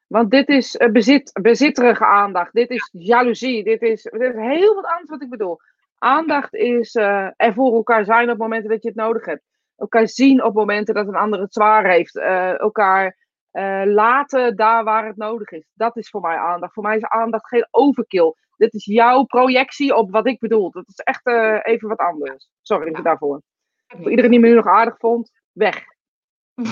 Want 0.06 0.30
dit 0.30 0.48
is 0.48 0.76
eh, 0.76 0.90
bezit, 0.90 1.38
bezitterige 1.42 2.04
aandacht. 2.04 2.52
Dit 2.52 2.70
is 2.70 2.90
jaloezie. 2.92 3.64
Dit 3.64 3.82
is, 3.82 4.02
dit 4.02 4.34
is 4.34 4.34
heel 4.34 4.74
wat 4.74 4.84
anders 4.84 5.10
wat 5.10 5.22
ik 5.22 5.30
bedoel. 5.30 5.60
Aandacht 5.98 6.54
is 6.54 6.94
eh, 6.94 7.28
er 7.36 7.54
voor 7.54 7.74
elkaar 7.74 8.04
zijn 8.04 8.30
op 8.30 8.38
momenten 8.38 8.70
dat 8.70 8.82
je 8.82 8.88
het 8.88 8.96
nodig 8.96 9.24
hebt. 9.24 9.42
Elkaar 9.76 10.08
zien 10.08 10.44
op 10.44 10.54
momenten 10.54 10.94
dat 10.94 11.08
een 11.08 11.14
ander 11.14 11.40
het 11.40 11.52
zwaar 11.52 11.90
heeft. 11.90 12.16
Eh, 12.16 12.58
elkaar 12.58 13.16
eh, 13.52 13.82
laten 13.84 14.56
daar 14.56 14.84
waar 14.84 15.06
het 15.06 15.16
nodig 15.16 15.50
is. 15.50 15.70
Dat 15.74 15.96
is 15.96 16.08
voor 16.08 16.20
mij 16.20 16.36
aandacht. 16.36 16.72
Voor 16.72 16.82
mij 16.82 16.96
is 16.96 17.04
aandacht 17.04 17.48
geen 17.48 17.66
overkill. 17.70 18.34
Dit 18.56 18.74
is 18.74 18.84
jouw 18.84 19.22
projectie 19.22 19.94
op 19.94 20.10
wat 20.10 20.26
ik 20.26 20.38
bedoel. 20.38 20.70
Dat 20.70 20.88
is 20.88 20.96
echt 20.98 21.26
eh, 21.26 21.58
even 21.62 21.88
wat 21.88 21.98
anders. 21.98 22.50
Sorry 22.62 22.92
Ja. 22.92 23.00
daarvoor. 23.00 23.42
Voor 23.86 24.10
iedereen 24.10 24.30
die 24.30 24.40
me 24.40 24.48
nu 24.48 24.54
nog 24.54 24.66
aardig 24.66 24.96
vond, 24.98 25.30
weg. 25.52 25.84
Hey, 26.54 26.70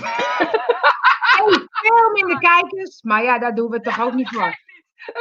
veel 1.82 2.10
minder 2.12 2.38
kijkers, 2.38 3.02
maar 3.02 3.22
ja, 3.22 3.38
daar 3.38 3.54
doen 3.54 3.68
we 3.68 3.74
het 3.74 3.84
toch 3.84 4.00
ook 4.00 4.14
niet 4.14 4.28
voor. 4.28 4.58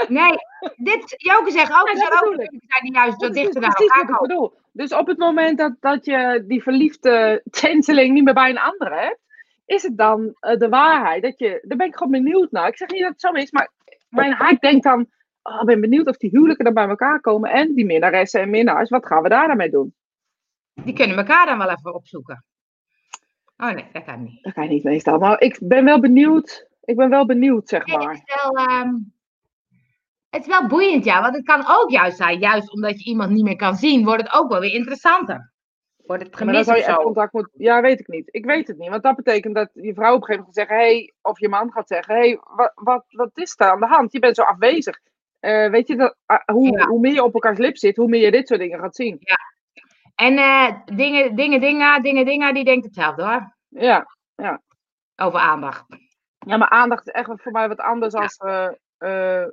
Nee, 0.07 0.33
dit, 0.75 1.13
Joke 1.17 1.51
zegt 1.51 1.71
ook, 1.71 1.89
er 1.89 1.97
zijn 1.97 2.11
ook 2.11 2.35
zijn 2.67 2.83
die 2.83 2.93
juist 2.93 3.21
wat 3.21 3.33
dichter 3.33 3.61
dus 3.61 3.61
naar 3.61 3.75
elkaar 3.75 4.17
komen. 4.17 4.51
Dus 4.71 4.93
op 4.93 5.07
het 5.07 5.17
moment 5.17 5.57
dat, 5.57 5.75
dat 5.79 6.05
je 6.05 6.43
die 6.47 6.63
verliefde 6.63 7.41
tinteling 7.61 8.13
niet 8.13 8.23
meer 8.23 8.33
bij 8.33 8.49
een 8.49 8.59
ander 8.59 9.01
hebt, 9.01 9.19
is 9.69 9.83
het 9.83 9.97
dan 9.97 10.35
eh, 10.39 10.57
de 10.57 10.69
waarheid? 10.69 11.23
Dat 11.23 11.39
je, 11.39 11.59
daar 11.63 11.77
ben 11.77 11.87
ik 11.87 11.95
gewoon 11.95 12.11
benieuwd 12.11 12.51
naar. 12.51 12.67
Ik 12.67 12.77
zeg 12.77 12.89
niet 12.89 13.01
dat 13.01 13.11
het 13.11 13.21
zo 13.21 13.31
is, 13.31 13.51
maar 13.51 13.71
mijn 14.09 14.33
hart 14.33 14.61
denkt 14.61 14.83
dan, 14.83 15.07
oh, 15.41 15.59
ik 15.59 15.65
ben 15.65 15.81
benieuwd 15.81 16.07
of 16.07 16.17
die 16.17 16.29
huwelijken 16.29 16.65
dan 16.65 16.73
bij 16.73 16.87
elkaar 16.87 17.21
komen 17.21 17.51
en 17.51 17.73
die 17.73 17.85
minnaressen 17.85 18.41
en 18.41 18.49
minnaars, 18.49 18.89
wat 18.89 19.05
gaan 19.05 19.23
we 19.23 19.29
daar 19.29 19.47
dan 19.47 19.57
mee 19.57 19.69
doen? 19.69 19.95
Die 20.73 20.93
kunnen 20.93 21.17
elkaar 21.17 21.45
dan 21.45 21.57
wel 21.57 21.69
even 21.69 21.93
opzoeken. 21.93 22.45
Oh 23.57 23.71
nee, 23.71 23.85
dat 23.91 24.03
kan 24.03 24.23
niet. 24.23 24.43
Dat 24.43 24.53
kan 24.53 24.67
niet 24.67 24.83
meestal, 24.83 25.17
maar 25.17 25.41
ik 25.41 25.59
ben 25.61 25.85
wel 25.85 25.99
benieuwd. 25.99 26.67
Ik 26.81 26.95
ben 26.95 27.09
wel 27.09 27.25
benieuwd, 27.25 27.69
zeg 27.69 27.85
Nee, 27.85 27.95
het, 27.95 28.05
maar. 28.05 28.13
is 28.13 28.35
wel, 28.43 28.65
ehm, 28.65 28.93
het 30.29 30.41
is 30.41 30.47
wel 30.47 30.67
boeiend, 30.67 31.05
ja. 31.05 31.21
Want 31.21 31.35
het 31.35 31.45
kan 31.45 31.63
ook 31.67 31.89
juist 31.89 32.17
zijn, 32.17 32.39
juist 32.39 32.71
omdat 32.73 33.03
je 33.03 33.09
iemand 33.09 33.31
niet 33.31 33.43
meer 33.43 33.55
kan 33.55 33.75
zien, 33.75 34.05
wordt 34.05 34.21
het 34.21 34.33
ook 34.33 34.49
wel 34.49 34.59
weer 34.59 34.73
interessanter. 34.73 35.51
Wordt 36.09 36.23
het 36.23 36.37
Ja, 36.39 36.45
maar 36.45 36.53
dan 36.53 36.63
zou 36.63 36.77
je 36.77 36.95
contact 37.03 37.33
moeten. 37.33 37.51
Ja, 37.55 37.81
weet 37.81 37.99
ik 37.99 38.07
niet. 38.07 38.27
Ik 38.31 38.45
weet 38.45 38.67
het 38.67 38.77
niet. 38.77 38.89
Want 38.89 39.03
dat 39.03 39.15
betekent 39.15 39.55
dat 39.55 39.69
je 39.73 39.93
vrouw 39.93 40.15
op 40.15 40.19
een 40.21 40.25
gegeven 40.25 40.45
moment 40.45 40.53
gaat 40.53 40.67
zeggen: 40.67 40.75
hey, 40.75 41.13
of 41.21 41.39
je 41.39 41.49
man 41.49 41.71
gaat 41.71 41.87
zeggen: 41.87 42.15
hey, 42.15 42.39
wat, 42.55 42.71
wat, 42.75 43.05
wat 43.07 43.29
is 43.33 43.53
er 43.57 43.69
aan 43.71 43.79
de 43.79 43.85
hand? 43.87 44.11
Je 44.11 44.19
bent 44.19 44.35
zo 44.35 44.41
afwezig. 44.41 44.99
Eh, 45.39 45.69
weet 45.69 45.87
je, 45.87 45.95
dat, 45.95 46.15
ah, 46.25 46.39
hoe, 46.45 46.77
Ja. 46.77 46.85
hoe 46.87 46.99
meer 46.99 47.13
je 47.13 47.23
op 47.23 47.33
elkaars 47.33 47.57
lip 47.57 47.77
zit, 47.77 47.95
hoe 47.95 48.07
meer 48.07 48.21
je 48.21 48.31
dit 48.31 48.47
soort 48.47 48.59
dingen 48.59 48.79
gaat 48.79 48.95
zien. 48.95 49.19
En 50.15 50.37
eh, 50.37 50.71
dingen, 50.85 51.35
dingen, 51.35 51.59
dingen, 51.61 52.01
dingen, 52.03 52.25
dingen, 52.25 52.53
die 52.53 52.63
denkt 52.63 52.85
hetzelfde 52.85 53.23
hoor. 53.23 53.55
Ja, 53.67 54.07
Over 55.15 55.39
aandacht. 55.39 55.85
ja 56.45 56.57
maar 56.57 56.69
aandacht 56.69 57.07
is 57.07 57.13
echt 57.13 57.29
voor 57.35 57.51
mij 57.51 57.67
wat 57.67 57.79
anders 57.79 58.13
als. 58.13 58.37
eh, 58.97 59.43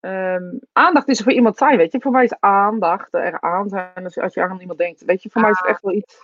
eh, 0.00 0.34
ehm, 0.34 0.42
aandacht 0.72 1.08
is 1.08 1.20
voor 1.20 1.32
iemand 1.32 1.56
zijn, 1.56 1.76
weet 1.76 1.92
je. 1.92 2.00
Voor 2.00 2.12
mij 2.12 2.24
is 2.24 2.40
aandacht 2.40 3.14
er 3.14 3.40
aan 3.40 3.68
zijn 3.68 4.04
als, 4.04 4.18
als 4.18 4.34
je 4.34 4.42
aan 4.42 4.60
iemand 4.60 4.78
denkt. 4.78 5.04
Weet 5.04 5.22
je, 5.22 5.30
voor 5.30 5.40
mij 5.40 5.50
is 5.50 5.58
het 5.58 5.68
echt 5.68 5.82
wel 5.82 5.94
iets. 5.94 6.16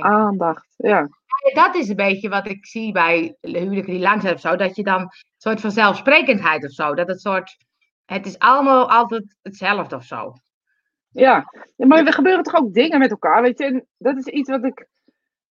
Aandacht, 0.00 0.74
ja. 0.76 1.08
Dat 1.54 1.74
is 1.74 1.88
een 1.88 1.96
beetje 1.96 2.28
wat 2.28 2.48
ik 2.48 2.66
zie 2.66 2.92
bij 2.92 3.36
huwelijken 3.40 3.92
die 3.92 4.02
lang 4.02 4.20
zijn 4.22 4.34
of 4.34 4.40
zo. 4.40 4.56
Dat 4.56 4.76
je 4.76 4.82
dan 4.82 5.00
een 5.00 5.10
soort 5.36 5.60
van 5.60 5.70
zelfsprekendheid 5.70 6.64
of 6.64 6.70
zo. 6.70 6.94
Dat 6.94 7.08
het 7.08 7.20
soort. 7.20 7.56
Het 8.04 8.26
is 8.26 8.38
allemaal 8.38 8.90
altijd 8.90 9.36
hetzelfde 9.42 9.96
of 9.96 10.04
zo. 10.04 10.32
Ja, 11.10 11.44
maar 11.76 12.06
er 12.06 12.12
gebeuren 12.12 12.42
toch 12.42 12.54
ook 12.54 12.74
dingen 12.74 12.98
met 12.98 13.10
elkaar, 13.10 13.42
weet 13.42 13.58
je. 13.58 13.64
En 13.64 13.86
dat 13.98 14.16
is 14.16 14.24
iets 14.26 14.50
wat 14.50 14.64
ik... 14.64 14.86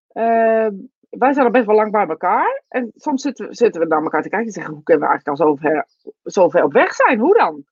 eh, 0.08 0.68
wij 1.10 1.34
zijn 1.34 1.46
al 1.46 1.52
best 1.52 1.66
wel 1.66 1.76
lang 1.76 1.92
bij 1.92 2.08
elkaar. 2.08 2.64
En 2.68 2.92
soms 2.96 3.22
zitten 3.22 3.48
we, 3.48 3.56
zitten 3.56 3.82
we 3.82 3.88
naar 3.88 4.04
elkaar 4.04 4.22
te 4.22 4.30
kijken 4.30 4.48
en 4.48 4.54
zeggen... 4.54 4.74
Hoe 4.74 4.84
kunnen 4.84 5.08
we 5.08 5.10
eigenlijk 5.10 5.40
al 5.40 5.48
zo 5.48 5.56
ver, 5.56 5.88
zo 6.24 6.50
ver 6.50 6.64
op 6.64 6.74
weg 6.74 6.94
zijn? 6.94 7.20
Hoe 7.20 7.38
dan? 7.38 7.66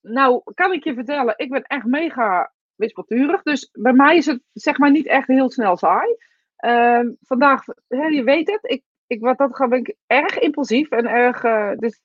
Nou, 0.00 0.42
kan 0.54 0.72
ik 0.72 0.84
je 0.84 0.94
vertellen, 0.94 1.34
ik 1.36 1.50
ben 1.50 1.62
echt 1.62 1.84
mega 1.84 2.52
wispelturig. 2.74 3.42
Dus 3.42 3.68
bij 3.72 3.92
mij 3.92 4.16
is 4.16 4.26
het 4.26 4.42
zeg 4.52 4.78
maar 4.78 4.90
niet 4.90 5.06
echt 5.06 5.26
heel 5.26 5.50
snel 5.50 5.76
saai. 5.76 6.16
Ehm, 6.56 7.12
vandaag, 7.20 7.64
hè, 7.88 8.06
je 8.06 8.22
weet 8.22 8.50
het, 8.50 8.60
ik, 8.62 8.82
ik, 9.06 9.20
wat 9.20 9.38
dat 9.38 9.56
gaat, 9.56 9.68
ben 9.68 9.78
ik 9.78 9.96
erg 10.06 10.38
impulsief 10.38 10.88
en 10.88 11.06
erg... 11.06 11.44
eh, 11.44 11.72
dus, 11.76 12.00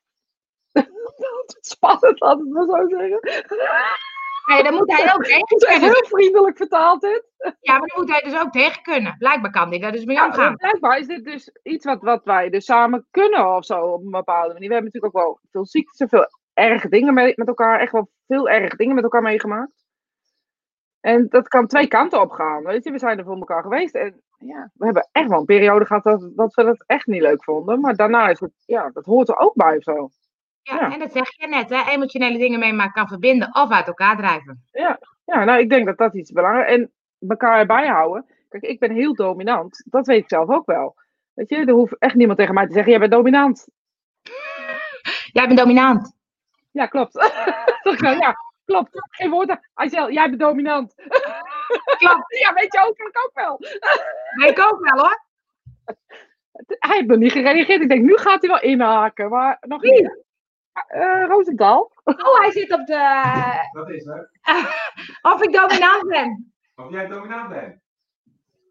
spannend, 1.73 2.19
laat 2.19 2.39
het 2.39 2.49
maar 2.49 2.65
zo 2.65 2.87
zeggen. 2.87 3.19
Nee, 4.45 4.63
dan 4.63 4.73
moet 4.73 4.91
hij 4.91 5.13
ook 5.13 5.23
tegen 5.23 5.57
kunnen. 5.57 5.81
heel 5.81 6.05
vriendelijk 6.05 6.57
vertaald 6.57 7.01
dit. 7.01 7.23
Ja, 7.59 7.77
maar 7.77 7.87
dan 7.87 7.99
moet 7.99 8.11
hij 8.11 8.21
dus 8.21 8.39
ook 8.39 8.51
tegen 8.51 8.81
kunnen. 8.81 9.15
Blijkbaar 9.17 9.51
kan 9.51 9.69
hij 9.69 9.79
daar 9.79 9.91
dus 9.91 10.05
mee 10.05 10.15
Ja, 10.15 10.25
omgaan. 10.25 10.55
blijkbaar 10.55 10.99
is 10.99 11.07
dit 11.07 11.23
dus 11.23 11.49
iets 11.63 11.85
wat, 11.85 12.01
wat 12.01 12.23
wij 12.23 12.49
dus 12.49 12.65
samen 12.65 13.07
kunnen 13.11 13.55
of 13.55 13.65
zo 13.65 13.81
op 13.81 14.03
een 14.03 14.09
bepaalde 14.09 14.53
manier. 14.53 14.67
We 14.67 14.73
hebben 14.73 14.91
natuurlijk 14.93 15.15
ook 15.15 15.23
wel 15.23 15.39
veel 15.51 15.65
ziektes 15.65 15.99
en 15.99 16.09
veel 16.09 16.27
erge 16.53 16.89
dingen 16.89 17.13
mee, 17.13 17.33
met 17.35 17.47
elkaar, 17.47 17.79
echt 17.79 17.91
wel 17.91 18.09
veel 18.27 18.49
erge 18.49 18.75
dingen 18.75 18.95
met 18.95 19.03
elkaar 19.03 19.21
meegemaakt. 19.21 19.85
En 20.99 21.29
dat 21.29 21.47
kan 21.47 21.67
twee 21.67 21.87
kanten 21.87 22.21
op 22.21 22.31
gaan, 22.31 22.63
weet 22.63 22.83
je. 22.83 22.91
We 22.91 22.99
zijn 22.99 23.17
er 23.17 23.23
voor 23.23 23.37
elkaar 23.37 23.61
geweest 23.61 23.95
en 23.95 24.21
ja, 24.37 24.69
we 24.73 24.85
hebben 24.85 25.09
echt 25.11 25.29
wel 25.29 25.39
een 25.39 25.45
periode 25.45 25.85
gehad 25.85 26.03
dat, 26.03 26.29
dat 26.35 26.53
we 26.53 26.63
dat 26.63 26.83
echt 26.85 27.07
niet 27.07 27.21
leuk 27.21 27.43
vonden. 27.43 27.79
Maar 27.79 27.95
daarna 27.95 28.29
is 28.29 28.39
het, 28.39 28.51
ja, 28.65 28.89
dat 28.93 29.05
hoort 29.05 29.29
er 29.29 29.37
ook 29.37 29.53
bij 29.55 29.77
of 29.77 29.83
zo. 29.83 30.09
Ja, 30.65 30.75
Ja. 30.75 30.91
en 30.93 30.99
dat 30.99 31.11
zeg 31.11 31.35
je 31.37 31.47
net, 31.47 31.69
hè? 31.69 31.89
Emotionele 31.91 32.37
dingen 32.37 32.59
meemaken 32.59 32.93
kan 32.93 33.07
verbinden 33.07 33.55
of 33.55 33.71
uit 33.71 33.87
elkaar 33.87 34.17
drijven. 34.17 34.63
Ja, 34.71 35.43
nou, 35.43 35.59
ik 35.59 35.69
denk 35.69 35.85
dat 35.85 35.97
dat 35.97 36.13
iets 36.15 36.31
belangrijks 36.31 36.71
is. 36.71 36.77
En 36.77 36.91
elkaar 37.27 37.59
erbij 37.59 37.87
houden. 37.87 38.25
Kijk, 38.49 38.63
ik 38.63 38.79
ben 38.79 38.91
heel 38.91 39.13
dominant. 39.15 39.83
Dat 39.89 40.05
weet 40.07 40.21
ik 40.21 40.29
zelf 40.29 40.49
ook 40.49 40.65
wel. 40.65 40.95
Weet 41.33 41.49
je, 41.49 41.55
er 41.55 41.73
hoeft 41.73 41.97
echt 41.99 42.15
niemand 42.15 42.37
tegen 42.39 42.53
mij 42.53 42.67
te 42.67 42.73
zeggen, 42.73 42.91
jij 42.91 42.99
bent 42.99 43.11
dominant. 43.11 43.67
Jij 45.31 45.47
bent 45.47 45.57
dominant. 45.59 46.15
Ja, 46.71 46.85
klopt. 46.85 47.13
Dan, 47.83 48.17
ja, 48.17 48.35
klopt. 48.65 48.89
Geen 49.09 49.29
woorden. 49.29 49.59
Zegt, 49.75 50.11
jij 50.13 50.27
bent 50.29 50.39
dominant. 50.39 50.93
Klopt. 51.97 52.37
Ja, 52.43 52.53
weet 52.53 52.73
je 52.73 52.85
ook, 52.87 52.97
ik 52.97 53.23
ook 53.25 53.31
wel. 53.33 53.57
Weet 54.39 54.49
ik 54.57 54.59
ook 54.71 54.79
wel 54.89 54.99
hoor. 55.03 55.23
Hij 56.67 56.95
heeft 56.95 57.07
nog 57.07 57.17
niet 57.17 57.31
gereageerd. 57.31 57.81
Ik 57.81 57.89
denk, 57.89 58.03
nu 58.05 58.17
gaat 58.17 58.41
hij 58.41 58.49
wel 58.49 58.61
inhaken. 58.61 59.29
Maar 59.29 59.57
nog 59.61 59.81
niet. 59.81 60.23
Eh 60.87 61.25
Roosendaal. 61.27 61.91
Oh, 62.03 62.39
hij 62.39 62.51
zit 62.51 62.71
op 62.73 62.85
de. 62.85 63.23
Dat 63.71 63.89
is 63.89 64.05
het. 64.05 64.29
Of 65.33 65.41
ik 65.41 65.53
dominant 65.53 66.07
ben. 66.07 66.53
Of 66.75 66.91
jij 66.91 67.07
dominant 67.07 67.49
bent. 67.49 67.79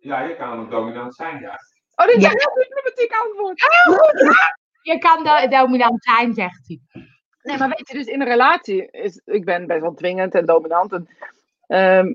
Ja, 0.00 0.20
je 0.20 0.36
kan 0.36 0.58
ook 0.60 0.70
dominant 0.70 1.14
zijn, 1.14 1.40
ja. 1.40 1.58
Oh, 1.94 2.06
dit 2.06 2.16
is 2.16 2.22
Ja. 2.22 2.30
een 2.30 2.38
heel 2.38 2.54
diplomatiek 2.54 3.12
antwoord. 3.12 3.60
Heel 3.62 3.94
goed, 3.96 4.20
hè? 4.20 4.32
je 4.92 4.98
kan 4.98 5.24
do- 5.24 5.48
dominant 5.48 6.02
zijn, 6.04 6.34
zegt 6.34 6.66
hij. 6.66 6.80
Nee, 7.42 7.58
maar 7.58 7.68
weet 7.68 7.88
je, 7.88 7.94
dus 7.94 8.06
in 8.06 8.20
een 8.20 8.26
relatie 8.26 8.90
is, 8.90 9.20
ik 9.24 9.44
ben 9.44 9.66
best 9.66 9.80
wel 9.80 9.94
dwingend 9.94 10.34
en 10.34 10.46
dominant. 10.46 10.92
En, 10.92 11.08
ehm, 11.66 12.14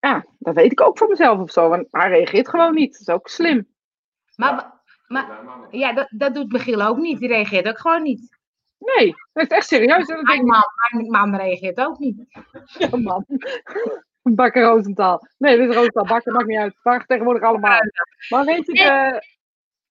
ja, 0.00 0.24
dat 0.38 0.54
weet 0.54 0.72
ik 0.72 0.80
ook 0.80 0.98
van 0.98 1.08
mezelf 1.08 1.38
of 1.38 1.50
zo. 1.50 1.68
Want 1.68 1.86
hij 1.90 2.08
reageert 2.08 2.48
gewoon 2.48 2.74
niet. 2.74 2.92
Dat 2.92 3.00
is 3.00 3.08
ook 3.14 3.28
slim. 3.28 3.68
Maar, 4.36 4.50
Ja. 4.52 4.80
maar 5.06 5.66
ja, 5.70 5.92
dat, 5.92 6.06
dat 6.10 6.34
doet 6.34 6.52
Michiel 6.52 6.82
ook 6.82 6.96
niet. 6.96 7.18
Die 7.18 7.28
reageert 7.28 7.68
ook 7.68 7.78
gewoon 7.78 8.02
niet. 8.02 8.35
Nee, 8.78 9.14
dat 9.32 9.42
is 9.44 9.56
echt 9.56 9.66
serieus. 9.66 10.06
Denk 10.06 10.22
Mijn 10.22 10.44
man, 10.44 10.62
mijn 10.90 11.10
man 11.10 11.36
reageert 11.36 11.78
ook 11.80 11.98
niet. 11.98 12.24
ja 12.78 12.96
man. 13.08 13.24
Bakker 14.22 14.62
Roosentaal. 14.62 15.26
Nee, 15.38 15.56
dit 15.56 15.68
is 15.68 15.74
Roosentaal. 15.74 16.06
Bakker 16.06 16.32
maakt 16.32 16.46
niet 16.46 16.58
uit. 16.58 16.74
Mag 16.82 17.06
tegenwoordig 17.06 17.42
allemaal. 17.42 17.80
Maar 18.28 18.44
weet 18.44 18.66
je, 18.66 18.72
de, 18.72 19.22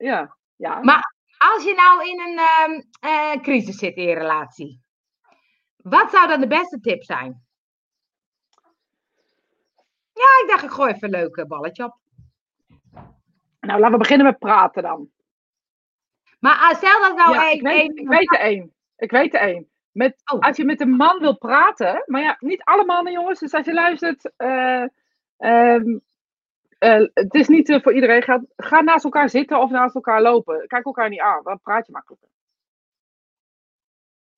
ja. 0.05 0.37
ja. 0.55 0.81
Maar 0.81 1.13
als 1.37 1.63
je 1.63 1.73
nou 1.73 2.09
in 2.09 2.19
een 2.19 2.37
ehm, 2.37 2.81
eh, 2.99 3.41
crisis 3.41 3.77
zit 3.77 3.95
in 3.95 4.03
je 4.07 4.13
relatie, 4.13 4.81
wat 5.75 6.11
zou 6.11 6.27
dan 6.27 6.39
de 6.39 6.47
beste 6.47 6.79
tip 6.79 7.03
zijn? 7.03 7.43
Ja, 10.13 10.41
ik 10.43 10.45
dacht, 10.47 10.63
ik 10.63 10.69
gooi 10.69 10.93
even 10.93 11.03
een 11.13 11.19
leuk 11.19 11.35
eh, 11.35 11.45
balletje 11.45 11.83
op. 11.83 11.97
Nou, 13.59 13.79
laten 13.79 13.91
we 13.91 13.97
beginnen 13.97 14.25
met 14.25 14.39
praten 14.39 14.83
dan. 14.83 15.09
Maar 16.39 16.75
stel 16.75 16.99
dat 17.01 17.15
nou 17.15 17.33
ja, 17.33 17.43
één- 17.49 17.55
ik, 17.55 17.61
weet, 17.61 17.79
één- 17.79 17.95
ik 17.95 18.07
weet 18.07 18.33
er 18.33 18.39
één. 18.39 18.73
Ik 18.97 19.11
weet 19.11 19.33
er 19.33 19.39
één. 19.39 19.69
Met, 19.91 20.21
Oh. 20.33 20.39
Als 20.39 20.57
je 20.57 20.65
met 20.65 20.81
een 20.81 20.95
man 20.95 21.19
wil 21.19 21.37
praten, 21.37 22.03
maar 22.05 22.21
ja, 22.21 22.35
niet 22.39 22.63
alle 22.63 22.85
mannen 22.85 23.13
jongens, 23.13 23.39
dus 23.39 23.53
als 23.53 23.65
je 23.65 23.73
luistert, 23.73 24.31
eh, 24.37 24.83
ehm, 25.37 25.97
eh, 26.77 27.05
het 27.13 27.33
is 27.33 27.47
niet 27.47 27.69
eh, 27.69 27.81
voor 27.81 27.93
iedereen. 27.93 28.21
Ga, 28.21 28.41
ga 28.55 28.81
naast 28.81 29.03
elkaar 29.03 29.29
zitten 29.29 29.59
of 29.59 29.69
naast 29.69 29.95
elkaar 29.95 30.21
lopen. 30.21 30.67
Kijk 30.67 30.85
elkaar 30.85 31.09
niet 31.09 31.19
aan, 31.19 31.43
dan 31.43 31.59
praat 31.59 31.85
je 31.85 31.91
makkelijker. 31.91 32.29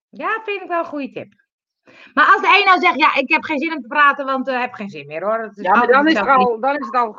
Ja, 0.10 0.42
vind 0.44 0.62
ik 0.62 0.68
wel 0.68 0.80
een 0.80 0.86
goede 0.86 1.10
tip. 1.10 1.34
Maar 2.14 2.26
als 2.26 2.42
de 2.42 2.58
een 2.60 2.66
nou 2.66 2.80
zegt, 2.80 3.00
ja, 3.00 3.16
ik 3.16 3.30
heb 3.30 3.44
geen 3.44 3.60
zin 3.60 3.76
om 3.76 3.82
te 3.82 3.88
praten, 3.88 4.26
want 4.26 4.48
ik 4.48 4.60
heb 4.60 4.74
geen 4.74 4.90
zin 4.90 5.08
meer 5.08 5.24
hoor. 5.24 5.40
Het 5.40 5.58
is 5.58 5.64
Ja, 5.64 5.76
maar 5.76 5.88
dan 5.88 6.08
is, 6.08 6.14
hetzelfde. 6.14 6.46
al, 6.46 6.60
dan 6.60 6.76
is 6.78 6.86
het 6.86 6.96
al 6.96 7.14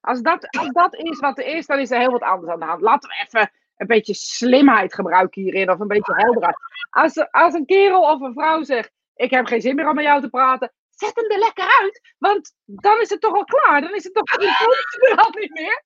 als 0.00 0.22
dat, 0.22 0.56
als 0.58 0.68
dat 0.72 0.94
is 0.94 1.18
wat 1.18 1.38
er 1.38 1.46
is, 1.46 1.66
dan 1.66 1.78
is 1.78 1.90
er 1.90 1.98
heel 1.98 2.10
wat 2.10 2.22
anders 2.22 2.52
aan 2.52 2.58
de 2.58 2.64
hand. 2.64 2.80
Laten 2.80 3.08
we 3.08 3.24
even 3.26 3.50
een 3.78 3.86
beetje 3.86 4.14
slimheid 4.14 4.94
gebruiken 4.94 5.42
hierin, 5.42 5.70
of 5.70 5.80
een 5.80 5.88
beetje 5.88 6.14
helderheid. 6.14 6.56
Als, 6.90 7.30
als 7.30 7.54
een 7.54 7.66
kerel 7.66 8.02
of 8.02 8.20
een 8.20 8.32
vrouw 8.32 8.62
zegt, 8.62 8.90
ik 9.14 9.30
heb 9.30 9.46
geen 9.46 9.60
zin 9.60 9.74
meer 9.74 9.88
om 9.88 9.94
met 9.94 10.04
jou 10.04 10.20
te 10.20 10.28
praten, 10.28 10.72
zet 10.90 11.14
hem 11.14 11.30
er 11.30 11.38
lekker 11.38 11.78
uit. 11.80 12.14
Want 12.18 12.54
dan 12.64 13.00
is 13.00 13.10
het 13.10 13.20
toch 13.20 13.34
al 13.34 13.44
klaar. 13.44 13.80
Dan 13.80 13.94
is 13.94 14.04
het 14.04 14.14
toch 14.14 14.32
er 14.32 15.16
al 15.16 15.30
niet 15.40 15.52
meer. 15.52 15.84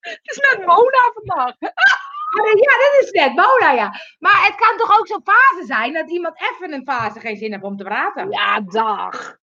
het 0.00 0.20
is 0.22 0.36
net 0.36 0.66
Mona 0.66 1.12
vandaag. 1.14 1.54
Ja, 2.34 2.76
dat 2.76 2.96
is 3.00 3.10
net 3.10 3.34
Mona, 3.34 3.72
ja. 3.72 3.92
Maar 4.18 4.44
het 4.44 4.54
kan 4.54 4.76
toch 4.76 4.98
ook 4.98 5.06
zo'n 5.06 5.24
fase 5.24 5.66
zijn 5.66 5.92
dat 5.92 6.10
iemand 6.10 6.34
even 6.40 6.72
een 6.72 6.84
fase 6.84 7.20
geen 7.20 7.36
zin 7.36 7.52
heeft 7.52 7.64
om 7.64 7.76
te 7.76 7.84
praten? 7.84 8.30
Ja, 8.30 8.60
dag. 8.60 9.36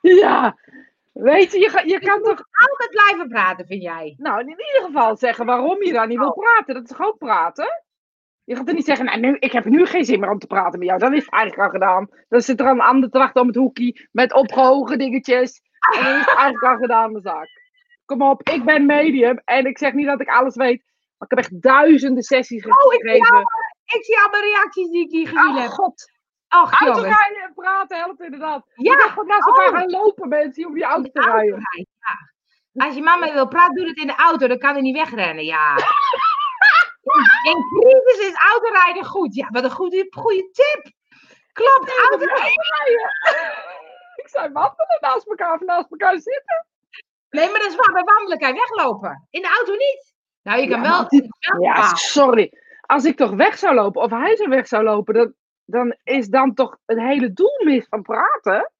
ja. 0.20 0.56
Weet 1.12 1.52
je, 1.52 1.58
je, 1.58 1.68
ga- 1.68 1.82
je 1.86 1.98
kan 1.98 2.22
toch 2.22 2.42
Altijd 2.68 2.90
blijven 2.90 3.28
praten, 3.28 3.66
vind 3.66 3.82
jij? 3.82 4.14
Nou, 4.18 4.40
in 4.40 4.48
ieder 4.48 4.82
geval 4.84 5.16
zeggen 5.16 5.46
waarom 5.46 5.82
je 5.82 5.92
daar 5.92 6.06
niet 6.06 6.18
wil 6.18 6.32
praten. 6.32 6.74
Dat 6.74 6.90
is 6.90 6.98
ook 7.00 7.18
praten? 7.18 7.82
Je 8.44 8.56
gaat 8.56 8.68
er 8.68 8.74
niet 8.74 8.84
zeggen, 8.84 9.04
nou, 9.06 9.20
nu, 9.20 9.36
ik 9.38 9.52
heb 9.52 9.64
nu 9.64 9.86
geen 9.86 10.04
zin 10.04 10.20
meer 10.20 10.30
om 10.30 10.38
te 10.38 10.46
praten 10.46 10.78
met 10.78 10.88
jou. 10.88 11.00
Dan 11.00 11.14
is 11.14 11.24
het 11.24 11.32
eigenlijk 11.32 11.62
al 11.66 11.78
gedaan. 11.80 12.08
Dan 12.28 12.40
zit 12.40 12.60
er 12.60 12.66
een 12.66 12.80
ander 12.80 13.10
te 13.10 13.18
wachten 13.18 13.40
om 13.40 13.46
het 13.46 13.56
hoekje 13.56 14.08
met 14.12 14.32
opgehogen 14.34 14.98
dingetjes. 14.98 15.60
En 15.96 16.04
dan 16.04 16.12
is 16.14 16.18
het 16.26 16.34
eigenlijk 16.36 16.64
al 16.64 16.76
gedaan, 16.76 17.12
de 17.12 17.20
zaak. 17.20 17.48
Kom 18.04 18.22
op, 18.22 18.48
ik 18.48 18.64
ben 18.64 18.86
medium 18.86 19.40
en 19.44 19.66
ik 19.66 19.78
zeg 19.78 19.92
niet 19.92 20.06
dat 20.06 20.20
ik 20.20 20.28
alles 20.28 20.54
weet. 20.56 20.82
Maar 21.18 21.28
ik 21.30 21.36
heb 21.36 21.38
echt 21.38 21.62
duizenden 21.62 22.22
sessies 22.22 22.64
Oh, 22.66 22.70
ik 22.72 22.90
zie, 22.90 23.00
gegeven. 23.00 23.26
allemaal, 23.26 23.50
ik 23.84 24.04
zie 24.04 24.18
allemaal 24.18 24.40
reacties 24.40 24.90
die 24.90 25.04
ik 25.04 25.10
hier 25.10 25.26
gezien 25.28 25.54
Oh, 25.56 25.60
heb. 25.60 25.70
god. 25.70 26.10
Ach, 26.52 26.80
jongens. 26.80 26.98
Autorijden 26.98 27.42
en 27.42 27.54
praten 27.54 27.98
helpt 27.98 28.20
inderdaad. 28.20 28.62
Ja, 28.74 28.92
Je 28.92 28.98
gewoon 29.08 29.26
naast 29.26 29.46
elkaar 29.46 29.68
oh. 29.68 29.74
gaan 29.78 29.90
lopen, 29.90 30.28
mensen, 30.28 30.66
om 30.66 30.74
die 30.74 30.84
auto 30.84 31.10
te 31.10 31.20
Auto 31.20 31.32
rijden. 31.36 31.58
rijden, 31.70 31.86
ja. 32.00 32.84
Als 32.84 32.94
je 32.94 33.02
mama 33.02 33.32
wil 33.32 33.48
praten, 33.48 33.74
doe 33.74 33.86
het 33.86 33.96
in 33.98 34.06
de 34.06 34.14
auto. 34.16 34.46
Dan 34.46 34.58
kan 34.58 34.72
hij 34.72 34.80
niet 34.80 34.96
wegrennen, 34.96 35.44
ja. 35.44 35.76
In, 37.42 37.52
in 37.52 37.64
crisis 38.02 38.28
is 38.28 38.34
autorijden 38.52 39.04
goed. 39.04 39.34
Ja, 39.34 39.48
wat 39.50 39.64
een 39.64 39.70
goede, 39.70 40.06
goede 40.10 40.48
tip. 40.52 40.92
Klopt, 41.52 41.98
autorijden. 42.10 43.10
Ik 44.14 44.28
zei 44.28 44.52
wandelen 44.52 44.98
naast 45.00 45.26
elkaar 45.28 45.54
of 45.54 45.60
naast 45.60 45.90
elkaar 45.90 46.12
zitten. 46.20 46.66
Nee, 47.30 47.50
maar 47.50 47.60
dat 47.60 47.68
is 47.70 47.76
waar. 47.76 47.92
Bij 47.92 48.02
wandelen 48.04 48.38
kan 48.38 48.48
je 48.48 48.54
weglopen. 48.54 49.26
In 49.30 49.42
de 49.42 49.48
auto 49.48 49.72
niet. 49.72 50.14
Nou, 50.42 50.60
je 50.60 50.68
kan 50.68 50.82
Ja, 50.82 50.88
wel... 50.90 51.08
die- 51.08 51.28
Ja, 51.60 51.94
sorry. 51.94 52.52
Als 52.80 53.04
ik 53.04 53.16
toch 53.16 53.30
weg 53.30 53.58
zou 53.58 53.74
lopen, 53.74 54.02
of 54.02 54.10
hij 54.10 54.36
zou 54.36 54.48
weg 54.48 54.66
zou 54.66 54.82
lopen, 54.84 55.14
dan, 55.14 55.34
dan 55.70 55.96
is 56.02 56.28
dan 56.28 56.54
toch 56.54 56.78
het 56.86 56.98
hele 56.98 57.32
doel 57.32 57.64
mis 57.64 57.86
van 57.88 58.02
praten. 58.02 58.72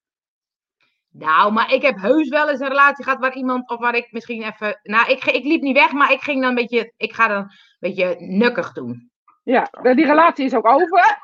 Nou, 1.09 1.51
maar 1.51 1.73
ik 1.73 1.81
heb 1.81 2.01
heus 2.01 2.29
wel 2.29 2.49
eens 2.49 2.59
een 2.59 2.67
relatie 2.67 3.03
gehad 3.03 3.19
waar 3.19 3.33
iemand, 3.33 3.69
of 3.69 3.79
waar 3.79 3.95
ik 3.95 4.11
misschien 4.11 4.43
even. 4.43 4.79
Nou, 4.83 5.11
ik, 5.11 5.25
ik 5.25 5.43
liep 5.43 5.61
niet 5.61 5.77
weg, 5.77 5.91
maar 5.91 6.11
ik 6.11 6.21
ging 6.21 6.39
dan 6.41 6.49
een 6.49 6.55
beetje. 6.55 6.93
Ik 6.97 7.13
ga 7.13 7.27
dan 7.27 7.37
een 7.37 7.51
beetje 7.79 8.15
nukkig 8.19 8.73
doen. 8.73 9.11
Ja, 9.43 9.69
die 9.81 10.05
relatie 10.05 10.45
is 10.45 10.53
ook 10.53 10.67
over. 10.67 10.97
Ja. 10.97 11.17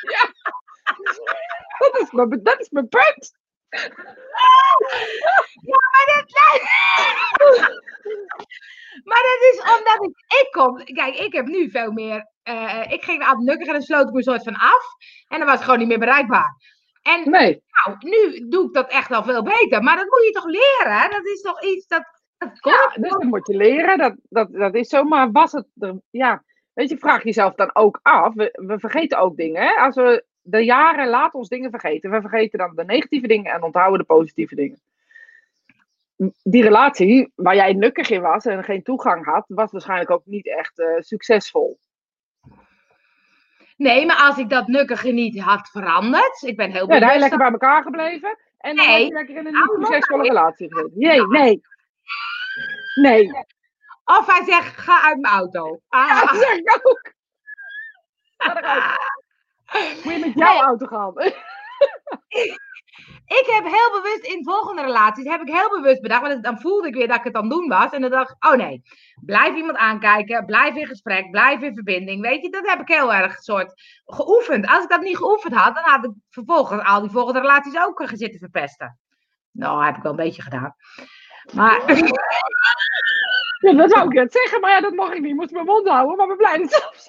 ja. 0.00 0.32
Dat, 1.78 2.00
is 2.00 2.10
mijn, 2.10 2.42
dat 2.42 2.60
is 2.60 2.70
mijn 2.70 2.88
punt. 2.88 3.36
Ja, 5.60 5.78
maar 5.90 6.04
dat. 6.06 6.32
Maar 9.04 9.22
dat 9.22 9.40
is 9.52 9.60
omdat 9.76 10.04
ik. 10.08 10.40
Ik 10.40 10.48
kom. 10.50 10.84
Kijk, 10.84 11.14
ik 11.18 11.32
heb 11.32 11.46
nu 11.46 11.70
veel 11.70 11.92
meer. 11.92 12.32
eh, 12.42 12.84
ik 12.92 13.04
ging 13.04 13.24
altijd 13.24 13.46
nukkig 13.46 13.66
en 13.66 13.72
dan 13.72 13.82
sloot 13.82 14.06
ik 14.06 14.10
me 14.10 14.16
een 14.16 14.22
soort 14.22 14.42
van 14.42 14.54
af. 14.56 14.84
En 15.28 15.38
dan 15.38 15.46
was 15.48 15.58
ik 15.58 15.64
gewoon 15.64 15.78
niet 15.78 15.88
meer 15.88 15.98
bereikbaar. 15.98 16.56
En 17.02 17.30
Nee, 17.30 17.62
nou, 17.84 17.96
nu 18.00 18.48
doe 18.48 18.66
ik 18.66 18.72
dat 18.72 18.90
echt 18.90 19.10
al 19.10 19.22
veel 19.24 19.42
beter. 19.42 19.82
Maar 19.82 19.96
dat 19.96 20.04
moet 20.10 20.24
je 20.24 20.30
toch 20.32 20.44
leren? 20.46 21.00
hè? 21.00 21.08
Dat 21.08 21.26
is 21.26 21.40
toch 21.40 21.62
iets 21.62 21.86
dat. 21.86 22.04
dat 22.38 22.60
komt 22.60 22.74
ja, 22.74 23.00
dus 23.02 23.10
dat 23.10 23.22
moet 23.22 23.46
je 23.46 23.56
leren. 23.56 23.98
Dat, 23.98 24.14
dat, 24.28 24.52
dat 24.52 24.74
is 24.74 24.88
zo. 24.88 25.02
Maar 25.02 25.30
was 25.32 25.52
het 25.52 25.66
ja, 26.10 26.44
weet 26.72 26.88
je, 26.88 26.98
vraag 26.98 27.24
jezelf 27.24 27.54
dan 27.54 27.70
ook 27.74 27.98
af. 28.02 28.34
We, 28.34 28.58
we 28.66 28.78
vergeten 28.78 29.18
ook 29.18 29.36
dingen. 29.36 29.62
Hè? 29.62 29.74
Als 29.74 29.94
we 29.94 30.24
de 30.40 30.64
jaren 30.64 31.08
laten 31.08 31.38
ons 31.38 31.48
dingen 31.48 31.70
vergeten. 31.70 32.10
We 32.10 32.20
vergeten 32.20 32.58
dan 32.58 32.74
de 32.74 32.84
negatieve 32.84 33.26
dingen 33.26 33.52
en 33.52 33.62
onthouden 33.62 33.98
de 33.98 34.04
positieve 34.04 34.54
dingen. 34.54 34.80
Die 36.42 36.62
relatie 36.62 37.32
waar 37.34 37.54
jij 37.54 37.72
nukkig 37.72 38.10
in 38.10 38.20
was 38.20 38.44
en 38.44 38.64
geen 38.64 38.82
toegang 38.82 39.24
had, 39.24 39.44
was 39.48 39.72
waarschijnlijk 39.72 40.10
ook 40.10 40.26
niet 40.26 40.46
echt 40.48 40.78
eh, 40.78 40.86
succesvol. 40.98 41.78
Nee, 43.76 44.06
maar 44.06 44.16
als 44.16 44.38
ik 44.38 44.48
dat 44.48 44.66
nukkige 44.66 45.10
niet 45.10 45.40
had 45.40 45.68
veranderd. 45.68 46.42
Ik 46.42 46.56
ben 46.56 46.70
heel 46.70 46.80
Ja, 46.80 46.86
ben 46.86 46.94
je 46.94 47.00
bewust 47.00 47.20
lekker 47.20 47.38
bij 47.38 47.50
elkaar 47.50 47.82
gebleven 47.82 48.38
en 48.58 48.76
dan 48.76 48.86
Nee. 48.86 49.04
je 49.06 49.12
lekker 49.12 49.36
in 49.36 49.46
een 49.46 49.52
Nou, 49.52 49.68
succesvolle 49.84 50.22
relatie 50.22 50.74
gezeten. 50.74 50.92
Nee, 50.98 51.26
nee. 51.26 51.60
Nee, 52.94 53.30
Of 54.04 54.26
hij 54.26 54.44
zegt, 54.44 54.76
ga 54.76 55.02
uit 55.02 55.20
mijn 55.20 55.34
auto. 55.34 55.80
Ah, 55.88 56.08
ja, 56.08 56.20
dat 56.20 56.36
zeg 56.36 56.52
ik 56.56 56.80
ook. 56.82 57.12
Ga 58.36 58.56
eruit. 58.58 60.04
Moet 60.04 60.12
je 60.14 60.18
met 60.18 60.34
jouw 60.34 60.52
Nee. 60.52 60.62
auto 60.62 60.86
gaan. 60.86 61.12
ik 63.26 63.46
heb 63.46 63.64
heel 63.64 64.02
bewust 64.02 64.24
in 64.24 64.44
volgende 64.44 64.82
relaties, 64.82 65.24
heb 65.24 65.40
ik 65.40 65.54
heel 65.54 65.70
bewust 65.70 66.00
bedacht, 66.00 66.22
want 66.22 66.44
dan 66.44 66.60
voelde 66.60 66.88
ik 66.88 66.94
weer 66.94 67.08
dat 67.08 67.16
ik 67.16 67.24
het 67.24 67.34
aan 67.34 67.48
doen 67.48 67.68
was. 67.68 67.90
En 67.90 68.00
dan 68.00 68.10
dacht 68.10 68.30
ik, 68.30 68.44
oh 68.46 68.54
nee, 68.54 68.82
blijf 69.20 69.54
iemand 69.54 69.76
aankijken, 69.76 70.44
blijf 70.44 70.74
in 70.74 70.86
gesprek, 70.86 71.30
blijf 71.30 71.60
in 71.60 71.74
verbinding. 71.74 72.20
Weet 72.20 72.42
je, 72.42 72.50
dat 72.50 72.68
heb 72.68 72.80
ik 72.80 72.88
heel 72.88 73.14
erg 73.14 73.42
soort 73.42 73.82
geoefend. 74.04 74.66
Als 74.66 74.82
ik 74.82 74.90
dat 74.90 75.00
niet 75.00 75.16
geoefend 75.16 75.54
had, 75.54 75.74
dan 75.74 75.84
had 75.84 76.04
ik 76.04 76.10
vervolgens 76.30 76.84
al 76.84 77.00
die 77.00 77.10
volgende 77.10 77.40
relaties 77.40 77.78
ook 77.78 78.00
eh, 78.00 78.08
zitten 78.12 78.38
verpesten. 78.38 78.98
Nou, 79.50 79.84
heb 79.84 79.96
ik 79.96 80.02
wel 80.02 80.10
een 80.10 80.16
beetje 80.16 80.42
gedaan. 80.42 80.76
Maar 81.54 81.86
dat 83.78 83.90
zou 83.90 84.04
ik 84.04 84.12
net 84.12 84.32
zeggen, 84.32 84.60
maar 84.60 84.70
ja, 84.70 84.80
dat 84.80 84.94
mag 84.94 85.12
ik 85.12 85.20
niet. 85.20 85.30
Ik 85.30 85.36
moest 85.36 85.50
mijn 85.50 85.64
mond 85.64 85.88
houden, 85.88 86.16
maar 86.16 86.28
we 86.28 86.36
blijven 86.36 86.68
zelf. 86.68 87.06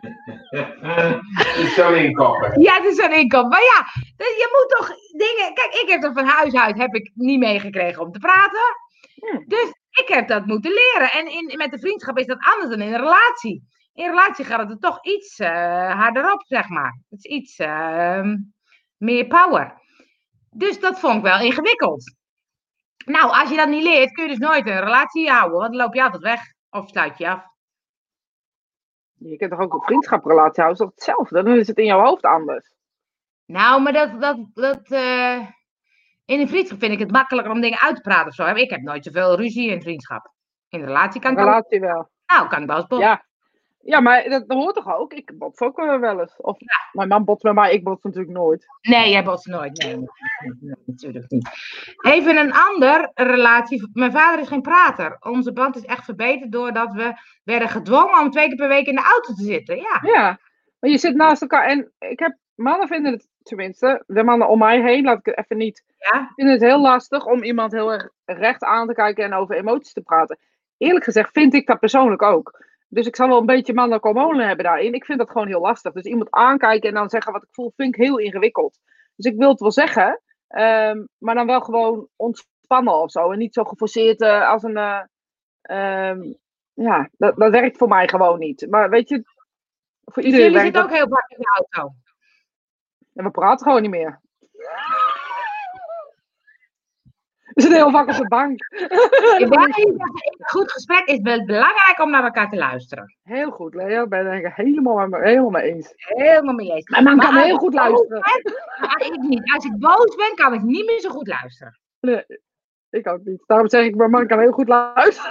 Het 0.00 1.56
is 1.56 1.74
zo'n 1.74 1.94
inkoppen. 1.94 2.60
Ja, 2.60 2.74
het 2.74 2.84
is 2.84 2.98
een 2.98 3.16
inkomen. 3.16 3.48
Maar 3.48 3.62
ja, 3.62 3.84
dus 4.16 4.36
je 4.36 4.48
moet 4.52 4.78
toch 4.78 4.96
dingen. 5.10 5.54
Kijk, 5.54 5.74
ik 5.82 5.88
heb 5.88 6.04
er 6.04 6.12
van 6.12 6.26
huis 6.26 6.54
uit 6.54 6.78
heb 6.78 6.94
ik 6.94 7.10
niet 7.14 7.38
meegekregen 7.38 8.02
om 8.02 8.12
te 8.12 8.18
praten. 8.18 8.60
Hm. 9.14 9.44
Dus 9.46 9.74
ik 9.90 10.08
heb 10.08 10.28
dat 10.28 10.46
moeten 10.46 10.72
leren. 10.72 11.12
En 11.12 11.26
in, 11.26 11.56
met 11.56 11.70
de 11.70 11.78
vriendschap 11.78 12.18
is 12.18 12.26
dat 12.26 12.46
anders 12.52 12.70
dan 12.70 12.80
in 12.80 12.92
een 12.92 13.00
relatie. 13.00 13.68
In 13.94 14.04
een 14.04 14.10
relatie 14.10 14.44
gaat 14.44 14.60
het 14.60 14.70
er 14.70 14.78
toch 14.78 15.04
iets 15.04 15.38
eh, 15.38 16.00
harder 16.00 16.32
op, 16.32 16.42
zeg 16.46 16.68
maar. 16.68 16.98
Het 17.08 17.24
is 17.24 17.30
iets 17.30 17.56
ehm, 17.56 18.36
meer 18.96 19.26
power. 19.26 19.78
Dus 20.50 20.80
dat 20.80 21.00
vond 21.00 21.16
ik 21.16 21.22
wel 21.22 21.40
ingewikkeld. 21.40 22.14
Nou, 23.04 23.30
als 23.30 23.50
je 23.50 23.56
dat 23.56 23.68
niet 23.68 23.82
leert, 23.82 24.12
kun 24.12 24.24
je 24.24 24.30
dus 24.30 24.48
nooit 24.48 24.66
een 24.66 24.80
relatie 24.80 25.30
houden. 25.30 25.58
Want 25.58 25.72
dan 25.72 25.80
loop 25.80 25.94
je 25.94 26.02
altijd 26.02 26.22
weg. 26.22 26.40
Of 26.70 26.88
sluit 26.88 27.18
je 27.18 27.28
af. 27.28 27.42
Je 29.28 29.36
kunt 29.36 29.50
toch 29.50 29.60
ook 29.60 29.74
een 29.74 29.80
vriendschaprelatie 29.80 30.62
houden, 30.62 30.72
is 30.72 30.78
toch 30.78 30.94
hetzelfde? 30.94 31.42
Dan 31.42 31.58
is 31.58 31.66
het 31.66 31.78
in 31.78 31.84
jouw 31.84 32.04
hoofd 32.04 32.24
anders. 32.24 32.74
Nou, 33.46 33.82
maar 33.82 33.92
dat, 33.92 34.20
dat, 34.20 34.38
dat 34.54 34.90
eh, 34.90 35.38
in 36.24 36.40
een 36.40 36.48
vriendschap 36.48 36.78
vind 36.78 36.92
ik 36.92 36.98
het 36.98 37.10
makkelijker 37.10 37.52
om 37.52 37.60
dingen 37.60 37.80
uit 37.80 37.96
te 37.96 38.00
praten 38.02 38.28
of 38.28 38.34
zo. 38.34 38.46
Ik 38.46 38.70
heb 38.70 38.80
nooit 38.80 39.04
zoveel 39.04 39.36
ruzie 39.36 39.70
in 39.70 39.82
vriendschap. 39.82 40.32
In 40.68 40.80
een 40.80 40.86
relatie 40.86 41.20
kan 41.20 41.32
ik 41.32 41.38
ook, 41.38 41.44
relatie 41.44 41.80
wel. 41.80 42.10
nou, 42.26 42.48
kan 42.48 42.62
ik 42.62 42.68
wel 42.68 42.86
eens. 42.88 43.00
Ja. 43.00 43.24
Ja, 43.82 44.00
maar 44.00 44.28
dat, 44.28 44.48
dat 44.48 44.58
hoort 44.58 44.74
toch 44.74 44.96
ook? 44.96 45.12
Ik 45.12 45.38
bots 45.38 45.60
ook 45.60 45.76
wel 45.76 46.20
eens. 46.20 46.36
Of 46.36 46.56
mijn 46.92 47.08
man 47.08 47.24
botst 47.24 47.44
met 47.44 47.54
mij, 47.54 47.72
ik 47.72 47.84
bots 47.84 48.02
natuurlijk 48.02 48.32
nooit. 48.32 48.66
Nee, 48.80 49.10
jij 49.10 49.24
botst 49.24 49.46
nooit. 49.46 49.82
Nee, 49.82 49.96
nee, 50.60 50.74
natuurlijk 50.84 51.30
niet. 51.30 51.50
Even 52.00 52.36
een 52.36 52.52
ander 52.52 53.10
relatie. 53.14 53.90
Mijn 53.92 54.12
vader 54.12 54.40
is 54.40 54.48
geen 54.48 54.62
prater. 54.62 55.16
Onze 55.20 55.52
band 55.52 55.76
is 55.76 55.84
echt 55.84 56.04
verbeterd 56.04 56.52
doordat 56.52 56.92
we 56.92 57.12
werden 57.44 57.68
gedwongen 57.68 58.20
om 58.20 58.30
twee 58.30 58.46
keer 58.46 58.56
per 58.56 58.68
week 58.68 58.86
in 58.86 58.94
de 58.94 59.10
auto 59.12 59.34
te 59.34 59.44
zitten. 59.44 59.76
Ja, 59.76 60.00
Ja, 60.02 60.38
maar 60.80 60.90
je 60.90 60.98
zit 60.98 61.14
naast 61.14 61.42
elkaar 61.42 61.66
en 61.66 61.92
ik 61.98 62.18
heb, 62.18 62.36
mannen 62.54 62.88
vinden 62.88 63.12
het 63.12 63.28
tenminste, 63.42 64.02
de 64.06 64.22
mannen 64.22 64.48
om 64.48 64.58
mij 64.58 64.80
heen, 64.80 65.04
laat 65.04 65.18
ik 65.18 65.26
het 65.26 65.38
even 65.38 65.56
niet, 65.56 65.84
ja. 65.96 66.32
vinden 66.34 66.54
het 66.54 66.62
heel 66.62 66.80
lastig 66.80 67.26
om 67.26 67.42
iemand 67.42 67.72
heel 67.72 67.92
erg 67.92 68.10
recht 68.24 68.64
aan 68.64 68.86
te 68.86 68.94
kijken 68.94 69.24
en 69.24 69.32
over 69.32 69.56
emoties 69.56 69.92
te 69.92 70.00
praten. 70.00 70.38
Eerlijk 70.76 71.04
gezegd 71.04 71.32
vind 71.32 71.54
ik 71.54 71.66
dat 71.66 71.78
persoonlijk 71.78 72.22
ook. 72.22 72.68
Dus 72.92 73.06
ik 73.06 73.16
zal 73.16 73.28
wel 73.28 73.38
een 73.38 73.46
beetje 73.46 73.74
mannelijke 73.74 74.08
hormonen 74.08 74.46
hebben 74.46 74.64
daarin. 74.64 74.94
Ik 74.94 75.04
vind 75.04 75.18
dat 75.18 75.30
gewoon 75.30 75.46
heel 75.46 75.60
lastig. 75.60 75.92
Dus 75.92 76.04
iemand 76.04 76.30
aankijken 76.30 76.88
en 76.88 76.94
dan 76.94 77.10
zeggen 77.10 77.32
wat 77.32 77.42
ik 77.42 77.48
voel, 77.52 77.72
vind 77.76 77.94
ik 77.94 78.00
heel 78.04 78.18
ingewikkeld. 78.18 78.78
Dus 79.16 79.32
ik 79.32 79.38
wil 79.38 79.48
het 79.50 79.60
wel 79.60 79.72
zeggen, 79.72 80.22
ehm, 80.48 81.04
maar 81.18 81.34
dan 81.34 81.46
wel 81.46 81.60
gewoon 81.60 82.08
ontspannen 82.16 82.94
of 82.94 83.10
zo. 83.10 83.30
En 83.30 83.38
niet 83.38 83.54
zo 83.54 83.64
geforceerd 83.64 84.20
eh, 84.20 84.48
als 84.48 84.62
een. 84.62 84.76
eh, 84.76 85.00
ehm, 85.62 86.32
ja, 86.72 87.08
dat, 87.12 87.36
dat 87.36 87.50
werkt 87.50 87.76
voor 87.76 87.88
mij 87.88 88.08
gewoon 88.08 88.38
niet. 88.38 88.66
Maar 88.70 88.90
weet 88.90 89.08
je, 89.08 89.22
voor 90.04 90.22
Dus 90.22 90.24
iedereen 90.24 90.52
jullie 90.52 90.62
werkt 90.62 90.76
zitten 90.76 90.82
dat. 90.82 90.90
ook 90.90 90.96
heel 90.96 91.08
vaak 91.08 91.30
in 91.30 91.38
de 91.38 91.64
auto. 91.70 91.94
En 93.14 93.24
we 93.24 93.30
praten 93.30 93.66
gewoon 93.66 93.82
niet 93.82 93.90
meer. 93.90 94.20
We 97.50 97.60
zitten 97.62 97.78
heel 97.78 97.90
vaak 97.90 98.08
op 98.08 98.14
de 98.16 98.28
bank. 98.28 98.60
Een 99.38 100.46
goed 100.46 100.72
gesprek 100.72 101.04
is 101.06 101.14
het 101.22 101.46
belangrijk 101.46 102.00
om 102.02 102.10
naar 102.10 102.24
elkaar 102.24 102.50
te 102.50 102.56
luisteren. 102.56 103.16
Heel 103.22 103.50
goed, 103.50 103.74
Leo. 103.74 104.06
Ben 104.06 104.32
ik 104.32 104.52
helemaal, 104.54 104.96
met 104.96 105.08
me- 105.20 105.26
helemaal 105.28 105.50
mee 105.50 105.62
eens. 105.72 105.92
Helemaal 105.96 106.54
mee 106.54 106.70
eens. 106.70 106.88
Mijn 106.90 107.04
man 107.04 107.16
Maar 107.16 107.26
kan 107.26 107.34
als 107.34 107.44
heel 107.44 107.56
goed 107.58 107.74
luisteren. 107.74 108.20
ben, 108.20 108.54
maar 108.80 109.02
ik 109.06 109.16
niet. 109.20 109.52
Als 109.54 109.64
ik 109.64 109.78
boos 109.78 110.14
ben, 110.16 110.34
kan 110.34 110.54
ik 110.54 110.62
niet 110.62 110.86
meer 110.86 111.00
zo 111.00 111.10
goed 111.10 111.26
luisteren. 111.28 111.78
Nee, 112.00 112.24
ik 112.90 113.08
ook 113.08 113.24
niet. 113.24 113.42
Daarom 113.46 113.68
zeg 113.68 113.84
ik, 113.84 113.94
mijn 113.96 114.10
man 114.10 114.26
kan 114.26 114.38
heel 114.40 114.52
goed 114.52 114.68
luisteren. 114.68 115.30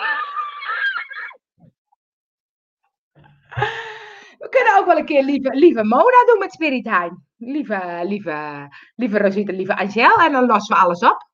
We 4.40 4.48
kunnen 4.50 4.78
ook 4.80 4.86
wel 4.86 4.98
een 4.98 5.06
keer 5.06 5.24
lieve, 5.24 5.50
lieve 5.54 5.84
Mona 5.84 6.26
doen 6.26 6.40
met 6.40 6.52
Spirit 6.52 6.86
Hein. 6.86 7.28
Lieve, 7.38 8.00
lieve, 8.04 8.68
lieve 8.96 9.18
Rosita, 9.20 9.54
lieve 9.54 9.78
Angel. 9.78 10.16
En 10.16 10.32
dan 10.32 10.46
lossen 10.46 10.76
we 10.76 10.82
alles 10.82 11.00
op. 11.04 11.29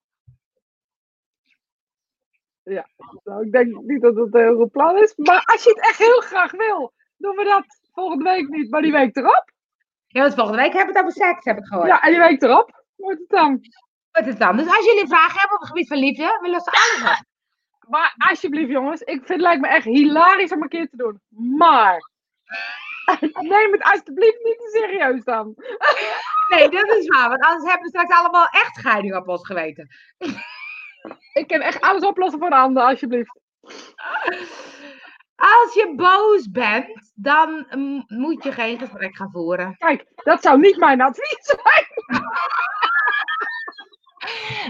Nou, 3.23 3.45
ik 3.45 3.51
denk 3.51 3.81
niet 3.81 4.01
dat 4.01 4.15
het 4.15 4.33
een 4.33 4.41
heel 4.41 4.55
goed 4.55 4.71
plan 4.71 4.97
is. 4.97 5.13
Maar 5.15 5.43
als 5.45 5.63
je 5.63 5.69
het 5.69 5.79
echt 5.79 5.97
heel 5.97 6.21
graag 6.21 6.51
wil, 6.51 6.93
doen 7.17 7.35
we 7.35 7.43
dat 7.43 7.65
volgende 7.93 8.23
week 8.23 8.47
niet, 8.47 8.69
maar 8.69 8.81
die 8.81 8.91
week 8.91 9.15
erop. 9.15 9.51
Ja, 10.07 10.21
want 10.21 10.33
volgende 10.33 10.61
week 10.61 10.73
hebben 10.73 10.93
we 10.93 10.99
het 10.99 11.07
over 11.07 11.25
seks, 11.27 11.45
heb 11.45 11.57
ik 11.57 11.65
gehoord. 11.65 11.87
Ja, 11.87 12.01
en 12.01 12.11
die 12.11 12.19
week 12.19 12.41
erop 12.41 12.83
wordt 12.95 13.19
het 13.19 13.29
dan. 13.29 13.59
Is 14.11 14.25
het 14.25 14.39
dan? 14.39 14.57
Dus 14.57 14.67
als 14.67 14.85
jullie 14.85 15.07
vragen 15.07 15.39
hebben 15.39 15.55
op 15.55 15.59
het 15.59 15.67
gebied 15.67 15.87
van 15.87 15.97
liefde, 15.97 16.39
we 16.41 16.49
lossen 16.49 16.73
alles 16.73 17.17
op. 17.17 17.25
Maar 17.89 18.15
alsjeblieft, 18.29 18.71
jongens, 18.71 19.01
ik 19.01 19.17
vind 19.17 19.27
het 19.27 19.41
lijkt 19.41 19.61
me 19.61 19.67
echt 19.67 19.85
hilarisch 19.85 20.51
om 20.51 20.61
een 20.61 20.69
keer 20.69 20.89
te 20.89 20.97
doen. 20.97 21.21
Maar 21.57 22.09
neem 23.53 23.71
het 23.71 23.83
alsjeblieft 23.83 24.43
niet 24.43 24.57
te 24.57 24.69
serieus 24.71 25.23
dan. 25.23 25.53
Nee, 26.49 26.69
dat 26.69 26.89
is 26.89 27.07
waar. 27.07 27.29
Want 27.29 27.41
anders 27.41 27.71
hebben 27.71 27.91
we 27.91 27.97
straks 27.97 28.19
allemaal 28.19 28.47
echt 28.47 28.75
scheiding 28.75 29.15
op 29.15 29.27
ons 29.27 29.45
geweten. 29.45 29.87
Ik 31.33 31.47
kan 31.47 31.61
echt 31.61 31.81
alles 31.81 32.03
oplossen 32.03 32.39
voor 32.39 32.49
de 32.49 32.55
ander, 32.55 32.83
alsjeblieft. 32.83 33.39
Als 35.35 35.73
je 35.73 35.93
boos 35.95 36.51
bent, 36.51 37.11
dan 37.15 37.65
mm, 37.69 38.03
moet 38.07 38.43
je 38.43 38.51
geen 38.51 38.79
gesprek 38.79 39.15
gaan 39.15 39.31
voeren. 39.31 39.75
Kijk, 39.77 40.05
dat 40.15 40.41
zou 40.41 40.59
niet 40.59 40.77
mijn 40.77 41.01
advies 41.01 41.37
zijn. 41.41 41.85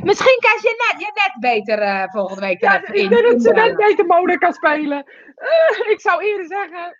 Misschien 0.10 0.40
kan 0.40 0.60
je 0.62 0.92
net, 0.92 1.02
je 1.02 1.12
net 1.14 1.36
beter 1.40 1.80
eh, 1.80 2.04
volgende 2.12 2.42
week 2.42 2.62
Ja, 2.62 2.88
ik 2.88 3.10
denk 3.10 3.24
dat 3.24 3.42
ze 3.42 3.52
net 3.54 3.76
beter 3.76 4.06
mode 4.06 4.38
kan 4.38 4.54
spelen. 4.54 5.04
Eh, 5.36 5.90
ik 5.90 6.02
zou 6.02 6.24
eerder 6.24 6.46
zeggen, 6.46 6.98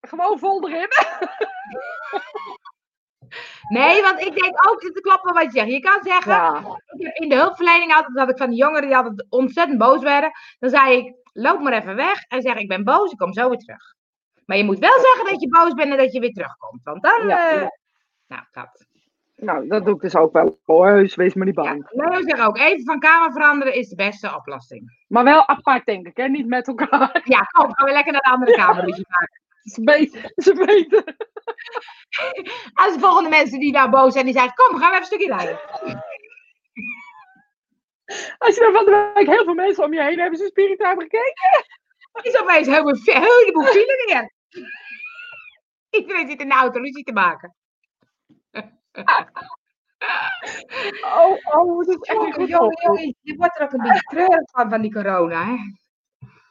gewoon 0.00 0.38
vol 0.38 0.68
erin. 0.68 0.88
Nee, 3.68 4.02
want 4.02 4.20
ik 4.20 4.40
denk 4.42 4.70
ook, 4.70 4.82
het 4.82 5.00
klopt 5.00 5.22
wel 5.24 5.32
wat 5.32 5.44
je 5.44 5.50
zegt. 5.58 5.70
Je 5.70 5.80
kan 5.80 6.00
zeggen, 6.02 6.32
Ja, 6.32 6.62
ik 6.86 7.06
heb 7.06 7.14
in 7.16 7.28
de 7.28 7.34
hulpverlening 7.36 7.94
altijd 7.94 8.14
dat 8.14 8.28
ik 8.30 8.36
van 8.36 8.48
die 8.50 8.58
jongeren 8.58 8.88
die 8.88 8.96
altijd 8.96 9.26
ontzettend 9.28 9.78
boos 9.78 10.02
werden. 10.02 10.30
Dan 10.58 10.70
zei 10.70 10.96
ik, 10.96 11.14
loop 11.32 11.60
maar 11.60 11.72
even 11.72 11.96
weg 11.96 12.22
en 12.28 12.42
zeg 12.42 12.54
ik 12.56 12.68
ben 12.68 12.84
boos, 12.84 13.10
ik 13.12 13.18
kom 13.18 13.32
zo 13.32 13.48
weer 13.48 13.58
terug. 13.58 13.94
Maar 14.46 14.56
je 14.56 14.64
moet 14.64 14.78
wel 14.78 14.98
zeggen 15.00 15.24
dat 15.32 15.40
je 15.40 15.48
boos 15.48 15.72
bent 15.74 15.90
en 15.90 15.96
dat 15.96 16.12
je 16.12 16.20
weer 16.20 16.32
terugkomt. 16.32 16.80
Want 16.84 17.02
dan, 17.02 17.26
Ja, 17.26 17.50
eh, 17.50 17.60
ja. 17.60 17.70
nou, 18.26 18.42
dat. 18.52 18.86
nou, 19.36 19.68
dat 19.68 19.84
doe 19.84 19.94
ik 19.94 20.00
dus 20.00 20.16
ook 20.16 20.32
wel. 20.32 20.58
hoor. 20.64 20.86
Heus, 20.86 21.14
wees 21.14 21.34
maar 21.34 21.46
niet 21.46 21.54
Ja, 21.56 21.62
bang. 21.62 21.86
Leo 21.90 22.20
zegt 22.22 22.40
ook, 22.40 22.58
even 22.58 22.84
van 22.84 22.98
kamer 22.98 23.32
veranderen 23.32 23.74
is 23.74 23.88
de 23.88 23.96
beste 23.96 24.34
oplossing. 24.36 25.04
Maar 25.08 25.24
wel 25.24 25.48
apart, 25.48 25.86
denk 25.86 26.06
ik, 26.06 26.16
hè? 26.16 26.28
Niet 26.28 26.46
met 26.46 26.68
elkaar. 26.68 27.20
Ja, 27.24 27.40
kom, 27.40 27.74
gaan 27.74 27.86
we 27.86 27.92
lekker 27.92 28.12
naar 28.12 28.22
de 28.22 28.30
andere 28.30 28.54
kamer 28.56 28.84
ruzie 28.84 29.06
maken. 29.18 29.40
Ze. 29.68 30.32
Ze 30.36 30.54
weten. 30.54 31.04
Als 32.74 32.94
de 32.94 33.00
volgende 33.00 33.28
mensen 33.28 33.58
die 33.58 33.72
nou 33.72 33.90
boos 33.90 34.12
zijn, 34.12 34.24
die 34.24 34.34
zeggen, 34.34 34.54
kom, 34.54 34.74
we 34.74 34.80
gaan 34.80 34.88
even 34.90 35.00
een 35.00 35.06
stukje 35.06 35.26
rijden. 35.36 35.60
Als 38.38 38.54
je 38.54 38.60
dan 38.60 38.72
van 38.72 38.84
de 38.84 39.10
week 39.14 39.26
heel 39.26 39.44
veel 39.44 39.54
mensen 39.54 39.84
om 39.84 39.92
je 39.92 40.02
heen 40.02 40.18
hebben, 40.18 40.38
ze 40.38 40.46
Spirit 40.46 40.78
hebben 40.82 41.04
gekeken. 41.10 41.64
is 42.22 42.40
opeens 42.40 42.66
een 42.66 42.72
hele- 42.72 42.90
een 42.90 43.22
heleboel 43.22 43.64
file 43.64 44.04
weer. 44.06 44.32
Iedereen 45.90 46.28
zit 46.28 46.40
in 46.40 46.48
de 46.48 46.54
auto 46.54 46.80
ruzie 46.80 47.04
te 47.04 47.12
maken. 47.12 47.54
Oh, 51.02 51.36
oh, 51.44 51.78
dat 51.78 51.88
is 51.88 51.94
echt 51.94 52.16
Jongen, 52.18 52.32
goed. 52.32 52.48
jongen, 52.48 52.78
jongen, 52.82 53.14
je 53.20 53.36
wordt 53.36 53.58
er 53.58 53.62
ook 53.64 53.72
een 53.72 53.80
beetje 53.82 54.00
treurig 54.02 54.50
van, 54.50 54.70
van 54.70 54.80
die 54.82 54.92
corona. 54.92 55.44
Hè? 55.44 55.56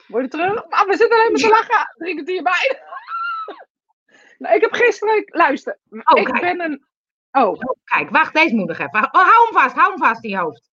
Word 0.07 0.23
je 0.23 0.29
terug? 0.29 0.69
Maar 0.69 0.85
we 0.87 0.95
zitten 0.97 1.17
alleen 1.19 1.31
maar 1.31 1.41
te 1.41 1.47
lachen. 1.49 1.93
Drie 1.97 2.13
kwartier 2.13 2.43
bij. 2.43 2.81
nou, 4.37 4.55
ik 4.55 4.61
heb 4.61 4.71
gisteren... 4.73 5.23
Luister, 5.25 5.79
Oh, 5.89 6.19
ik 6.19 6.25
kijk. 6.25 6.41
ben 6.41 6.61
een... 6.61 6.85
Oh, 7.31 7.59
Kijk, 7.83 8.09
wacht, 8.09 8.33
deze 8.33 8.55
moet 8.55 8.67
nog 8.67 8.77
even. 8.77 9.03
Oh, 9.03 9.11
hou 9.11 9.45
hem 9.49 9.61
vast, 9.61 9.75
hou 9.75 9.89
hem 9.89 9.97
vast 9.99 10.23
in 10.23 10.29
je 10.29 10.37
hoofd. 10.37 10.69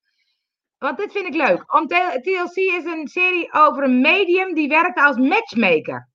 Want 0.79 0.99
dit 0.99 1.13
vind 1.13 1.27
ik 1.27 1.35
leuk. 1.35 1.75
Om 1.75 1.87
T- 1.87 2.23
TLC 2.23 2.57
is 2.57 2.85
een 2.85 3.09
serie 3.09 3.53
over 3.53 3.83
een 3.83 4.01
medium 4.01 4.55
die 4.55 4.69
werkte 4.69 5.03
als 5.03 5.17
matchmaker. 5.17 6.09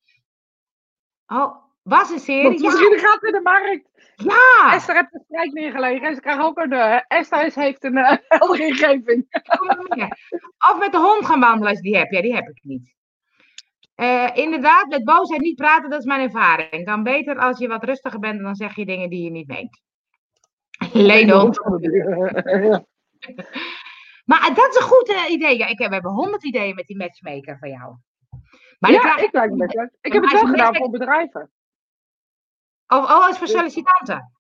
Oh, 1.28 1.56
was 1.82 2.10
een 2.10 2.20
serie? 2.20 2.50
misschien 2.64 3.00
gaat 3.00 3.24
in 3.24 3.32
de 3.32 3.42
markt. 3.42 3.88
Ja, 4.16 4.74
Esther 4.74 4.96
heeft 4.96 5.12
de 5.12 5.24
strijd 5.26 5.54
neergelegd. 5.54 6.04
En 6.04 6.16
ze 6.16 6.22
krijgt 6.22 6.42
ook 6.42 6.58
een... 6.58 6.72
eh, 6.74 7.00
Esther 7.08 7.46
is- 7.46 7.56
heeft 7.56 7.84
een 7.84 7.98
eh, 7.98 8.18
heldere 8.28 8.66
ingeving. 8.66 9.28
Of 10.72 10.76
met 10.80 10.92
de 10.92 10.98
hond 10.98 11.26
gaan 11.26 11.40
wandelen 11.40 11.68
als 11.68 11.78
je 11.78 11.84
die 11.84 11.98
hebt. 11.98 12.14
Ja, 12.14 12.22
die 12.22 12.36
heb 12.36 12.48
ik 12.48 12.60
niet. 12.64 12.94
Eh, 14.00 14.30
inderdaad, 14.34 14.88
met 14.88 15.04
boosheid 15.04 15.42
niet 15.42 15.56
praten, 15.56 15.90
dat 15.90 16.00
is 16.00 16.06
mijn 16.06 16.22
ervaring. 16.22 16.86
Dan 16.86 17.04
beter 17.04 17.38
als 17.38 17.60
je 17.60 17.68
wat 17.68 17.84
rustiger 17.84 18.20
bent, 18.20 18.42
dan 18.42 18.56
zeg 18.56 18.76
je 18.76 18.86
dingen 18.86 19.10
die 19.10 19.24
je 19.24 19.32
niet 19.32 19.48
meent. 19.48 19.82
Ja. 20.94 22.86
Maar 24.26 24.54
dat 24.54 24.70
is 24.70 24.76
een 24.76 24.82
goed 24.88 25.10
eh, 25.10 25.32
idee. 25.32 25.58
Ja, 25.58 25.68
ik 25.68 25.80
heb, 25.80 25.88
we 25.88 25.94
hebben 25.94 26.12
honderd 26.12 26.44
ideeën 26.44 26.76
met 26.76 26.86
die 26.86 26.98
matchmaker 26.98 27.58
van 27.58 27.70
jou. 27.70 27.96
Maar 28.80 28.92
Ja, 28.92 29.00
krijg- 29.00 29.22
ik 29.22 29.32
me 29.34 29.58
leuk. 29.58 29.96
Ik 30.02 30.14
Maar 30.14 30.22
heb 30.22 30.32
het 30.32 30.32
wel 30.32 30.46
gedaan 30.52 30.76
voor 30.76 30.90
bedrijven. 30.90 31.52
Oh, 32.88 33.04
oh, 33.04 33.26
als 33.26 33.38
voor 33.38 33.48
sollicitanten. 33.48 34.32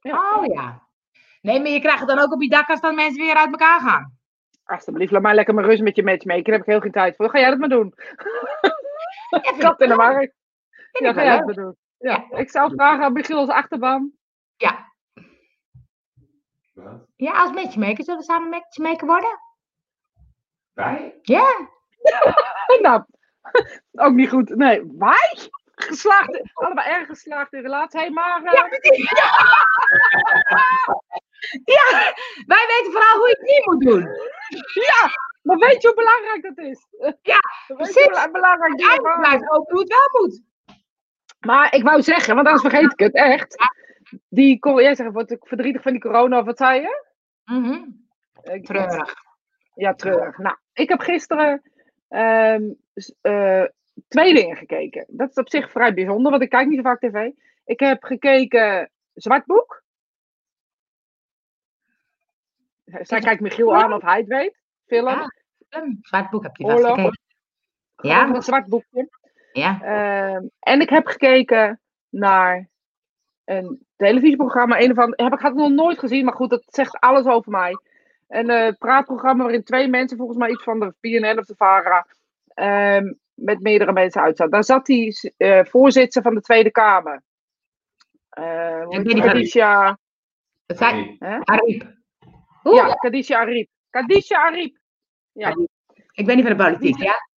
Ja. 0.00 0.36
Oh 0.36 0.46
ja. 0.54 0.88
Nee, 1.40 1.60
maar 1.60 1.70
je 1.70 1.80
krijgt 1.80 1.98
het 2.00 2.08
dan 2.08 2.18
ook 2.18 2.32
op 2.32 2.42
je 2.42 2.48
dak 2.48 2.68
als 2.68 2.80
dan 2.80 2.94
mensen 2.94 3.22
weer 3.24 3.34
uit 3.34 3.50
elkaar 3.50 3.80
gaan. 3.80 4.18
Alsjeblieft, 4.64 5.12
laat 5.12 5.22
mij 5.22 5.34
lekker 5.34 5.54
mijn 5.54 5.66
rust 5.66 5.82
met 5.82 5.96
je 5.96 6.02
matchmaker. 6.02 6.44
Daar 6.44 6.52
heb 6.54 6.62
ik 6.62 6.68
heel 6.72 6.80
geen 6.80 6.92
tijd 6.92 7.16
voor. 7.16 7.30
Ga 7.30 7.38
jij 7.38 7.50
dat 7.50 7.58
maar 7.58 7.68
doen. 7.68 7.94
Ja, 9.30 9.40
Kat 9.58 9.72
ik 9.72 9.78
in 9.80 9.88
de 9.88 9.96
wel. 9.96 9.96
markt. 9.96 10.34
Ja, 10.92 11.12
ga 11.12 11.24
jij 11.24 11.38
dat 11.38 11.54
doen. 11.54 11.76
Ja, 11.98 12.26
ik 12.30 12.50
zou 12.50 12.72
vragen 12.74 13.04
aan 13.04 13.12
Michiel 13.12 13.38
als 13.38 13.48
achterban. 13.48 14.12
Ja. 14.56 14.92
Wat? 16.74 17.06
ja, 17.16 17.32
als 17.32 17.52
matchmaker 17.52 18.04
zullen 18.04 18.20
we 18.20 18.26
samen 18.26 18.48
matchmaker 18.48 19.06
worden? 19.06 19.40
Wij? 20.72 21.18
Ja. 21.22 21.68
Nou, 22.80 23.02
ook 24.04 24.12
niet 24.12 24.28
goed. 24.28 24.48
Nee, 24.56 24.82
wij? 24.98 25.50
Geslaagd, 25.74 26.40
allemaal 26.54 26.84
erg 26.84 27.06
geslaagd 27.06 27.52
in 27.52 27.60
relatie. 27.60 28.00
Hey, 28.00 28.10
maar 28.10 28.42
Ja, 28.42 28.50
ja, 31.74 32.12
wij 32.46 32.66
weten 32.66 32.92
vooral 32.92 33.16
hoe 33.18 33.28
je 33.28 33.36
het 33.38 33.42
niet 33.42 33.66
moet 33.66 33.80
doen. 33.80 34.02
Maar 35.48 35.68
weet 35.68 35.82
je 35.82 35.88
hoe 35.88 35.96
belangrijk 35.96 36.42
dat 36.42 36.58
is? 36.66 36.86
Ja, 37.22 37.38
precies. 37.76 37.94
je 37.94 38.20
hoe 38.22 38.30
belangrijk 38.32 38.76
blijft 39.20 39.50
ook 39.50 39.70
hoe 39.70 39.80
het 39.80 39.88
wel 39.88 40.20
moet. 40.22 40.42
Maar 41.46 41.74
ik 41.74 41.82
wou 41.82 42.02
zeggen, 42.02 42.34
want 42.34 42.46
anders 42.46 42.66
vergeet 42.66 42.92
ik 42.92 42.98
het 42.98 43.14
echt. 43.14 43.56
Die, 44.28 44.58
jij 44.80 44.94
zegt, 44.94 45.12
word 45.12 45.30
ik 45.30 45.46
verdrietig 45.46 45.82
van 45.82 45.92
die 45.92 46.00
corona 46.00 46.38
of 46.38 46.44
wat 46.44 46.56
zei 46.56 46.80
je? 46.80 47.04
Mhm. 47.44 47.84
Ik- 48.42 48.64
Treurig. 48.64 49.14
Ja, 49.74 49.94
treurig. 49.94 50.38
Nou, 50.38 50.56
ik 50.72 50.88
heb 50.88 51.00
gisteren 51.00 51.62
ehm, 52.08 52.62
eh, 53.20 53.64
twee 54.08 54.34
dingen 54.34 54.56
gekeken. 54.56 55.04
Dat 55.08 55.28
is 55.30 55.34
op 55.36 55.48
zich 55.48 55.70
vrij 55.70 55.94
bijzonder, 55.94 56.30
want 56.30 56.42
ik 56.42 56.50
kijk 56.50 56.66
niet 56.68 56.76
zo 56.76 56.82
vaak 56.82 57.00
tv. 57.00 57.30
Ik 57.64 57.80
heb 57.80 58.04
gekeken 58.04 58.90
Zwartboek. 59.14 59.82
Zij 62.84 63.20
kijkt 63.20 63.40
Michiel 63.40 63.76
aan 63.76 63.92
of 63.92 64.02
hij 64.02 64.18
het 64.18 64.26
weet. 64.26 64.56
Film. 64.86 65.30
Film, 65.68 65.98
Zwart 66.02 66.30
boek 66.30 66.42
heb 66.42 66.56
je 66.56 66.64
vast 66.64 66.76
Oorlog. 66.76 66.94
gekeken. 66.96 67.18
Ja. 67.96 68.28
een 68.34 68.42
zwart 68.42 68.66
boekje. 68.66 69.08
Ja. 69.52 69.82
Ehm, 69.82 70.46
en 70.58 70.80
ik 70.80 70.88
heb 70.88 71.06
gekeken 71.06 71.80
naar 72.08 72.68
een 73.44 73.86
televisieprogramma. 73.96 74.80
Een 74.80 74.98
ander, 74.98 75.24
heb 75.24 75.32
ik 75.32 75.38
had 75.40 75.50
het 75.50 75.60
nog 75.60 75.70
nooit 75.70 75.98
gezien, 75.98 76.24
maar 76.24 76.34
goed, 76.34 76.50
dat 76.50 76.62
zegt 76.66 77.00
alles 77.00 77.24
over 77.24 77.50
mij. 77.52 77.78
Een 78.28 78.50
eh, 78.50 78.72
praatprogramma 78.78 79.42
waarin 79.42 79.64
twee 79.64 79.88
mensen, 79.88 80.16
volgens 80.16 80.38
mij 80.38 80.50
iets 80.50 80.62
van 80.62 80.80
de 80.80 80.94
PNL 81.00 81.38
of 81.38 81.46
de 81.46 81.54
VARA, 81.56 82.06
ehm, 82.54 83.12
met 83.34 83.60
meerdere 83.60 83.92
mensen 83.92 84.22
uitzaten. 84.22 84.52
Daar 84.52 84.64
zat 84.64 84.86
die 84.86 85.32
eh, 85.36 85.64
voorzitter 85.64 86.22
van 86.22 86.34
de 86.34 86.40
Tweede 86.40 86.70
Kamer. 86.70 87.22
Eh? 91.18 91.40
Ariep. 91.40 91.96
Oeh, 92.64 92.76
Ja, 92.76 92.94
Khadija 92.94 93.38
Ariep. 93.38 93.68
Khadija 93.90 94.44
Ariep. 94.44 94.76
Ja. 95.38 95.56
ik 96.12 96.26
ben 96.26 96.36
niet 96.36 96.46
van 96.46 96.56
de 96.56 96.64
politiek, 96.64 97.02
ja. 97.02 97.28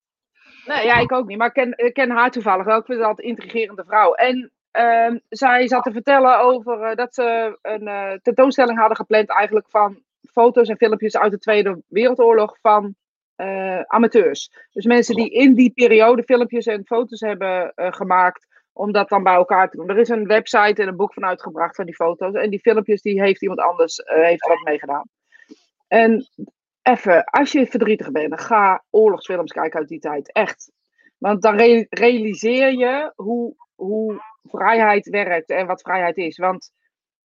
Nee, 0.65 0.85
ja, 0.85 0.99
ik 0.99 1.11
ook 1.11 1.27
niet. 1.27 1.37
Maar 1.37 1.47
ik 1.47 1.53
ken, 1.53 1.73
ik 1.75 1.93
ken 1.93 2.09
haar 2.09 2.31
toevallig 2.31 2.65
wel. 2.65 2.77
Ik 2.77 2.85
vind 2.85 3.01
altijd 3.01 3.19
een 3.19 3.35
intrigerende 3.35 3.83
vrouw. 3.87 4.13
En 4.13 4.51
ehm, 4.71 5.17
zij 5.29 5.67
zat 5.67 5.83
te 5.83 5.91
vertellen 5.91 6.39
over 6.39 6.81
eh, 6.81 6.95
dat 6.95 7.13
ze 7.13 7.57
een 7.61 7.87
eh, 7.87 8.13
tentoonstelling 8.21 8.79
hadden 8.79 8.97
gepland 8.97 9.29
eigenlijk 9.29 9.69
van 9.69 10.01
foto's 10.31 10.67
en 10.67 10.77
filmpjes 10.77 11.17
uit 11.17 11.31
de 11.31 11.39
Tweede 11.39 11.81
Wereldoorlog 11.87 12.57
van 12.61 12.95
eh, 13.35 13.81
amateurs. 13.81 14.51
Dus 14.71 14.85
mensen 14.85 15.15
die 15.15 15.29
in 15.29 15.53
die 15.53 15.71
periode 15.71 16.23
filmpjes 16.23 16.65
en 16.65 16.85
foto's 16.85 17.19
hebben 17.19 17.73
gemaakt 17.75 18.47
om 18.73 18.91
dat 18.91 19.09
dan 19.09 19.23
bij 19.23 19.33
elkaar 19.33 19.69
te 19.69 19.77
doen. 19.77 19.89
Er 19.89 19.97
is 19.97 20.09
een 20.09 20.27
website 20.27 20.81
en 20.81 20.87
een 20.87 20.95
boek 20.95 21.13
van 21.13 21.25
uitgebracht 21.25 21.75
van 21.75 21.85
die 21.85 21.95
foto's. 21.95 22.33
En 22.33 22.49
die 22.49 22.59
filmpjes 22.59 23.01
die 23.01 23.21
heeft 23.21 23.41
iemand 23.41 23.59
anders 23.59 24.01
heeft 24.03 24.43
er 24.43 24.49
wat 24.49 24.63
mee 24.63 24.79
gedaan. 24.79 25.09
En 25.87 26.27
even, 26.81 27.23
als 27.23 27.51
je 27.51 27.67
verdrietig 27.67 28.11
bent, 28.11 28.41
ga 28.41 28.83
oorlogsfilms 28.89 29.51
kijken 29.51 29.79
uit 29.79 29.87
die 29.87 29.99
tijd. 29.99 30.31
Echt. 30.31 30.71
Want 31.17 31.41
dan 31.41 31.55
re- 31.55 31.85
realiseer 31.89 32.71
je 32.71 33.11
hoe, 33.15 33.55
hoe 33.75 34.21
vrijheid 34.43 35.09
werkt 35.09 35.49
en 35.49 35.67
wat 35.67 35.81
vrijheid 35.81 36.17
is. 36.17 36.37
Want 36.37 36.71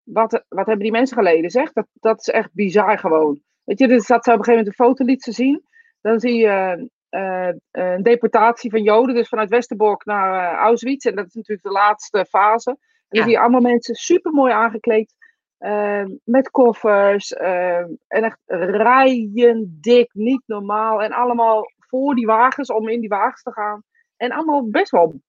wat, 0.04 0.32
wat 0.48 0.66
hebben 0.66 0.84
die 0.84 0.92
mensen 0.92 1.18
geleden, 1.18 1.50
zeg? 1.50 1.72
Dat, 1.72 1.88
dat 1.94 2.20
is 2.20 2.30
echt 2.30 2.54
bizar 2.54 3.00
gewoon. 3.00 3.42
Weet 3.64 3.80
je, 3.80 3.88
dus 3.88 4.08
dat 4.08 4.24
ze 4.24 4.32
op 4.32 4.38
een 4.38 4.44
gegeven 4.44 4.66
moment 4.66 4.68
een 4.68 4.86
foto 4.86 5.06
liet 5.06 5.24
ze 5.24 5.32
zien. 5.32 5.64
Dan 6.02 6.20
zie 6.20 6.36
je 6.36 6.90
eh, 7.10 7.50
een 7.72 8.04
deportatie 8.04 8.72
van 8.72 8.84
Joden, 8.84 9.16
dus 9.16 9.28
vanuit 9.28 9.50
Westerbork 9.50 10.06
naar 10.06 10.54
eh, 10.54 10.58
Auschwitz. 10.58 11.06
En 11.06 11.16
dat 11.16 11.28
is 11.28 11.34
natuurlijk 11.34 11.68
de 11.68 11.74
laatste 11.74 12.26
fase. 12.30 12.70
En 12.70 12.78
dan 13.08 13.24
zie 13.24 13.32
je 13.32 13.40
allemaal 13.40 13.62
mensen 13.62 13.96
super 13.96 14.32
mooi 14.32 14.52
aangekleed. 14.52 15.16
Eh, 15.60 16.06
met 16.24 16.50
koffers. 16.50 17.34
eh, 17.34 17.78
en 18.08 18.24
echt 18.24 18.40
rijen 18.48 19.78
dik, 19.82 20.10
niet 20.14 20.44
normaal. 20.46 21.02
En 21.02 21.12
allemaal 21.12 21.72
voor 21.78 22.16
die 22.16 22.26
wagens, 22.26 22.70
om 22.70 22.90
in 22.90 23.00
die 23.00 23.10
wagens 23.10 23.42
te 23.42 23.52
gaan. 23.52 23.84
En 24.18 24.32
allemaal 24.32 24.70
best 24.70 24.92
wel 24.92 25.22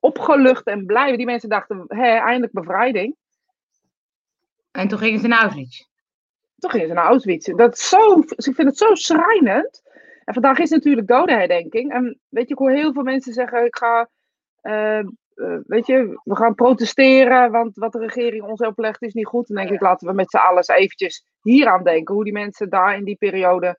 opgelucht 0.00 0.66
en 0.66 0.86
blij. 0.86 1.16
Die 1.16 1.26
mensen 1.26 1.48
dachten, 1.48 1.84
hé, 1.88 2.16
eindelijk 2.16 2.52
bevrijding. 2.52 3.16
En 4.70 4.88
toen 4.88 4.98
gingen 4.98 5.20
ze 5.20 5.26
naar 5.26 5.40
Auschwitz. 5.40 5.84
Toen 6.58 6.70
gingen 6.70 6.88
ze 6.88 6.94
naar 6.94 7.06
Auschwitz. 7.06 7.54
Dat 7.54 7.78
zo, 7.78 8.18
ik 8.20 8.54
vind 8.54 8.68
het 8.68 8.78
zo 8.78 8.94
schrijnend. 8.94 9.82
En 10.24 10.34
vandaag 10.34 10.58
is 10.58 10.70
natuurlijk 10.70 11.06
dodenherdenking. 11.06 11.92
En 11.92 12.20
weet 12.28 12.48
je, 12.48 12.52
ik 12.52 12.58
hoor 12.58 12.70
heel 12.70 12.92
veel 12.92 13.02
mensen 13.02 13.32
zeggen, 13.32 13.64
ik 13.64 13.76
ga, 13.76 14.08
eh, 14.60 15.06
eh, 15.36 15.56
weet 15.66 15.86
je, 15.86 16.20
we 16.24 16.36
gaan 16.36 16.54
protesteren, 16.54 17.50
want 17.50 17.76
wat 17.76 17.92
de 17.92 17.98
regering 17.98 18.42
ons 18.42 18.60
oplegt 18.60 19.02
is 19.02 19.14
niet 19.14 19.26
goed. 19.26 19.46
Dan 19.46 19.56
denk 19.56 19.70
ik, 19.70 19.80
laten 19.80 20.08
we 20.08 20.14
met 20.14 20.30
z'n 20.30 20.36
allen 20.36 20.74
eventjes 20.74 21.24
hier 21.42 21.68
aan 21.68 21.84
denken. 21.84 22.14
Hoe 22.14 22.24
die 22.24 22.32
mensen 22.32 22.68
daar 22.70 22.96
in 22.96 23.04
die 23.04 23.16
periode 23.16 23.78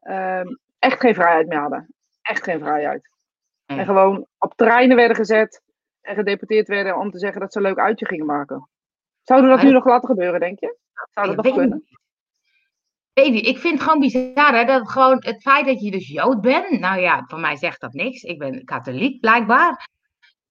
ehm, 0.00 0.46
echt 0.78 1.00
geen 1.00 1.14
vrijheid 1.14 1.46
meer 1.46 1.58
hadden. 1.58 1.94
Echt 2.22 2.44
geen 2.44 2.58
vrijheid. 2.60 3.08
Nee. 3.66 3.78
En 3.78 3.84
gewoon 3.84 4.26
op 4.38 4.54
treinen 4.54 4.96
werden 4.96 5.16
gezet 5.16 5.62
en 6.00 6.14
gedeporteerd 6.14 6.68
werden 6.68 6.96
om 6.96 7.10
te 7.10 7.18
zeggen 7.18 7.40
dat 7.40 7.52
ze 7.52 7.58
een 7.58 7.64
leuk 7.64 7.78
uitje 7.78 8.06
gingen 8.06 8.26
maken. 8.26 8.68
Zouden 9.22 9.50
we 9.50 9.56
dat 9.56 9.64
nu 9.64 9.72
nog 9.72 9.84
laten 9.84 10.08
gebeuren, 10.08 10.40
denk 10.40 10.60
je? 10.60 10.76
Zou 11.10 11.26
dat 11.26 11.38
Ik 11.38 11.44
nog 11.44 11.54
kunnen? 11.54 11.84
Weet 13.12 13.32
niet, 13.32 13.46
ik 13.46 13.58
vind 13.58 13.74
het 13.74 13.82
gewoon 13.82 14.00
bizar, 14.00 14.54
hè, 14.54 14.64
dat 14.64 14.90
gewoon 14.90 15.16
het 15.18 15.42
feit 15.42 15.66
dat 15.66 15.80
je 15.80 15.90
dus 15.90 16.08
Jood 16.08 16.40
bent, 16.40 16.80
nou 16.80 17.00
ja, 17.00 17.24
voor 17.26 17.40
mij 17.40 17.56
zegt 17.56 17.80
dat 17.80 17.92
niks. 17.92 18.22
Ik 18.22 18.38
ben 18.38 18.64
katholiek, 18.64 19.20
blijkbaar. 19.20 19.88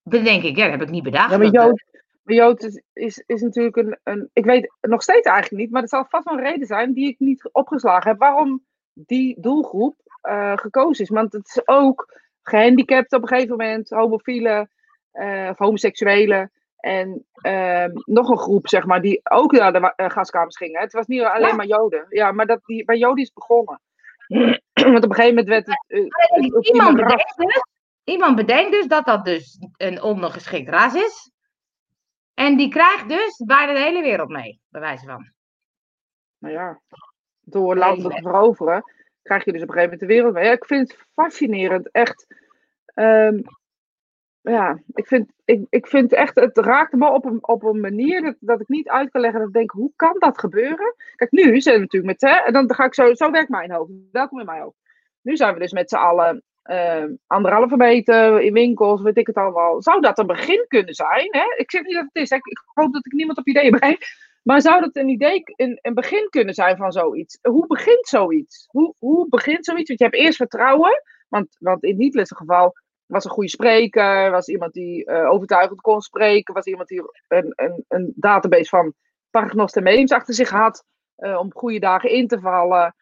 Dan 0.04 0.24
denk 0.24 0.42
ik, 0.42 0.56
ja, 0.56 0.62
dat 0.62 0.72
heb 0.72 0.82
ik 0.82 0.90
niet 0.90 1.02
bedacht. 1.02 1.30
Ja, 1.30 1.36
maar 1.36 1.46
eh, 1.46 1.52
Jood, 1.52 1.84
maar 2.22 2.34
Jood 2.34 2.62
is, 2.62 2.82
is, 2.92 3.22
is 3.26 3.42
natuurlijk 3.42 3.76
een, 3.76 3.98
een. 4.02 4.30
Ik 4.32 4.44
weet 4.44 4.72
nog 4.80 5.02
steeds 5.02 5.26
eigenlijk 5.26 5.62
niet, 5.62 5.70
maar 5.72 5.82
er 5.82 5.88
zal 5.88 6.06
vast 6.08 6.24
wel 6.24 6.38
een 6.38 6.44
reden 6.44 6.66
zijn 6.66 6.92
die 6.92 7.08
ik 7.08 7.18
niet 7.18 7.48
opgeslagen 7.52 8.10
heb. 8.10 8.18
Waarom 8.18 8.64
die 8.92 9.40
doelgroep 9.40 9.96
eh, 10.20 10.52
gekozen 10.56 11.04
is. 11.04 11.10
Want 11.10 11.32
het 11.32 11.46
is 11.46 11.68
ook 11.68 12.20
gehandicapten 12.42 13.16
op 13.18 13.22
een 13.22 13.28
gegeven 13.28 13.56
moment, 13.56 13.90
homofielen 13.90 14.70
eh, 15.10 15.48
of 15.50 15.58
homoseksuelen. 15.58 16.52
En 16.76 17.26
ehm, 17.34 17.90
nog 18.04 18.28
een 18.28 18.38
groep, 18.38 18.68
zeg 18.68 18.86
maar, 18.86 19.02
die 19.02 19.20
ook 19.22 19.52
naar 19.52 19.72
de 19.72 19.92
gaskamers 19.96 20.56
gingen. 20.56 20.80
Het 20.80 20.92
was 20.92 21.06
niet 21.06 21.22
alleen 21.22 21.48
Ja. 21.48 21.54
maar 21.54 21.66
Joden. 21.66 22.06
Ja, 22.08 22.32
maar 22.32 22.46
dat 22.46 22.60
die, 22.64 22.84
bij 22.84 22.96
Joden 22.96 23.22
is 23.22 23.24
het 23.24 23.34
begonnen. 23.34 23.80
Want 24.72 25.04
op 25.04 25.10
een 25.10 25.14
gegeven 25.14 25.34
moment 25.34 25.48
werd 25.48 25.66
het. 25.66 25.84
het 25.86 26.68
iemand, 26.68 26.96
bedenkt 26.96 27.34
dus, 27.36 27.62
iemand 28.04 28.36
bedenkt 28.36 28.72
dus 28.72 28.86
dat 28.86 29.04
dat 29.04 29.24
dus 29.24 29.58
een 29.76 30.02
ondergeschikt 30.02 30.68
ras 30.68 30.94
is. 30.94 31.30
En 32.34 32.56
die 32.56 32.68
krijgt 32.68 33.08
dus 33.08 33.42
bijna 33.46 33.72
de 33.72 33.80
hele 33.80 34.02
wereld 34.02 34.28
mee, 34.28 34.60
bij 34.68 34.80
wijze 34.80 35.04
van. 35.04 35.32
Nou 36.38 36.54
ja, 36.54 36.80
door 37.40 37.76
landen 37.76 38.10
te 38.10 38.22
veroveren, 38.22 38.92
krijg 39.22 39.44
je 39.44 39.52
dus 39.52 39.62
op 39.62 39.68
een 39.68 39.74
gegeven 39.74 39.98
moment 39.98 40.00
de 40.08 40.14
wereld 40.14 40.34
mee. 40.34 40.44
Ja, 40.44 40.52
ik 40.52 40.64
vind 40.64 40.90
het 40.90 41.06
fascinerend, 41.12 41.90
echt. 41.90 42.26
Ehm, 42.84 43.40
ja, 44.40 44.78
ik 44.92 45.06
vind, 45.06 45.32
ik, 45.44 45.66
ik 45.70 45.86
vind 45.86 46.12
echt, 46.12 46.34
het 46.34 46.58
raakt 46.58 46.92
me 46.92 47.10
op 47.10 47.24
een, 47.24 47.46
op 47.48 47.62
een 47.62 47.80
manier 47.80 48.22
dat, 48.22 48.36
dat 48.40 48.60
ik 48.60 48.68
niet 48.68 48.88
uit 48.88 49.10
kan 49.10 49.20
leggen. 49.20 49.38
Dat 49.38 49.48
ik 49.48 49.54
denk, 49.54 49.70
hoe 49.70 49.92
kan 49.96 50.16
dat 50.18 50.38
gebeuren? 50.38 50.94
Kijk, 51.16 51.30
nu 51.30 51.60
zijn 51.60 51.74
we 51.74 51.80
natuurlijk 51.80 52.20
met, 52.20 52.30
hè, 52.30 52.36
en 52.36 52.52
dan 52.52 52.74
ga 52.74 52.84
ik 52.84 52.94
zo, 52.94 53.14
zo 53.14 53.30
werkt 53.30 53.48
mijn 53.48 53.72
hoofd. 53.72 53.90
Welkom 54.12 54.38
in 54.40 54.46
mijn 54.46 54.62
hoofd. 54.62 54.76
Nu 55.20 55.36
zijn 55.36 55.54
we 55.54 55.60
dus 55.60 55.72
met 55.72 55.88
z'n 55.88 55.96
allen 55.96 56.42
ehm, 56.64 57.14
anderhalve 57.26 57.76
meter 57.76 58.40
in 58.40 58.52
winkels, 58.52 59.02
weet 59.02 59.16
ik 59.16 59.26
het 59.26 59.36
allemaal. 59.36 59.82
Zou 59.82 60.00
dat 60.00 60.18
een 60.18 60.26
begin 60.26 60.64
kunnen 60.68 60.94
zijn? 60.94 61.28
Hè? 61.30 61.54
Ik 61.56 61.70
zeg 61.70 61.82
niet 61.82 61.94
dat 61.94 62.06
het 62.12 62.22
is, 62.22 62.30
ik, 62.30 62.62
hoop 62.74 62.92
dat 62.92 63.06
ik 63.06 63.12
niemand 63.12 63.38
op 63.38 63.46
ideeën 63.46 63.78
breng. 63.78 63.98
Maar 64.42 64.60
zou 64.60 64.80
dat 64.80 64.96
een 64.96 65.08
idee, 65.08 65.42
een, 65.44 65.78
een 65.82 65.94
begin 65.94 66.28
kunnen 66.30 66.54
zijn 66.54 66.76
van 66.76 66.92
zoiets? 66.92 67.38
Hoe 67.42 67.66
begint 67.66 68.06
zoiets? 68.06 68.66
Hoe, 68.70 68.94
hoe 68.98 69.28
begint 69.28 69.64
zoiets? 69.64 69.88
Want 69.88 69.98
je 69.98 70.04
hebt 70.04 70.16
eerst 70.16 70.36
vertrouwen, 70.36 71.02
want, 71.28 71.56
want 71.58 71.82
in 71.82 71.96
Hitlers 71.96 72.32
geval 72.36 72.72
was 73.06 73.24
een 73.24 73.30
goede 73.30 73.48
spreker, 73.48 74.30
was 74.30 74.48
iemand 74.48 74.72
die 74.72 75.04
eh, 75.04 75.30
overtuigend 75.30 75.80
kon 75.80 76.00
spreken, 76.00 76.54
was 76.54 76.66
iemand 76.66 76.88
die 76.88 77.02
een, 77.28 77.52
een, 77.56 77.84
een 77.88 78.12
database 78.16 78.68
van 78.68 78.94
paragnost 79.30 79.76
en 79.76 79.82
mediums 79.82 80.12
achter 80.12 80.34
zich 80.34 80.50
had, 80.50 80.84
eh, 81.16 81.38
om 81.38 81.52
goede 81.54 81.78
dagen 81.78 82.10
in 82.10 82.26
te 82.26 82.40
vallen. 82.40 82.94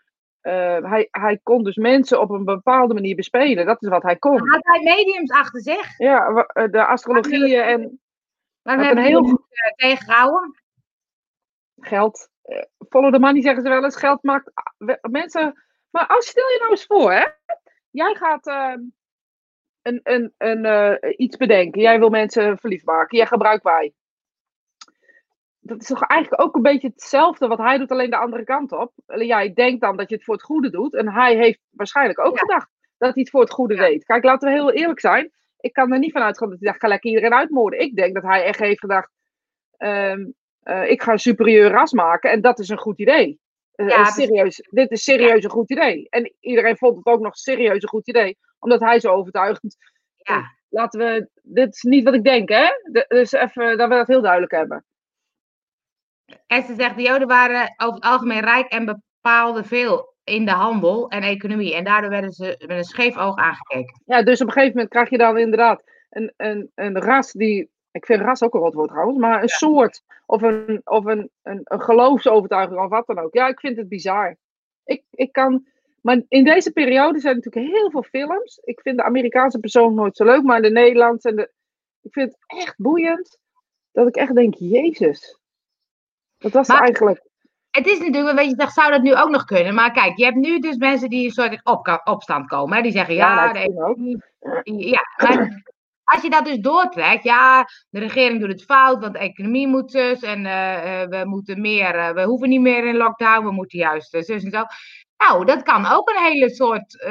Eh, 0.42 0.90
hij, 0.90 1.08
hij 1.10 1.40
kon 1.42 1.64
dus 1.64 1.76
mensen 1.76 2.20
op 2.20 2.30
een 2.30 2.44
bepaalde 2.44 2.94
manier 2.94 3.16
bespelen. 3.16 3.66
Dat 3.66 3.82
is 3.82 3.88
wat 3.88 4.02
hij 4.02 4.16
kon. 4.16 4.48
Had 4.48 4.64
hij 4.64 4.82
mediums 4.82 5.30
achter 5.30 5.60
zich? 5.60 5.98
Ja, 5.98 6.46
eh, 6.46 6.70
de 6.70 6.84
astrologieën 6.84 7.62
en 7.62 8.00
Maar 8.62 8.78
we 8.78 8.84
hebben 8.84 9.04
heel 9.04 9.22
heel 9.24 9.30
goed 9.30 9.74
tegengehouden. 9.76 10.62
geld. 11.76 12.28
eh, 12.42 12.62
follow 12.88 13.12
the 13.12 13.18
money 13.18 13.42
zeggen 13.42 13.62
ze 13.62 13.68
wel 13.68 13.84
eens. 13.84 13.96
Geld 13.96 14.22
maakt 14.22 14.50
ah, 14.54 15.10
mensen. 15.10 15.62
Maar 15.90 16.06
als 16.06 16.26
stel 16.26 16.48
je 16.48 16.58
nou 16.58 16.70
eens 16.70 16.86
voor, 16.86 17.12
hè? 17.12 17.26
Jij 17.90 18.14
gaat 18.14 18.46
ehm, 18.46 18.80
een, 19.82 20.00
een, 20.02 20.34
een, 20.38 20.64
eh, 20.64 21.14
iets 21.16 21.36
bedenken. 21.36 21.80
Jij 21.80 21.98
wil 21.98 22.10
mensen 22.10 22.58
verliefd 22.58 22.84
maken. 22.84 23.16
Jij 23.16 23.26
gebruikt 23.26 23.62
wij. 23.62 23.94
Dat 25.64 25.80
is 25.80 25.86
toch 25.86 26.02
eigenlijk 26.02 26.42
ook 26.42 26.54
een 26.54 26.62
beetje 26.62 26.88
hetzelfde 26.88 27.46
wat 27.46 27.58
hij 27.58 27.78
doet, 27.78 27.90
alleen 27.90 28.10
de 28.10 28.16
andere 28.16 28.44
kant 28.44 28.72
op. 28.72 28.92
Jij 29.06 29.52
denkt 29.52 29.80
dan 29.80 29.96
dat 29.96 30.08
je 30.08 30.14
het 30.14 30.24
voor 30.24 30.34
het 30.34 30.42
goede 30.42 30.70
doet. 30.70 30.94
En 30.94 31.08
hij 31.12 31.36
heeft 31.36 31.60
waarschijnlijk 31.70 32.18
ook 32.20 32.34
Ja. 32.34 32.38
gedacht 32.40 32.68
dat 32.98 33.14
hij 33.14 33.22
het 33.22 33.30
voor 33.30 33.40
het 33.40 33.50
goede 33.50 33.74
Ja. 33.74 33.80
deed. 33.80 34.04
Kijk, 34.04 34.24
laten 34.24 34.48
we 34.48 34.54
heel 34.54 34.72
eerlijk 34.72 35.00
zijn. 35.00 35.30
Ik 35.60 35.72
kan 35.72 35.92
er 35.92 35.98
niet 35.98 36.12
van 36.12 36.22
uitgaan 36.22 36.48
dat 36.50 36.58
hij 36.60 36.68
dacht, 36.68 36.80
ga 36.80 36.88
lekker 36.88 37.10
iedereen 37.10 37.34
uitmoorden. 37.34 37.80
Ik 37.80 37.96
denk 37.96 38.14
dat 38.14 38.22
hij 38.22 38.44
echt 38.44 38.58
heeft 38.58 38.78
gedacht, 38.80 39.10
ehm, 39.76 40.26
eh, 40.62 40.90
ik 40.90 41.02
ga 41.02 41.12
een 41.12 41.18
superieur 41.18 41.70
ras 41.70 41.92
maken. 41.92 42.30
En 42.30 42.40
dat 42.40 42.58
is 42.58 42.68
een 42.68 42.78
goed 42.78 42.98
idee. 42.98 43.40
Eh, 43.74 43.88
Ja, 43.88 44.04
serieus, 44.04 44.68
dit 44.70 44.90
is 44.90 45.04
serieus 45.04 45.44
een 45.44 45.50
goed 45.50 45.70
idee. 45.70 46.06
En 46.10 46.32
iedereen 46.40 46.76
vond 46.76 46.96
het 46.96 47.06
ook 47.06 47.20
nog 47.20 47.36
serieus 47.36 47.82
een 47.82 47.88
goed 47.88 48.08
idee. 48.08 48.38
Omdat 48.58 48.80
hij 48.80 49.00
zo 49.00 49.12
overtuigend... 49.12 49.76
Ja. 50.16 50.42
Laten 50.68 51.00
we... 51.00 51.28
Dit 51.42 51.74
is 51.74 51.82
niet 51.82 52.04
wat 52.04 52.14
ik 52.14 52.24
denk, 52.24 52.48
hè? 52.48 52.66
Dus 53.08 53.32
even 53.32 53.76
dat 53.78 53.88
we 53.88 53.94
dat 53.94 54.06
heel 54.06 54.20
duidelijk 54.22 54.52
hebben. 54.52 54.84
En 56.46 56.62
ze 56.62 56.74
zegt, 56.74 56.96
de 56.96 57.02
Joden 57.02 57.28
waren 57.28 57.74
over 57.76 57.94
het 57.94 58.04
algemeen 58.04 58.40
rijk 58.40 58.68
en 58.68 58.84
bepaalden 58.84 59.64
veel 59.64 60.14
in 60.24 60.44
de 60.44 60.50
handel 60.50 61.08
en 61.08 61.22
economie. 61.22 61.74
En 61.74 61.84
daardoor 61.84 62.10
werden 62.10 62.32
ze 62.32 62.54
met 62.66 62.76
een 62.76 62.84
scheef 62.84 63.16
oog 63.16 63.36
aangekeken. 63.36 64.00
Ja, 64.06 64.22
dus 64.22 64.40
op 64.40 64.46
een 64.46 64.52
gegeven 64.52 64.74
moment 64.74 64.92
krijg 64.92 65.10
je 65.10 65.18
dan 65.18 65.38
inderdaad 65.38 65.84
een, 66.10 66.32
een, 66.36 66.70
een 66.74 67.00
ras 67.00 67.32
die. 67.32 67.70
Ik 67.90 68.06
vind 68.06 68.20
ras 68.20 68.42
ook 68.42 68.54
een 68.54 68.60
rot 68.60 68.74
woord 68.74 68.88
trouwens, 68.88 69.18
maar 69.18 69.42
een 69.42 69.48
soort 69.48 70.02
of, 70.26 70.42
een, 70.42 70.80
of 70.84 71.04
een, 71.04 71.30
een, 71.42 71.60
een 71.64 71.80
geloofsovertuiging 71.80 72.80
of 72.80 72.88
wat 72.88 73.06
dan 73.06 73.18
ook. 73.18 73.34
Ja, 73.34 73.48
ik 73.48 73.60
vind 73.60 73.76
het 73.76 73.88
bizar. 73.88 74.36
Ik, 74.84 75.02
ik 75.10 75.32
kan. 75.32 75.66
Maar 76.00 76.22
in 76.28 76.44
deze 76.44 76.72
periode 76.72 77.18
zijn 77.20 77.36
natuurlijk 77.36 77.72
heel 77.74 77.90
veel 77.90 78.02
films. 78.02 78.60
Ik 78.64 78.80
vind 78.80 78.96
de 78.96 79.02
Amerikaanse 79.02 79.58
persoon 79.58 79.94
nooit 79.94 80.16
zo 80.16 80.24
leuk, 80.24 80.42
maar 80.42 80.62
de 80.62 80.70
Nederlandse 80.70 81.28
en 81.28 81.36
de. 81.36 81.50
Ik 82.02 82.12
vind 82.12 82.32
het 82.32 82.60
echt 82.60 82.74
boeiend. 82.76 83.38
Dat 83.92 84.08
ik 84.08 84.16
echt 84.16 84.34
denk, 84.34 84.54
Jezus. 84.54 85.40
Wat 86.42 86.52
was 86.52 86.68
Maar- 86.68 86.80
eigenlijk? 86.80 87.30
Het 87.70 87.86
is 87.86 87.98
natuurlijk, 87.98 88.36
weet 88.36 88.48
je, 88.50 88.54
zegt, 88.58 88.72
zou 88.74 88.90
dat 88.90 89.02
nu 89.02 89.16
ook 89.16 89.28
nog 89.30 89.44
kunnen? 89.44 89.74
Maar 89.74 89.92
kijk, 89.92 90.16
je 90.16 90.24
hebt 90.24 90.36
nu 90.36 90.58
dus 90.58 90.76
mensen 90.76 91.08
die 91.08 91.24
een 91.24 91.30
soort 91.30 91.60
op, 91.64 92.00
opstand 92.04 92.46
komen. 92.46 92.76
Hè? 92.76 92.82
Die 92.82 92.92
zeggen, 92.92 93.14
ja, 93.14 93.48
ook. 93.48 93.54
economie- 93.54 94.22
ja, 94.64 95.00
maar 95.16 95.62
als 96.04 96.22
je 96.22 96.30
dat 96.30 96.44
dus 96.44 96.58
doortrekt, 96.58 97.24
ja, 97.24 97.64
de 97.90 97.98
regering 97.98 98.40
doet 98.40 98.48
het 98.48 98.64
fout, 98.64 99.00
want 99.00 99.12
de 99.12 99.18
economie 99.18 99.66
moet 99.68 99.90
zus 99.90 100.22
en 100.22 100.46
eh, 100.46 101.02
eh, 101.02 101.08
we 101.08 101.22
moeten 101.24 101.60
meer, 101.60 101.94
eh, 101.94 102.10
we 102.10 102.22
hoeven 102.22 102.48
niet 102.48 102.60
meer 102.60 102.84
in 102.86 102.96
lockdown, 102.96 103.44
we 103.44 103.52
moeten 103.52 103.78
juist 103.78 104.14
eh, 104.14 104.22
zus 104.22 104.44
en 104.44 104.50
zo. 104.50 104.64
Nou, 105.28 105.44
dat 105.44 105.62
kan 105.62 105.86
ook 105.86 106.08
een 106.10 106.22
hele 106.24 106.50
soort 106.50 107.04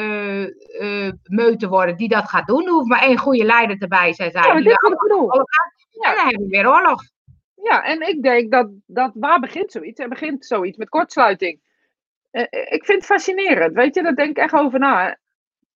meute 1.24 1.68
worden 1.68 1.98
die 1.98 2.08
dat 2.10 2.30
gaat 2.30 2.48
doen. 2.48 2.66
Er 2.66 2.72
hoeft 2.72 2.88
maar 2.88 3.02
één 3.02 3.18
goede 3.18 3.44
leider 3.46 3.78
erbij 3.78 4.14
te 4.14 4.30
zijn. 4.32 4.46
Ja, 4.46 4.54
die 4.54 4.64
dit 4.64 4.72
is 4.72 4.80
wat 4.82 4.92
ik 4.92 5.00
bedoel. 5.00 5.32
En 5.32 5.46
dan 6.16 6.26
hebben 6.26 6.42
we 6.42 6.48
weer 6.48 6.70
oorlog. 6.70 7.02
Ja, 7.64 7.84
en 7.84 8.08
ik 8.08 8.22
denk 8.22 8.52
dat, 8.52 8.70
dat 8.86 9.12
waar 9.14 9.40
begint 9.40 9.72
zoiets? 9.72 10.00
Er 10.00 10.10
begint 10.10 10.46
zoiets 10.46 10.78
met 10.78 10.90
kortsluiting. 10.90 11.62
Eh, 12.32 12.46
eh, 12.50 12.72
ik 12.72 12.86
vind 12.86 12.98
het 12.98 13.06
fascinerend, 13.06 13.76
weet 13.76 13.96
je, 13.96 14.04
daar 14.04 14.16
denk 14.16 14.30
ik 14.30 14.38
echt 14.38 14.54
over 14.54 14.80
na. 14.80 15.18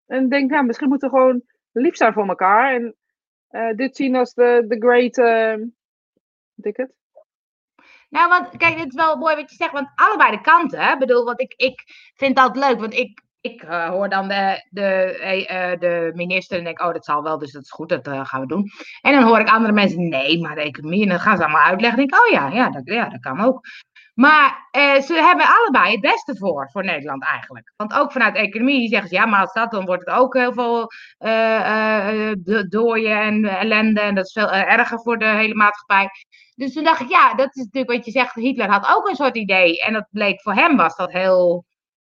En 0.05 0.29
denk, 0.29 0.51
nou, 0.51 0.65
misschien 0.65 0.89
moeten 0.89 1.09
we 1.09 1.15
gewoon 1.15 1.43
lief 1.71 1.95
zijn 1.95 2.13
voor 2.13 2.27
elkaar. 2.27 2.73
En 2.73 2.95
eh, 3.47 3.75
dit 3.75 3.95
zien 3.95 4.15
als 4.15 4.33
de, 4.33 4.65
de 4.67 4.77
great, 4.79 5.15
weet 6.53 6.73
ik 6.73 6.77
het? 6.77 6.97
Nou, 8.09 8.29
want 8.29 8.57
kijk, 8.57 8.77
dit 8.77 8.87
is 8.87 8.93
wel 8.93 9.17
mooi 9.17 9.35
wat 9.35 9.49
je 9.49 9.55
zegt, 9.55 9.71
want 9.71 9.91
allebei 9.95 10.31
de 10.31 10.41
kanten. 10.41 10.79
Hè? 10.79 10.93
Ik 10.93 10.99
bedoel, 10.99 11.25
want 11.25 11.41
ik, 11.41 11.53
ik 11.55 11.83
vind 12.15 12.35
dat 12.35 12.55
leuk, 12.55 12.79
want 12.79 12.93
ik, 12.93 13.21
ik 13.45 13.63
eh, 13.63 13.89
hoor 13.89 14.09
dan 14.09 14.27
de, 14.27 14.67
de, 14.69 14.83
eh, 15.19 15.71
eh, 15.71 15.79
de 15.79 16.11
minister 16.15 16.57
en 16.57 16.63
denk, 16.63 16.81
oh, 16.81 16.93
dat 16.93 17.05
zal 17.05 17.23
wel, 17.23 17.37
dus 17.37 17.51
dat 17.51 17.63
is 17.63 17.71
goed, 17.71 17.89
dat 17.89 18.09
gaan 18.27 18.41
we 18.41 18.47
doen. 18.47 18.69
En 19.01 19.13
dan 19.13 19.23
hoor 19.23 19.39
ik 19.39 19.49
andere 19.49 19.73
mensen, 19.73 20.09
nee, 20.09 20.41
maar 20.41 20.55
de 20.55 20.61
economie, 20.61 21.01
en 21.03 21.09
dan 21.09 21.19
gaan 21.19 21.37
ze 21.37 21.43
allemaal 21.43 21.65
uitleggen. 21.65 21.99
En 21.99 22.07
denk 22.07 22.21
ik, 22.21 22.27
oh 22.27 22.33
ja, 22.33 22.63
ja, 22.63 22.69
dat, 22.69 22.81
ja, 22.85 23.09
dat 23.09 23.19
kan 23.19 23.39
ook. 23.41 23.61
Maar 24.13 24.69
ze 25.05 25.13
hebben 25.13 25.45
allebei 25.57 25.91
het 25.91 26.01
beste 26.01 26.35
voor, 26.37 26.69
voor 26.71 26.83
Nederland 26.83 27.23
eigenlijk. 27.23 27.73
Want 27.75 27.93
ook 27.93 28.11
vanuit 28.11 28.35
economie 28.35 28.89
zeggen 28.89 29.09
ze, 29.09 29.15
ja, 29.15 29.25
maar 29.25 29.41
als 29.41 29.53
dat, 29.53 29.71
dan 29.71 29.85
wordt 29.85 30.05
het 30.05 30.15
ook 30.15 30.33
heel 30.33 30.53
veel 30.53 30.91
do- 32.37 32.67
dooien 32.67 33.21
en 33.21 33.45
ellende. 33.45 34.01
En 34.01 34.15
dat 34.15 34.25
is 34.25 34.31
veel 34.31 34.51
erger 34.51 34.99
voor 34.99 35.17
de 35.17 35.25
hele 35.25 35.55
maatschappij. 35.55 36.09
Dus 36.55 36.73
toen 36.73 36.83
dacht 36.83 37.01
ik, 37.01 37.09
ja, 37.09 37.33
dat 37.33 37.55
is 37.55 37.63
natuurlijk 37.63 37.95
wat 37.95 38.05
je 38.05 38.11
zegt. 38.11 38.35
Hitler 38.35 38.69
had 38.69 38.95
ook 38.95 39.07
een 39.07 39.15
soort 39.15 39.35
idee. 39.35 39.81
En 39.81 39.93
dat 39.93 40.07
bleek 40.11 40.41
voor 40.41 40.53
hem 40.53 40.77
was 40.77 40.95
dat 40.95 41.11
heel 41.11 41.65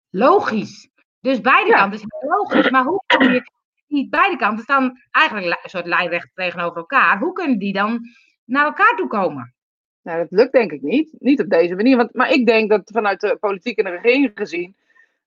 logisch. 0.09 0.89
Dus 1.27 1.41
beide 1.41 1.69
Ja. 1.69 1.75
kanten 1.77 1.99
is 1.99 2.05
heel 2.19 2.29
logisch. 2.29 2.69
Maar 2.69 2.83
hoe 2.83 3.03
kom 3.07 3.31
je, 3.31 3.43
die 3.87 4.09
beide 4.09 4.35
kanten 4.37 4.63
staan 4.63 5.01
eigenlijk 5.11 5.45
li- 5.47 5.59
een 5.63 5.69
soort 5.69 5.85
lijnrecht 5.85 6.29
tegenover 6.33 6.77
elkaar. 6.77 7.19
Hoe 7.19 7.33
kunnen 7.33 7.57
die 7.59 7.73
dan 7.73 7.99
naar 8.45 8.65
elkaar 8.65 8.95
toe 8.95 9.07
komen? 9.07 9.53
Nou, 10.01 10.17
dat 10.19 10.31
lukt 10.31 10.51
denk 10.51 10.71
ik 10.71 10.81
niet. 10.81 11.15
Niet 11.19 11.41
op 11.41 11.49
deze 11.49 11.75
manier. 11.75 11.97
Want, 11.97 12.13
maar 12.13 12.31
ik 12.31 12.45
denk 12.45 12.69
dat 12.69 12.89
vanuit 12.93 13.19
de 13.21 13.37
politiek 13.39 13.77
en 13.77 13.83
de 13.83 13.89
regering 13.91 14.31
gezien. 14.35 14.75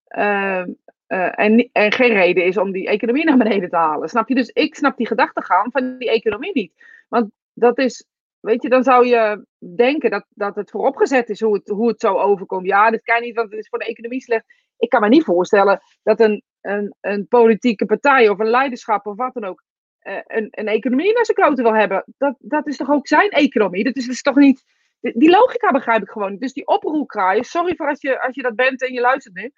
eh, 0.05 0.64
en, 1.07 1.68
en 1.72 1.92
geen 1.92 2.12
reden 2.12 2.44
is 2.44 2.57
om 2.57 2.72
die 2.72 2.88
economie 2.88 3.24
naar 3.24 3.36
beneden 3.36 3.68
te 3.70 3.76
halen. 3.76 4.09
Snap 4.09 4.28
je? 4.28 4.34
Dus 4.34 4.48
ik 4.48 4.74
snap 4.74 4.96
die 4.96 5.07
gedachtegang 5.07 5.72
van 5.72 5.98
die 5.98 6.11
economie 6.11 6.51
niet. 6.53 6.72
Want 7.09 7.30
dat 7.53 7.78
is. 7.78 8.05
Weet 8.40 8.62
je, 8.62 8.68
dan 8.68 8.82
zou 8.82 9.07
je 9.07 9.44
denken 9.76 10.11
dat, 10.11 10.26
dat 10.28 10.55
het 10.55 10.70
vooropgezet 10.70 11.28
is 11.28 11.40
hoe 11.40 11.55
het, 11.55 11.68
hoe 11.68 11.88
het 11.88 12.01
zo 12.01 12.14
overkomt. 12.14 12.66
Ja, 12.66 12.90
dit 12.90 13.03
kan 13.03 13.22
niet, 13.22 13.34
want 13.34 13.51
het 13.51 13.59
is 13.61 13.68
voor 13.68 13.78
de 13.78 13.84
economie 13.86 14.20
slecht. 14.20 14.44
Ik 14.81 14.89
kan 14.89 15.01
me 15.01 15.09
niet 15.09 15.24
voorstellen 15.24 15.81
dat 16.03 16.20
een, 16.20 16.43
een, 16.61 16.95
een 17.01 17.28
politieke 17.28 17.87
partij 17.87 18.28
of 18.28 18.39
een 18.39 18.51
leiderschap 18.51 19.07
of 19.07 19.16
wat 19.16 19.35
dan 19.35 19.45
ook. 19.45 19.62
eh, 20.01 20.20
een, 20.26 20.49
een 20.51 20.68
economie 20.68 21.14
naar 21.14 21.24
zijn 21.24 21.37
kloten 21.37 21.64
wil 21.64 21.74
hebben. 21.74 22.05
Dat, 22.18 22.37
dat 22.39 22.66
is 22.66 22.76
toch 22.76 22.91
ook 22.91 23.07
zijn 23.09 23.31
economie? 23.31 23.85
Dat 23.85 23.97
is 23.97 24.07
dus 24.07 24.22
toch 24.22 24.37
niet. 24.37 24.64
Die 25.01 25.31
logica 25.31 25.70
begrijp 25.72 26.03
ik 26.03 26.11
gewoon 26.11 26.31
niet. 26.31 26.41
Dus 26.41 26.53
die 26.53 26.66
oproerkraaien, 26.66 27.45
sorry 27.45 27.76
voor 27.76 27.89
als 27.89 28.01
je, 28.01 28.22
als 28.22 28.35
je 28.35 28.43
dat 28.43 28.57
bent 28.57 28.83
en 28.83 28.93
je 28.93 29.01
luistert 29.01 29.35
nu, 29.35 29.53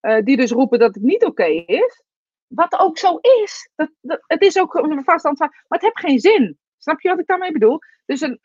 eh, 0.00 0.22
die 0.24 0.36
dus 0.36 0.50
roepen 0.50 0.78
dat 0.78 0.94
het 0.94 1.04
niet 1.04 1.24
oké 1.24 1.46
is. 1.66 2.02
Wat 2.46 2.78
ook 2.78 2.98
zo 2.98 3.18
is. 3.44 3.70
Dat, 3.76 3.90
dat, 4.00 4.20
het 4.26 4.42
is 4.42 4.58
ook 4.58 4.74
een 4.74 5.04
vast 5.04 5.24
antwoord, 5.24 5.52
maar 5.52 5.78
het 5.80 5.82
heeft 5.82 6.00
geen 6.00 6.18
zin. 6.18 6.58
Snap 6.78 7.00
je 7.00 7.08
wat 7.08 7.18
ik 7.20 7.26
daarmee 7.26 7.52
bedoel? 7.52 7.78
Dus 8.06 8.20
een, 8.20 8.40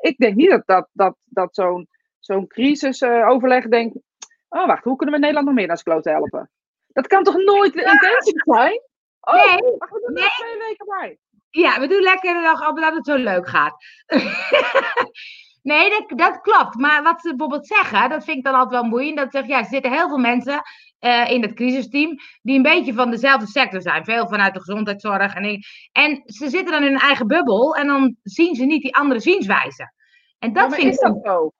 ik 0.00 0.16
denk 0.18 0.34
niet 0.36 0.50
dat, 0.50 0.62
dat, 0.66 0.88
dat, 0.92 1.16
dat 1.24 1.54
zo'n 1.54 1.88
zo'n 2.18 2.46
crisisoverleg 2.46 3.68
denkt. 3.68 3.98
Oh, 4.48 4.66
wacht, 4.66 4.84
hoe 4.84 4.96
kunnen 4.96 5.14
we 5.14 5.20
Nederland 5.20 5.46
nog 5.46 5.56
meer 5.56 5.66
naar 5.66 5.78
zijn 5.78 5.94
kloten 5.94 6.12
helpen? 6.12 6.50
Dat 6.86 7.06
kan 7.06 7.22
toch 7.22 7.36
nooit 7.36 7.72
de 7.72 7.82
intentie 7.82 8.42
zijn? 8.44 8.80
Oh, 9.20 9.34
Nee, 9.34 9.76
wacht, 9.78 9.92
we 9.92 10.00
doen 10.06 10.16
er 10.16 10.22
nee. 10.22 10.28
twee 10.28 10.58
weken 10.58 10.86
bij. 10.86 11.18
Ja, 11.50 11.80
we 11.80 11.86
doen 11.86 12.02
lekker 12.02 12.42
nog 12.42 12.68
omdat 12.68 12.94
het 12.94 13.06
zo 13.06 13.14
leuk 13.16 13.48
gaat. 13.48 13.84
nee, 15.62 15.90
dat, 15.90 16.18
dat 16.18 16.40
klopt. 16.40 16.74
Maar 16.74 17.02
wat 17.02 17.20
ze 17.20 17.28
bijvoorbeeld 17.28 17.66
zeggen, 17.66 18.08
dat 18.08 18.24
vind 18.24 18.36
ik 18.36 18.44
dan 18.44 18.54
altijd 18.54 18.80
wel 18.80 18.90
boeiend. 18.90 19.16
Dat 19.16 19.24
ze 19.24 19.30
zeggen, 19.30 19.54
ja, 19.54 19.58
er 19.58 19.66
zitten 19.68 19.92
heel 19.92 20.08
veel 20.08 20.18
mensen 20.18 20.62
eh, 20.98 21.30
in 21.30 21.42
het 21.42 21.54
crisisteam 21.54 22.16
die 22.42 22.56
een 22.56 22.62
beetje 22.62 22.92
van 22.94 23.10
dezelfde 23.10 23.46
sector 23.46 23.82
zijn. 23.82 24.04
Veel 24.04 24.28
vanuit 24.28 24.54
de 24.54 24.60
gezondheidszorg. 24.60 25.34
En, 25.34 25.58
en 25.92 26.22
ze 26.24 26.48
zitten 26.48 26.72
dan 26.72 26.82
in 26.82 26.90
hun 26.92 27.00
eigen 27.00 27.26
bubbel 27.26 27.74
en 27.74 27.86
dan 27.86 28.16
zien 28.22 28.54
ze 28.54 28.64
niet 28.64 28.82
die 28.82 28.96
andere 28.96 29.20
zienswijze. 29.20 29.92
En 30.38 30.52
dat 30.52 30.70
Ja, 30.70 30.76
vind 30.76 30.92
is 30.92 30.98
ik... 30.98 31.06
dat 31.06 31.18
zo? 31.22 31.52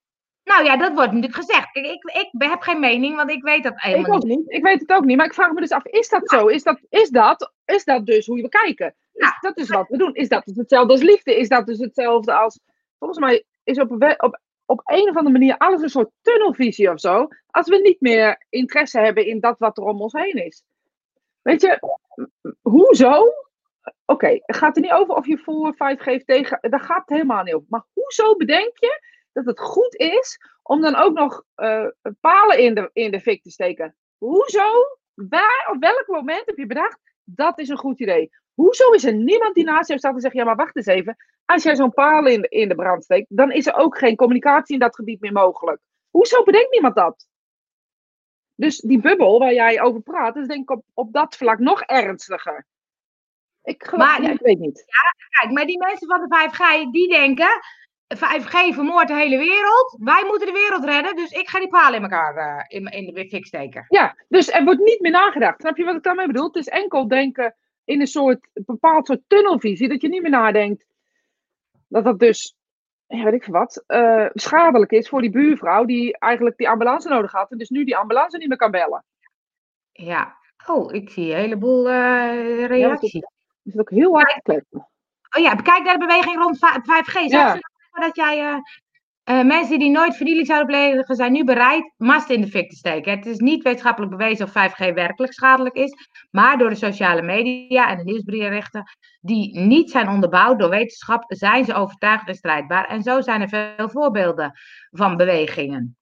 Nou 0.49 0.65
ja, 0.65 0.77
dat 0.77 0.93
wordt 0.93 1.13
natuurlijk 1.13 1.45
gezegd. 1.45 1.71
Kijk, 1.73 1.87
ik, 1.87 2.05
ik 2.05 2.49
heb 2.49 2.61
geen 2.61 2.81
mening, 2.81 3.17
want 3.17 3.31
ik 3.31 3.43
weet 3.43 3.63
dat 3.63 3.73
Ik 3.73 3.81
helemaal 3.81 4.17
ook 4.17 4.23
niet. 4.23 4.43
Ik 4.47 4.63
weet 4.63 4.81
het 4.81 4.93
ook 4.93 5.05
niet. 5.05 5.17
Maar 5.17 5.27
ik 5.27 5.35
vraag 5.35 5.53
me 5.53 5.61
dus 5.61 5.71
af, 5.71 5.85
is 5.85 6.09
dat 6.09 6.29
zo? 6.29 6.47
Is 6.47 6.63
dat, 6.63 6.81
is 6.89 7.09
dat, 7.11 7.53
is 7.65 7.85
dat 7.85 8.07
dus 8.07 8.27
hoe 8.27 8.43
we 8.43 8.49
kijken? 8.49 8.87
Is 8.87 9.27
Ja. 9.27 9.37
dat 9.41 9.57
is 9.59 9.69
wat 9.69 9.89
we 9.89 9.97
doen? 9.97 10.15
Is 10.15 10.29
dat 10.29 10.45
dus 10.45 10.57
hetzelfde 10.57 10.93
als 10.93 11.03
liefde? 11.03 11.39
Is 11.39 11.49
dat 11.49 11.67
dus 11.67 11.79
hetzelfde 11.79 12.33
als... 12.33 12.61
Volgens 12.99 13.21
mij 13.21 13.45
is 13.65 13.79
op, 13.79 13.91
op, 14.17 14.41
op 14.67 14.81
een 14.85 15.09
of 15.09 15.17
andere 15.17 15.31
manier 15.31 15.57
alles 15.57 15.83
een 15.83 15.89
soort 15.89 16.11
tunnelvisie 16.23 16.91
of 16.91 17.01
zo. 17.01 17.29
Als 17.47 17.69
we 17.69 17.77
niet 17.77 18.01
meer 18.01 18.45
interesse 18.49 19.01
hebben 19.01 19.27
in 19.27 19.41
dat 19.41 19.59
wat 19.59 19.79
er 19.79 19.85
om 19.85 20.03
ons 20.03 20.13
heen 20.13 20.45
is. 20.45 20.63
Weet 21.43 21.61
je, 21.61 21.97
hoezo? 22.63 23.33
Oké, 24.05 24.39
het 24.41 24.57
gaat 24.57 24.77
er 24.77 24.83
niet 24.83 24.93
over 24.93 25.15
of 25.15 25.27
je 25.27 25.39
voor 25.39 25.75
5 25.75 26.01
geeft 26.01 26.27
tegen. 26.27 26.59
Daar 26.61 26.81
gaat 26.81 27.01
het 27.01 27.09
helemaal 27.09 27.43
niet 27.43 27.55
over. 27.55 27.67
Maar 27.71 27.85
hoezo 27.93 28.37
bedenk 28.37 28.71
je 28.79 29.01
dat 29.45 29.57
het 29.57 29.67
goed 29.67 29.95
is 29.97 30.39
om 30.63 30.81
dan 30.81 30.95
ook 30.97 31.15
nog 31.15 31.45
eh, 31.55 31.87
palen 32.21 32.59
in 32.59 32.75
de, 32.75 32.91
in 32.93 33.11
de 33.11 33.21
fik 33.21 33.43
te 33.43 33.51
steken? 33.51 33.97
Hoezo? 34.19 34.71
Waar, 35.15 35.69
op 35.75 35.81
welk 35.81 36.05
moment 36.07 36.47
heb 36.47 36.57
je 36.57 36.67
bedacht, 36.67 36.99
dat 37.25 37.59
is 37.59 37.69
een 37.69 37.77
goed 37.79 38.01
idee? 38.01 38.31
Hoezo 38.55 38.91
is 38.91 39.05
er 39.05 39.15
niemand 39.15 39.55
die 39.55 39.65
naast 39.65 39.89
jou 39.89 39.99
staat 40.01 40.15
en 40.15 40.21
zegt, 40.21 40.35
ja 40.35 40.45
maar 40.45 40.57
wacht 40.57 40.77
eens 40.77 40.87
even. 40.87 41.17
Als 41.45 41.63
jij 41.63 41.77
zo'n 41.77 41.93
paal 41.93 42.27
in, 42.27 42.41
de- 42.43 42.49
in 42.49 42.69
de 42.69 42.75
brand 42.75 43.05
steekt, 43.05 43.27
dan 43.29 43.53
is 43.53 43.67
er 43.67 43.75
ook 43.75 43.99
geen 43.99 44.17
communicatie 44.17 44.75
in 44.75 44.81
dat 44.81 44.95
gebied 44.95 45.21
meer 45.21 45.33
mogelijk. 45.33 45.81
Hoezo 46.11 46.43
bedenkt 46.43 46.71
niemand 46.71 46.95
dat? 46.95 47.27
Dus 48.55 48.79
die 48.81 49.01
bubbel 49.01 49.39
waar 49.39 49.53
jij 49.55 49.81
over 49.83 50.01
praat, 50.01 50.37
is 50.37 50.47
denk 50.47 50.61
ik 50.63 50.71
op, 50.71 50.85
op 50.95 51.13
dat 51.13 51.37
vlak 51.37 51.59
nog 51.59 51.83
ernstiger. 51.83 52.67
Ik 53.63 53.85
geloof, 53.85 54.07
Maar- 54.07 54.23
ja, 54.23 54.31
ik 54.31 54.41
weet 54.41 54.59
niet. 54.59 54.85
Kijk, 55.41 55.53
maar 55.53 55.67
die 55.67 55.79
mensen 55.79 56.09
van 56.09 56.21
de 56.21 56.49
5G, 56.51 56.91
die 56.93 57.09
denken... 57.09 57.49
5G 58.17 58.75
vermoordt 58.75 59.09
de 59.09 59.15
hele 59.15 59.39
wereld. 59.39 59.97
Wij 59.99 60.25
moeten 60.27 60.47
de 60.47 60.53
wereld 60.53 60.85
redden, 60.85 61.17
dus 61.17 61.31
ik 61.31 61.49
ga 61.49 61.59
die 61.59 61.69
palen 61.69 61.95
in 61.95 62.03
elkaar 62.03 62.37
eh, 62.37 62.65
in, 62.69 62.87
in 62.87 63.15
de 63.15 63.29
fik 63.29 63.47
steken. 63.47 63.85
Ja, 63.89 64.17
dus 64.29 64.51
er 64.51 64.65
wordt 64.65 64.81
niet 64.81 65.01
meer 65.01 65.11
nagedacht. 65.11 65.61
Snap 65.61 65.77
je 65.77 65.85
wat 65.85 65.97
ik 65.97 66.03
daarmee 66.03 66.27
bedoel? 66.27 66.47
Het 66.47 66.57
is 66.57 66.69
enkel 66.69 67.09
denken 67.09 67.55
in 67.85 68.01
een 68.01 68.07
soort 68.07 68.49
een 68.53 68.63
bepaald 68.67 69.07
soort 69.07 69.21
tunnelvisie, 69.27 69.89
dat 69.89 70.01
je 70.01 70.09
niet 70.09 70.23
meer 70.23 70.31
nadenkt 70.31 70.85
dat 71.89 72.05
dat 72.05 72.19
dus, 72.19 72.55
ja, 73.07 73.25
weet 73.25 73.33
ik 73.33 73.45
veel 73.45 73.53
wat, 73.55 73.85
eh, 73.87 74.27
schadelijk 74.33 74.91
is 74.91 75.09
voor 75.09 75.21
die 75.21 75.31
buurvrouw 75.31 75.85
die 75.85 76.19
eigenlijk 76.19 76.57
die 76.57 76.69
ambulance 76.69 77.09
nodig 77.09 77.33
had 77.33 77.51
en 77.51 77.59
dus 77.59 77.69
nu 77.69 77.85
die 77.85 77.97
ambulance 77.97 78.37
niet 78.37 78.49
meer 78.49 78.57
kan 78.57 78.71
bellen. 78.71 79.05
Ja. 79.93 80.37
Oh, 80.67 80.95
ik 80.95 81.11
zie 81.11 81.33
een 81.33 81.39
heleboel 81.41 81.89
eh, 81.89 82.65
reacties. 82.67 83.13
Dus 83.63 83.73
dat 83.75 83.81
ook 83.81 83.91
heel 83.91 84.13
hard 84.13 84.35
te 84.35 84.41
kletsen. 84.43 84.89
Oh 85.37 85.43
ja, 85.43 85.55
kijk 85.55 85.83
naar 85.83 85.99
de 85.99 86.07
beweging 86.07 86.37
rond 86.37 86.59
va- 86.59 86.81
5G. 86.83 87.13
Zou 87.13 87.29
Ja. 87.29 87.59
Dat 88.01 88.17
jij... 88.17 88.39
eh, 88.39 88.59
eh, 89.29 89.45
mensen 89.47 89.79
die 89.79 89.91
nooit 89.91 90.17
vernieling 90.17 90.47
zouden 90.47 90.67
plegen, 90.69 91.17
zijn 91.17 91.33
nu 91.33 91.45
bereid 91.45 91.93
masten 91.97 92.35
in 92.35 92.41
de 92.41 92.47
fik 92.47 92.71
te 92.71 92.77
steken. 92.77 93.13
Het 93.17 93.27
is 93.27 93.39
niet 93.39 93.63
wetenschappelijk 93.63 94.17
bewezen 94.17 94.47
of 94.47 94.51
5G 94.51 94.95
werkelijk 94.95 95.33
schadelijk 95.33 95.75
is. 95.75 95.95
Maar 96.31 96.59
door 96.59 96.69
de 96.69 96.75
sociale 96.75 97.23
media 97.23 97.89
en 97.89 97.97
de 97.97 98.05
nieuwsberichten 98.05 98.83
die 99.21 99.59
niet 99.59 99.91
zijn 99.91 100.09
onderbouwd 100.09 100.59
door 100.59 100.71
wetenschap, 100.71 101.25
zijn 101.27 101.65
ze 101.65 101.75
overtuigd 101.75 102.29
en 102.29 102.35
strijdbaar. 102.35 102.89
En 102.89 103.03
zo 103.03 103.21
zijn 103.21 103.41
er 103.41 103.49
veel 103.49 103.89
voorbeelden 103.89 104.53
van 104.91 105.17
bewegingen. 105.17 105.97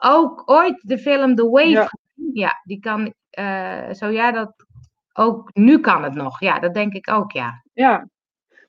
Ook 0.00 0.42
ooit 0.50 0.80
de 0.82 0.98
film 0.98 1.34
The 1.34 1.48
Wave 1.48 1.68
Ja. 1.68 1.90
Ja, 2.32 2.60
die 2.64 2.80
kan, 2.80 3.14
eh, 3.30 3.90
zo 3.92 4.06
ja, 4.06 4.32
dat 4.32 4.52
ook, 5.12 5.50
nu 5.52 5.80
kan 5.80 6.02
het 6.02 6.14
nog. 6.14 6.40
Ja, 6.40 6.58
dat 6.58 6.74
denk 6.74 6.92
ik 6.92 7.10
ook, 7.10 7.32
ja. 7.32 7.62
Ja. 7.72 8.08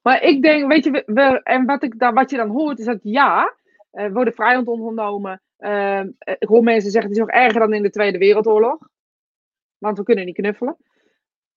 Maar 0.07 0.23
ik 0.23 0.41
denk, 0.41 0.67
weet 0.67 0.83
je, 0.83 1.03
we, 1.05 1.41
en 1.43 1.65
wat, 1.65 1.83
ik 1.83 1.93
wat 1.97 2.29
je 2.29 2.37
dan 2.37 2.49
hoort 2.49 2.79
is 2.79 2.85
dat 2.85 2.99
ja, 3.01 3.55
we 3.91 4.11
worden 4.11 4.33
vrijheid 4.33 4.67
ontnomen. 4.67 5.41
Eh, 5.57 6.01
ik 6.19 6.47
hoor 6.47 6.63
mensen 6.63 6.91
zeggen, 6.91 7.09
het 7.09 7.19
is 7.19 7.25
nog 7.25 7.35
erger 7.35 7.59
dan 7.59 7.73
in 7.73 7.81
de 7.81 7.89
Tweede 7.89 8.17
Wereldoorlog. 8.17 8.77
Want 9.77 9.97
we 9.97 10.03
kunnen 10.03 10.25
niet 10.25 10.35
knuffelen. 10.35 10.77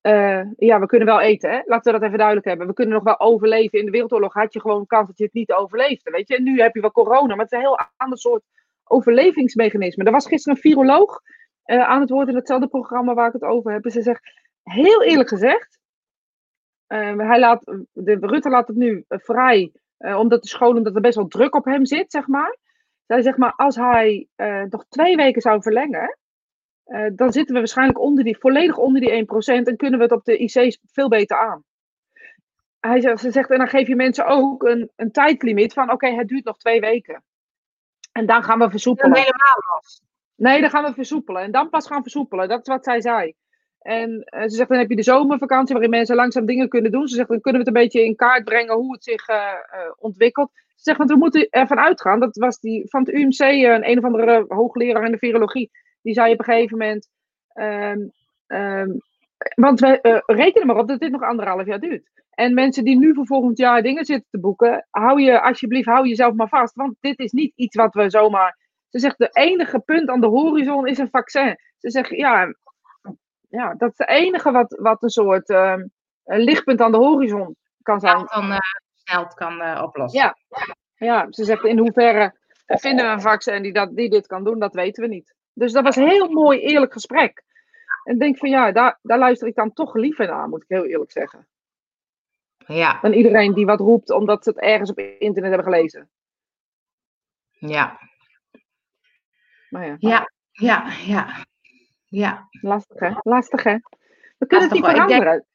Eh, 0.00 0.42
ja, 0.56 0.80
we 0.80 0.86
kunnen 0.86 1.08
wel 1.08 1.20
eten, 1.20 1.50
hè? 1.50 1.60
laten 1.64 1.92
we 1.92 1.98
dat 1.98 2.06
even 2.06 2.18
duidelijk 2.18 2.46
hebben. 2.46 2.66
We 2.66 2.72
kunnen 2.72 2.94
nog 2.94 3.04
wel 3.04 3.20
overleven. 3.20 3.78
In 3.78 3.84
de 3.84 3.90
Wereldoorlog 3.90 4.34
had 4.34 4.52
je 4.52 4.60
gewoon 4.60 4.86
kans 4.86 5.06
dat 5.06 5.18
je 5.18 5.24
het 5.24 5.32
niet 5.32 5.52
overleefde, 5.52 6.10
weet 6.10 6.28
je. 6.28 6.36
En 6.36 6.42
nu 6.42 6.60
heb 6.60 6.74
je 6.74 6.80
wel 6.80 6.92
corona, 6.92 7.34
maar 7.34 7.44
het 7.44 7.52
is 7.52 7.58
een 7.58 7.64
heel 7.64 7.80
ander 7.96 8.18
soort 8.18 8.42
overlevingsmechanisme. 8.84 10.04
Er 10.04 10.12
was 10.12 10.26
gisteren 10.26 10.56
een 10.56 10.62
viroloog 10.62 11.20
aan 11.64 12.00
het 12.00 12.10
woord 12.10 12.28
in 12.28 12.34
hetzelfde 12.34 12.68
programma 12.68 13.14
waar 13.14 13.26
ik 13.26 13.32
het 13.32 13.44
over 13.44 13.72
heb. 13.72 13.84
En 13.84 13.90
ze 13.90 14.02
zegt, 14.02 14.32
heel 14.62 15.02
eerlijk 15.02 15.28
gezegd, 15.28 15.79
hij 17.16 17.38
laat, 17.38 17.64
de, 17.92 18.18
Rutte 18.20 18.48
laat 18.48 18.68
het 18.68 18.76
nu 18.76 19.04
eh, 19.08 19.18
vrij, 19.18 19.72
eh, 19.96 20.18
omdat 20.18 20.42
de 20.42 20.48
scholen, 20.48 20.76
omdat 20.76 20.94
er 20.94 21.00
best 21.00 21.16
wel 21.16 21.28
druk 21.28 21.54
op 21.54 21.64
hem 21.64 21.86
zit, 21.86 22.10
zeg 22.10 22.26
maar. 22.26 22.58
Zij 23.06 23.22
zegt 23.22 23.36
maar, 23.38 23.52
als 23.56 23.76
hij 23.76 24.28
eh, 24.34 24.62
nog 24.62 24.84
twee 24.88 25.16
weken 25.16 25.42
zou 25.42 25.62
verlengen, 25.62 26.18
eh, 26.84 27.06
dan 27.12 27.32
zitten 27.32 27.54
we 27.54 27.60
waarschijnlijk 27.60 27.98
onder 27.98 28.24
die, 28.24 28.38
volledig 28.38 28.76
onder 28.76 29.00
die 29.00 29.12
1% 29.12 29.66
en 29.68 29.76
kunnen 29.76 29.98
we 29.98 30.04
het 30.04 30.12
op 30.12 30.24
de 30.24 30.38
IC's 30.38 30.78
veel 30.86 31.08
beter 31.08 31.38
aan. 31.38 31.64
Hij 32.80 33.00
zegt, 33.00 33.20
ze 33.20 33.30
zegt, 33.30 33.50
en 33.50 33.58
dan 33.58 33.68
geef 33.68 33.86
je 33.86 33.96
mensen 33.96 34.26
ook 34.26 34.62
een, 34.62 34.90
een 34.96 35.12
tijdlimiet 35.12 35.72
van, 35.72 35.90
oké, 35.92 36.08
het 36.08 36.28
duurt 36.28 36.44
nog 36.44 36.58
twee 36.58 36.80
weken. 36.80 37.22
En 38.12 38.26
dan 38.26 38.42
gaan 38.42 38.54
we 38.54 38.60
Dan 38.60 38.70
versoepelen. 38.70 39.16
helemaal 39.16 39.74
los. 39.74 40.02
Nee, 40.34 40.60
dan 40.60 40.70
gaan 40.70 40.84
we 40.84 40.94
versoepelen. 40.94 41.42
En 41.42 41.50
dan 41.50 41.68
pas 41.68 41.86
gaan 41.86 42.02
versoepelen. 42.02 42.48
Dat 42.48 42.60
is 42.60 42.66
wat 42.74 42.84
zij 42.84 43.00
zei. 43.00 43.34
En 43.80 44.22
eh, 44.24 44.42
ze 44.42 44.48
zegt, 44.48 44.68
dan 44.68 44.78
heb 44.78 44.88
je 44.90 44.96
de 44.96 45.02
zomervakantie 45.02 45.74
waarin 45.74 45.90
mensen 45.90 46.16
langzaam 46.16 46.46
dingen 46.46 46.68
kunnen 46.68 46.92
doen. 46.92 47.08
Ze 47.08 47.14
zegt, 47.14 47.28
dan 47.28 47.40
kunnen 47.40 47.62
we 47.62 47.68
het 47.68 47.76
een 47.76 47.82
beetje 47.82 48.04
in 48.04 48.16
kaart 48.16 48.44
brengen 48.44 48.74
hoe 48.74 48.92
het 48.92 49.04
zich 49.04 49.26
eh, 49.26 49.36
eh, 49.36 49.90
ontwikkelt. 49.98 50.50
Ze 50.54 50.82
zegt, 50.82 50.98
want 50.98 51.10
we 51.10 51.16
moeten 51.16 51.48
ervan 51.50 51.78
uitgaan. 51.78 52.20
Dat 52.20 52.36
was 52.36 52.60
die 52.60 52.88
van 52.88 53.00
het 53.00 53.14
UMC, 53.14 53.40
een, 53.40 53.90
een 53.90 53.98
of 53.98 54.04
andere 54.04 54.44
hoogleraar 54.48 55.04
in 55.04 55.12
de 55.12 55.18
virologie. 55.18 55.70
Die 56.02 56.14
zei 56.14 56.32
op 56.32 56.38
een 56.38 56.44
gegeven 56.44 56.78
moment... 56.78 57.08
ehm, 57.52 58.88
want 59.54 59.80
we 59.80 60.22
rekenen 60.26 60.66
maar 60.66 60.76
op 60.76 60.88
dat 60.88 61.00
dit 61.00 61.10
nog 61.10 61.22
anderhalf 61.22 61.66
jaar 61.66 61.80
duurt. 61.80 62.10
En 62.30 62.54
mensen 62.54 62.84
die 62.84 62.98
nu 62.98 63.14
voor 63.14 63.26
volgend 63.26 63.58
jaar 63.58 63.82
dingen 63.82 64.04
zitten 64.04 64.26
te 64.30 64.40
boeken, 64.40 64.86
hou 64.90 65.20
je 65.20 65.40
alsjeblieft, 65.40 65.86
hou 65.86 66.08
jezelf 66.08 66.34
maar 66.34 66.48
vast. 66.48 66.74
Want 66.74 66.96
dit 67.00 67.18
is 67.18 67.32
niet 67.32 67.52
iets 67.54 67.76
wat 67.76 67.94
we 67.94 68.10
zomaar. 68.10 68.58
Ze 68.88 68.98
zegt, 68.98 69.18
de 69.18 69.28
enige 69.32 69.78
punt 69.78 70.08
aan 70.08 70.20
de 70.20 70.26
horizon 70.26 70.86
is 70.86 70.98
een 70.98 71.10
vaccin. 71.10 71.56
Ze 71.78 71.90
zegt, 71.90 72.10
ja, 72.10 72.54
ja 73.50 73.74
dat 73.74 73.90
is 73.92 73.98
het 73.98 74.08
enige 74.08 74.50
wat, 74.50 74.76
wat 74.80 75.02
een 75.02 75.10
soort 75.10 75.50
ehm, 75.50 75.86
een 76.24 76.40
lichtpunt 76.40 76.80
aan 76.80 76.92
de 76.92 76.98
horizon 76.98 77.56
kan 77.82 78.00
zijn. 78.00 78.18
Ja, 78.18 78.24
dan 78.24 78.50
eh, 78.50 78.58
snel 78.94 79.26
kan 79.26 79.60
eh, 79.60 79.82
oplossen. 79.82 80.20
Ja. 80.20 80.36
Ja, 80.94 81.26
ze 81.30 81.44
zegt, 81.44 81.64
in 81.64 81.78
hoeverre 81.78 82.38
vinden 82.66 83.04
we 83.06 83.10
een 83.10 83.20
vaccin 83.20 83.62
die, 83.62 83.72
dat, 83.72 83.96
die 83.96 84.10
dit 84.10 84.26
kan 84.26 84.44
doen, 84.44 84.58
dat 84.58 84.74
weten 84.74 85.02
we 85.02 85.08
niet. 85.08 85.34
Dus 85.52 85.72
dat 85.72 85.84
was 85.84 85.96
een 85.96 86.08
heel 86.08 86.28
mooi, 86.28 86.60
eerlijk 86.60 86.92
gesprek. 86.92 87.42
En 88.04 88.14
ik 88.14 88.20
denk 88.20 88.38
van 88.38 88.48
ja, 88.48 88.72
daar, 88.72 88.98
daar 89.02 89.18
luister 89.18 89.48
ik 89.48 89.54
dan 89.54 89.72
toch 89.72 89.94
liever 89.94 90.26
naar, 90.26 90.48
moet 90.48 90.62
ik 90.62 90.68
heel 90.68 90.86
eerlijk 90.86 91.12
zeggen. 91.12 91.48
Ja, 92.66 92.98
Dan 93.00 93.12
iedereen 93.12 93.54
die 93.54 93.66
wat 93.66 93.80
roept 93.80 94.10
omdat 94.10 94.44
ze 94.44 94.50
het 94.50 94.58
ergens 94.58 94.90
op 94.90 94.98
internet 94.98 95.52
hebben 95.52 95.72
gelezen. 95.72 96.10
ja, 97.50 97.98
Maar 99.68 99.86
ja, 99.86 99.96
ja, 99.98 100.30
ja, 100.50 100.90
ja. 101.06 101.44
Ja, 102.10 102.48
lastig 102.50 103.00
hè? 103.00 103.10
Lastig 103.22 103.62
hè? 103.62 103.76
We 104.38 104.46
kunnen 104.46 104.68
het 104.68 104.74
niet 104.76 104.84
denk- 104.84 104.96
veranderen. 104.96 105.46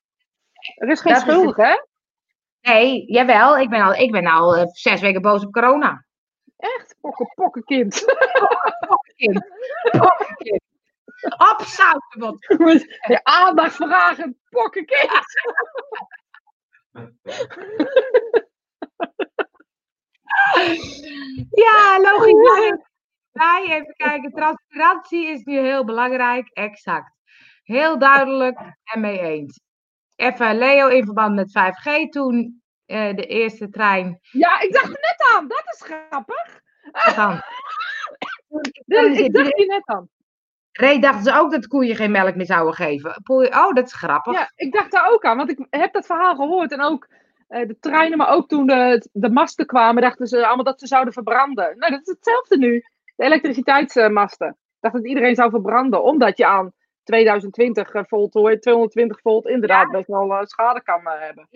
Er 0.75 0.89
is 0.89 1.01
geen 1.01 1.13
Dat 1.13 1.21
is 1.21 1.27
het. 1.27 1.35
schuldig 1.37 1.55
hè? 1.55 1.75
nee, 2.61 3.05
jawel. 3.11 3.57
Ik 3.57 3.69
ben 3.69 3.81
al, 3.81 3.93
ik 3.93 4.11
ben 4.11 4.25
al 4.25 4.55
eh, 4.55 4.63
zes 4.71 5.01
weken 5.01 5.21
boos 5.21 5.45
op 5.45 5.51
corona. 5.51 6.05
Echt, 6.57 6.95
pokken, 7.01 7.31
pokken 7.35 7.63
kind. 7.63 8.05
Kind. 9.15 9.45
Zoutenbot. 11.65 12.45
Ja, 13.07 13.19
aandacht 13.23 13.75
vragen, 13.75 14.39
pokken 14.49 14.85
kind. 14.85 15.11
Ja, 21.49 21.97
logisch. 22.11 22.85
Wij 23.35 23.65
even 23.69 23.93
kijken. 23.95 24.31
Transparantie 24.31 25.27
is 25.27 25.43
nu 25.43 25.59
heel 25.59 25.85
belangrijk. 25.85 26.49
Exact. 26.53 27.11
Heel 27.63 27.99
duidelijk 27.99 28.59
en 28.83 29.01
mee 29.01 29.19
eens. 29.19 29.59
Even 30.15 30.57
Leo 30.57 30.87
in 30.87 31.05
verband 31.05 31.35
met 31.35 31.49
5G 31.49 32.09
toen 32.09 32.61
eh, 32.85 33.15
de 33.15 33.25
eerste 33.25 33.69
trein. 33.69 34.19
Ja, 34.31 34.61
ik 34.61 34.73
dacht 34.73 34.85
er 34.85 34.89
net 34.89 35.31
aan. 35.35 35.47
Dat 35.47 35.63
is 35.65 35.81
grappig. 35.81 36.61
Wat 36.91 37.15
dan? 37.15 37.41
Dus 38.85 39.19
ik 39.19 39.33
dacht 39.33 39.55
hier 39.55 39.67
net 39.67 39.85
aan. 39.85 40.09
Reed 40.71 41.01
dachten 41.01 41.23
ze 41.23 41.39
ook 41.39 41.51
dat 41.51 41.67
koeien 41.67 41.95
geen 41.95 42.11
melk 42.11 42.35
meer 42.35 42.45
zouden 42.45 42.73
geven. 42.73 43.21
Oh, 43.25 43.73
dat 43.73 43.85
is 43.85 43.93
grappig. 43.93 44.33
Ja, 44.33 44.51
ik 44.55 44.71
dacht 44.71 44.91
daar 44.91 45.11
ook 45.11 45.25
aan, 45.25 45.37
want 45.37 45.49
ik 45.49 45.65
heb 45.69 45.93
dat 45.93 46.05
verhaal 46.05 46.35
gehoord. 46.35 46.71
En 46.71 46.81
ook 46.81 47.07
eh, 47.47 47.67
de 47.67 47.79
treinen, 47.79 48.17
maar 48.17 48.29
ook 48.29 48.47
toen 48.47 48.67
de, 48.67 49.09
de 49.11 49.29
masten 49.29 49.65
kwamen, 49.65 50.01
dachten 50.01 50.27
ze 50.27 50.45
allemaal 50.45 50.63
dat 50.63 50.79
ze 50.79 50.87
zouden 50.87 51.13
verbranden. 51.13 51.77
Nou, 51.77 51.91
dat 51.91 52.01
is 52.01 52.13
hetzelfde 52.13 52.57
nu. 52.57 52.83
De 53.15 53.23
elektriciteitsmasten. 53.23 54.47
Ik 54.47 54.55
dacht 54.79 54.95
dat 54.95 55.07
iedereen 55.07 55.35
zou 55.35 55.49
verbranden, 55.49 56.03
omdat 56.03 56.37
je 56.37 56.45
aan 56.45 56.73
2020 57.03 57.91
volt, 57.91 58.33
hoor, 58.33 58.59
220 58.59 59.21
volt, 59.21 59.45
inderdaad 59.47 59.91
best 59.91 60.07
wel 60.07 60.33
eh, 60.33 60.43
schade 60.45 60.83
kan 60.83 61.07
eh, 61.07 61.19
hebben. 61.19 61.47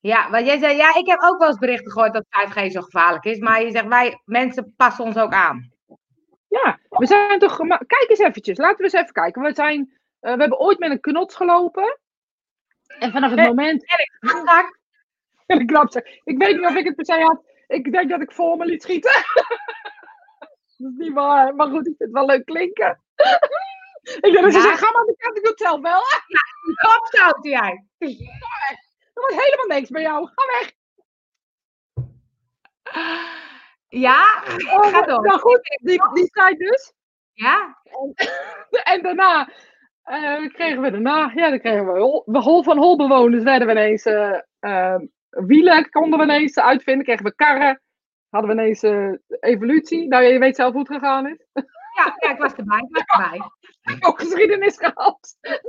Ja, 0.00 0.30
want 0.30 0.46
jij 0.46 0.58
zei, 0.58 0.76
ja, 0.76 0.94
ik 0.94 1.06
heb 1.06 1.20
ook 1.22 1.38
wel 1.38 1.48
eens 1.48 1.58
berichten 1.58 1.92
gehoord 1.92 2.12
dat 2.12 2.24
5G 2.26 2.70
zo 2.70 2.80
gevaarlijk 2.80 3.24
is. 3.24 3.38
Maar 3.38 3.62
je 3.62 3.70
zegt, 3.70 3.86
wij 3.86 4.20
mensen 4.24 4.74
passen 4.76 5.04
ons 5.04 5.16
ook 5.16 5.32
aan. 5.32 5.72
Ja, 6.48 6.78
we 6.88 7.06
zijn 7.06 7.38
toch. 7.38 7.56
Kijk 7.66 8.06
eens 8.08 8.18
eventjes, 8.18 8.58
laten 8.58 8.76
we 8.76 8.82
eens 8.82 8.92
even 8.92 9.12
kijken. 9.12 9.42
We, 9.42 9.54
zijn, 9.54 9.98
eh, 10.20 10.34
we 10.34 10.40
hebben 10.40 10.58
ooit 10.58 10.78
met 10.78 10.90
een 10.90 11.00
knots 11.00 11.36
gelopen. 11.36 11.98
En 12.98 13.12
vanaf 13.12 13.30
het 13.30 13.38
Eh, 13.38 13.46
moment. 13.46 13.84
En 13.86 13.98
ik. 15.60 16.20
Ik 16.24 16.38
weet 16.38 16.56
niet 16.56 16.66
of 16.66 16.74
ik 16.74 16.84
het 16.84 16.96
per 16.96 17.04
se 17.04 17.20
had. 17.20 17.42
Ik 17.66 17.92
denk 17.92 18.10
dat 18.10 18.20
ik 18.20 18.32
voor 18.32 18.56
me 18.56 18.64
liet 18.64 18.82
schieten. 18.82 19.12
dat 20.82 20.92
is 20.92 20.98
niet 21.06 21.12
waar. 21.12 21.54
Maar 21.54 21.66
goed, 21.66 21.78
ik 21.86 21.94
vind 21.96 21.98
het 21.98 22.10
wel 22.12 22.26
leuk 22.26 22.44
klinken. 22.44 23.00
ik 24.26 24.32
denk 24.32 24.40
dat 24.40 24.52
ze 24.52 24.58
Ja. 24.58 24.62
zeggen, 24.64 24.86
ga 24.86 24.92
maar 24.92 25.04
de 25.04 25.14
kant, 25.16 25.36
ik 25.36 25.42
doe 25.42 25.50
het 25.52 25.60
zelf 25.60 25.80
wel. 25.80 26.00
Opzouten 26.98 27.50
jij. 27.50 27.84
Er 27.98 29.20
wordt 29.20 29.44
helemaal 29.44 29.76
niks 29.78 29.90
bij 29.90 30.02
jou. 30.02 30.28
Ga 30.34 30.44
weg. 30.58 30.72
Ja, 33.88 34.42
Oh, 34.70 34.86
ga 34.86 35.02
door. 35.02 35.22
Nou 35.26 35.38
goed, 35.40 35.60
die, 35.82 36.02
die 36.14 36.30
tijd 36.30 36.58
dus. 36.58 36.92
Ja, 37.32 37.78
En 38.92 39.02
daarna 39.02 39.48
eh, 40.02 40.48
kregen 40.52 40.80
we 40.82 40.90
daarna, 40.90 41.32
ja, 41.34 41.50
dan 41.50 41.60
kregen 41.60 41.92
we 41.92 41.98
hol, 42.00 42.22
we 42.26 42.38
hol 42.38 42.62
van 42.62 42.78
holbewoners 42.78 43.42
werden 43.42 43.66
we 43.66 43.72
ineens 43.72 44.04
eh, 44.04 44.38
eh, 44.58 45.00
wielen 45.28 45.90
konden 45.90 46.18
we 46.18 46.24
ineens 46.24 46.58
uitvinden, 46.58 47.04
kregen 47.04 47.24
we 47.24 47.34
karren, 47.34 47.80
hadden 48.32 48.56
we 48.56 48.62
ineens 48.62 48.82
eh, 48.82 49.12
evolutie. 49.40 50.08
Nou, 50.08 50.24
je 50.24 50.38
weet 50.38 50.56
zelf 50.56 50.72
hoe 50.72 50.82
het 50.82 50.92
gegaan 50.92 51.26
is. 51.26 51.46
ja, 51.98 52.16
ja, 52.18 52.30
ik 52.30 52.38
was 52.38 52.54
erbij. 52.54 52.78
Ik 52.78 52.96
was 52.96 53.04
erbij. 53.06 53.40
Ook 54.00 54.20
geschiedenis 54.20 54.76
gehad. 54.78 55.36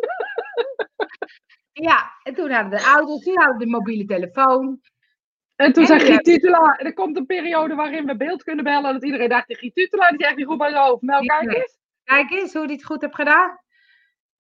Ja, 1.74 2.11
en 2.24 2.34
toen 2.34 2.51
hadden 2.51 2.72
we 2.72 2.78
de 2.78 2.84
auto's, 2.84 3.24
toen 3.24 3.38
hadden 3.38 3.57
we 3.57 3.64
de 3.64 3.70
mobiele 3.70 4.05
telefoon. 4.05 4.80
En 5.55 5.74
toen 5.74 5.84
En 5.84 5.99
zei 5.99 6.20
Giet 6.24 6.43
er 6.43 6.93
komt 6.93 7.18
een 7.18 7.26
periode 7.26 7.76
waarin 7.76 8.05
we 8.05 8.18
beeld 8.18 8.43
kunnen 8.43 8.64
bellen. 8.64 8.86
En 8.86 8.93
dat 8.93 9.03
iedereen 9.03 9.30
dacht, 9.30 9.47
die 9.47 9.57
Giet 9.57 9.76
die 9.76 9.88
zegt 10.18 10.36
niet 10.36 10.45
goed 10.45 10.57
bij 10.57 10.70
zijn 10.70 10.84
hoofd. 10.84 11.01
Nou, 11.01 11.26
kijk 11.26 11.53
eens. 11.53 11.78
Kijk 12.03 12.32
eens 12.32 12.53
hoe 12.53 12.64
hij 12.66 12.74
het 12.74 12.86
goed 12.86 13.01
heeft 13.01 13.16
gedaan. 13.16 13.59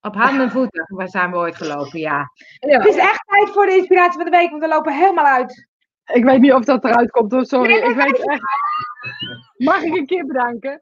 Op 0.01 0.15
handen 0.15 0.41
en 0.41 0.51
voeten, 0.51 0.85
waar 0.97 1.09
zijn 1.09 1.31
we 1.31 1.37
ooit 1.37 1.55
gelopen, 1.55 1.99
ja. 1.99 2.31
Ja. 2.59 2.77
Het 2.77 2.87
is 2.87 2.97
echt 2.97 3.27
tijd 3.27 3.49
voor 3.49 3.65
de 3.65 3.75
inspiratie 3.75 4.21
van 4.21 4.31
de 4.31 4.37
week, 4.37 4.49
want 4.49 4.61
we 4.61 4.67
lopen 4.67 4.93
helemaal 4.93 5.25
uit. 5.25 5.67
Ik 6.05 6.23
weet 6.23 6.39
niet 6.39 6.53
of 6.53 6.65
dat 6.65 6.83
eruit 6.83 7.11
komt, 7.11 7.31
hoor. 7.31 7.45
sorry. 7.45 7.69
Nee, 7.71 7.89
Ik 7.89 7.95
weet 7.95 8.27
echt. 8.27 8.41
Mag 9.57 9.81
ik 9.81 9.95
een 9.95 10.05
keer 10.05 10.25
bedanken? 10.25 10.81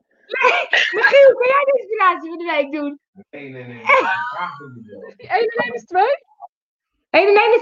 Michiel, 0.92 1.34
kan 1.34 1.48
jij 1.48 1.64
de 1.66 1.78
inspiratie 1.80 2.30
van 2.30 2.38
de 2.38 2.46
week 2.46 2.72
doen? 2.72 3.00
Nee, 3.30 3.50
nee, 3.50 3.64
nee. 3.64 3.82
1 5.18 5.30
en 5.30 5.64
1 5.66 5.74
is 5.74 5.86
2? 5.86 6.04
1 7.10 7.28
en 7.28 7.42
1 7.42 7.56
is 7.56 7.62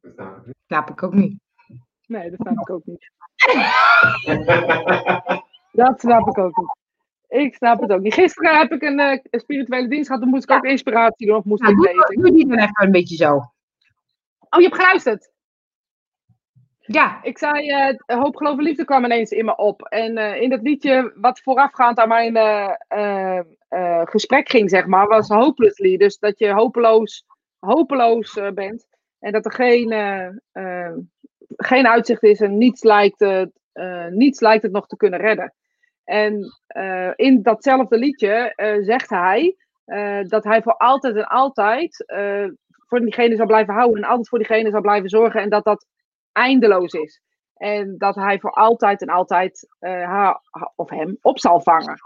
2? 0.00 0.14
Dat 0.16 0.54
snap 0.66 0.90
ik 0.90 1.02
ook 1.02 1.12
niet. 1.14 1.40
Nee, 2.06 2.30
dat 2.30 2.38
snap 2.40 2.58
ik 2.60 2.70
ook 2.70 2.84
niet. 2.84 3.10
Dat 5.72 6.00
snap 6.00 6.28
ik 6.28 6.38
ook 6.38 6.56
niet. 6.56 6.76
Ik 7.28 7.54
snap 7.54 7.80
het 7.80 7.90
ook 7.92 8.00
niet. 8.00 8.14
Gisteren 8.14 8.58
heb 8.58 8.72
ik 8.72 8.82
een, 8.82 9.00
eh, 9.00 9.18
spirituele 9.30 9.88
dienst 9.88 10.06
gehad. 10.06 10.22
Toen 10.22 10.30
moest 10.30 10.50
ik 10.50 10.56
ook 10.56 10.64
inspiratie 10.64 11.26
doen. 11.26 11.36
Of 11.36 11.44
moest 11.44 11.62
Nou, 11.62 11.74
ik 11.74 11.78
doe, 11.80 11.86
lezen. 12.06 12.22
doe 12.22 12.32
die 12.32 12.46
dan 12.48 12.58
even 12.58 12.84
een 12.84 12.90
beetje 12.90 13.16
zo. 13.16 13.40
Oh, 14.50 14.60
je 14.60 14.66
hebt 14.66 14.74
geluisterd? 14.74 15.34
Ja, 16.86 17.22
Ik 17.22 17.38
zei, 17.38 17.68
eh, 17.68 18.18
Hoop, 18.18 18.36
Geloof 18.36 18.58
en 18.58 18.64
Liefde 18.64 18.84
kwam 18.84 19.04
ineens 19.04 19.30
in 19.30 19.44
me 19.44 19.56
op. 19.56 19.82
En 19.82 20.16
eh, 20.16 20.40
in 20.40 20.50
dat 20.50 20.62
liedje, 20.62 21.12
wat 21.14 21.40
voorafgaand 21.40 21.98
aan 21.98 22.08
mijn 22.08 22.36
eh, 22.88 24.00
gesprek 24.04 24.48
ging, 24.48 24.70
zeg 24.70 24.86
maar, 24.86 25.06
was 25.06 25.28
hopelessly. 25.28 25.96
Dus 25.96 26.18
dat 26.18 26.38
je 26.38 26.52
hopeloos, 26.52 27.24
hopeloos 27.58 28.40
bent. 28.54 28.86
En 29.18 29.32
dat 29.32 29.44
er 29.44 29.52
geen, 29.52 29.88
geen 31.56 31.86
uitzicht 31.86 32.22
is 32.22 32.40
en 32.40 32.58
niets 32.58 32.82
lijkt, 32.82 33.20
het, 33.20 33.50
niets 34.10 34.40
lijkt 34.40 34.62
het 34.62 34.72
nog 34.72 34.86
te 34.86 34.96
kunnen 34.96 35.20
redden. 35.20 35.54
En 36.04 36.44
in 37.16 37.42
datzelfde 37.42 37.98
liedje 37.98 38.52
zegt 38.84 39.10
hij 39.10 39.56
dat 40.22 40.44
hij 40.44 40.62
voor 40.62 40.76
altijd 40.76 41.16
en 41.16 41.26
altijd 41.26 42.04
voor 42.86 43.00
diegene 43.00 43.36
zal 43.36 43.46
blijven 43.46 43.74
houden. 43.74 44.02
En 44.02 44.08
altijd 44.08 44.28
voor 44.28 44.38
diegene 44.38 44.70
zal 44.70 44.80
blijven 44.80 45.08
zorgen. 45.08 45.40
En 45.40 45.48
dat 45.48 45.64
dat 45.64 45.86
eindeloos 46.32 46.92
is. 46.92 47.20
En 47.56 47.94
dat 47.98 48.14
hij 48.14 48.38
voor 48.38 48.50
altijd 48.50 49.00
en 49.02 49.08
altijd 49.08 49.68
eh, 49.78 49.90
haar 49.90 50.40
ha- 50.50 50.72
of 50.76 50.90
hem 50.90 51.18
op 51.20 51.38
zal 51.38 51.60
vangen. 51.60 51.96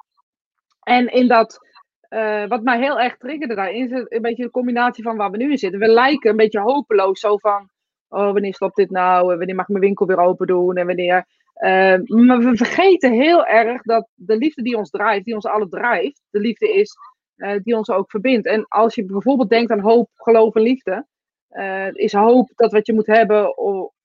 En 0.81 1.07
in 1.13 1.29
dat, 1.29 1.59
eh, 2.01 2.47
wat 2.47 2.63
mij 2.63 2.79
heel 2.79 3.01
erg 3.01 3.17
triggerde 3.17 3.55
daarin, 3.55 3.85
is 3.85 4.05
een 4.09 4.23
beetje 4.23 4.45
de 4.45 4.51
combinatie 4.51 5.05
van 5.05 5.17
waar 5.17 5.31
we 5.31 5.37
nu 5.37 5.51
in 5.51 5.59
zitten. 5.59 5.81
We 5.81 5.89
lijken 5.89 6.31
een 6.31 6.37
beetje 6.37 6.61
hopeloos, 6.61 7.21
zo 7.21 7.37
van, 7.37 7.71
oh 8.09 8.33
wanneer 8.33 8.55
stopt 8.55 8.77
dit 8.77 8.91
nou? 8.91 9.33
En 9.33 9.37
wanneer 9.39 9.55
mag 9.55 9.65
ik 9.65 9.71
mijn 9.71 9.85
winkel 9.85 10.07
weer 10.07 10.19
open 10.21 10.47
doen? 10.47 10.77
En 10.77 10.87
wanneer... 10.87 11.27
eh, 11.55 11.99
maar 12.07 12.39
we 12.39 12.57
vergeten 12.57 13.13
heel 13.13 13.47
erg 13.47 13.83
dat 13.83 14.09
de 14.15 14.37
liefde 14.37 14.63
die 14.63 14.77
ons 14.77 14.91
drijft, 14.91 15.25
die 15.25 15.35
ons 15.35 15.47
alle 15.47 15.69
drijft, 15.69 16.23
de 16.31 16.41
liefde 16.41 16.73
is 16.73 16.97
eh, 17.41 17.59
die 17.63 17.77
ons 17.77 17.91
ook 17.91 18.11
verbindt. 18.11 18.47
En 18.47 18.67
als 18.69 18.95
je 18.95 19.05
bijvoorbeeld 19.05 19.49
denkt 19.49 19.71
aan 19.71 19.81
hoop, 19.81 20.09
geloof 20.15 20.55
en 20.55 20.63
liefde, 20.63 21.07
eh, 21.49 21.89
is 21.93 22.13
hoop 22.13 22.53
dat 22.55 22.73
wat 22.73 22.87
je 22.87 22.95
moet 22.95 23.07
hebben 23.07 23.57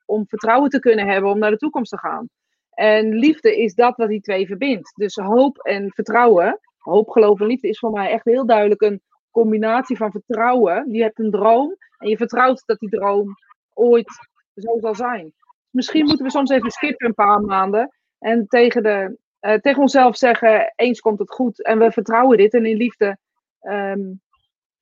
om 0.06 0.28
vertrouwen 0.28 0.70
te 0.70 0.80
kunnen 0.80 1.08
hebben 1.08 1.30
om 1.30 1.40
naar 1.40 1.52
de 1.52 1.58
toekomst 1.58 1.92
te 1.92 1.98
gaan. 1.98 2.30
En 2.70 3.14
liefde 3.14 3.58
is 3.58 3.74
dat 3.74 3.96
wat 3.96 4.10
die 4.10 4.22
twee 4.22 4.48
verbindt. 4.48 4.94
Dus 4.96 5.16
hoop 5.16 5.58
en 5.58 5.92
vertrouwen, 5.94 6.60
hoop, 6.78 7.10
geloof 7.10 7.40
en 7.40 7.46
liefde 7.46 7.68
is 7.68 7.80
voor 7.80 7.92
mij 7.92 8.12
echt 8.12 8.26
heel 8.26 8.46
duidelijk 8.46 8.82
een 8.82 9.02
combinatie 9.32 9.98
van 9.98 10.12
vertrouwen. 10.12 10.92
Je 10.92 11.02
hebt 11.02 11.20
een 11.20 11.32
droom 11.32 11.76
en 11.98 12.10
je 12.10 12.18
vertrouwt 12.18 12.64
dat 12.66 12.80
die 12.80 12.90
droom 12.90 13.36
ooit 13.74 14.12
zo 14.56 14.80
zal 14.80 14.96
zijn. 14.96 15.34
Misschien 15.70 16.06
moeten 16.06 16.26
we 16.26 16.32
soms 16.32 16.50
even 16.50 16.72
skippen 16.72 17.08
een 17.08 17.14
paar 17.14 17.42
maanden 17.42 17.92
en 18.20 18.48
tegen, 18.48 18.84
de, 18.84 19.18
eh, 19.40 19.54
tegen 19.54 19.82
onszelf 19.82 20.18
zeggen, 20.18 20.74
eens 20.76 21.00
komt 21.00 21.20
het 21.20 21.32
goed 21.32 21.64
en 21.64 21.80
we 21.80 21.92
vertrouwen 21.92 22.38
dit 22.38 22.54
en 22.54 22.66
in 22.66 22.78
liefde 22.78 23.18
ehm, 23.66 24.14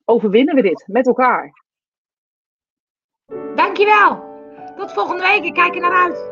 overwinnen 0.06 0.56
we 0.56 0.62
dit 0.62 0.84
met 0.88 1.08
elkaar. 1.08 1.62
dankjewel. 3.56 4.32
Tot 4.78 4.94
volgende 4.94 5.22
week. 5.22 5.44
Ik 5.44 5.54
kijk 5.54 5.76
er 5.76 5.82
naar 5.82 6.04
uit. 6.04 6.32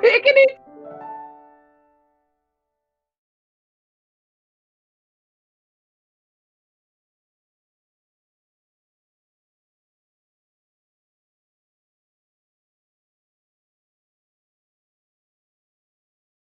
Ik 0.16 0.32
niet. 0.34 0.63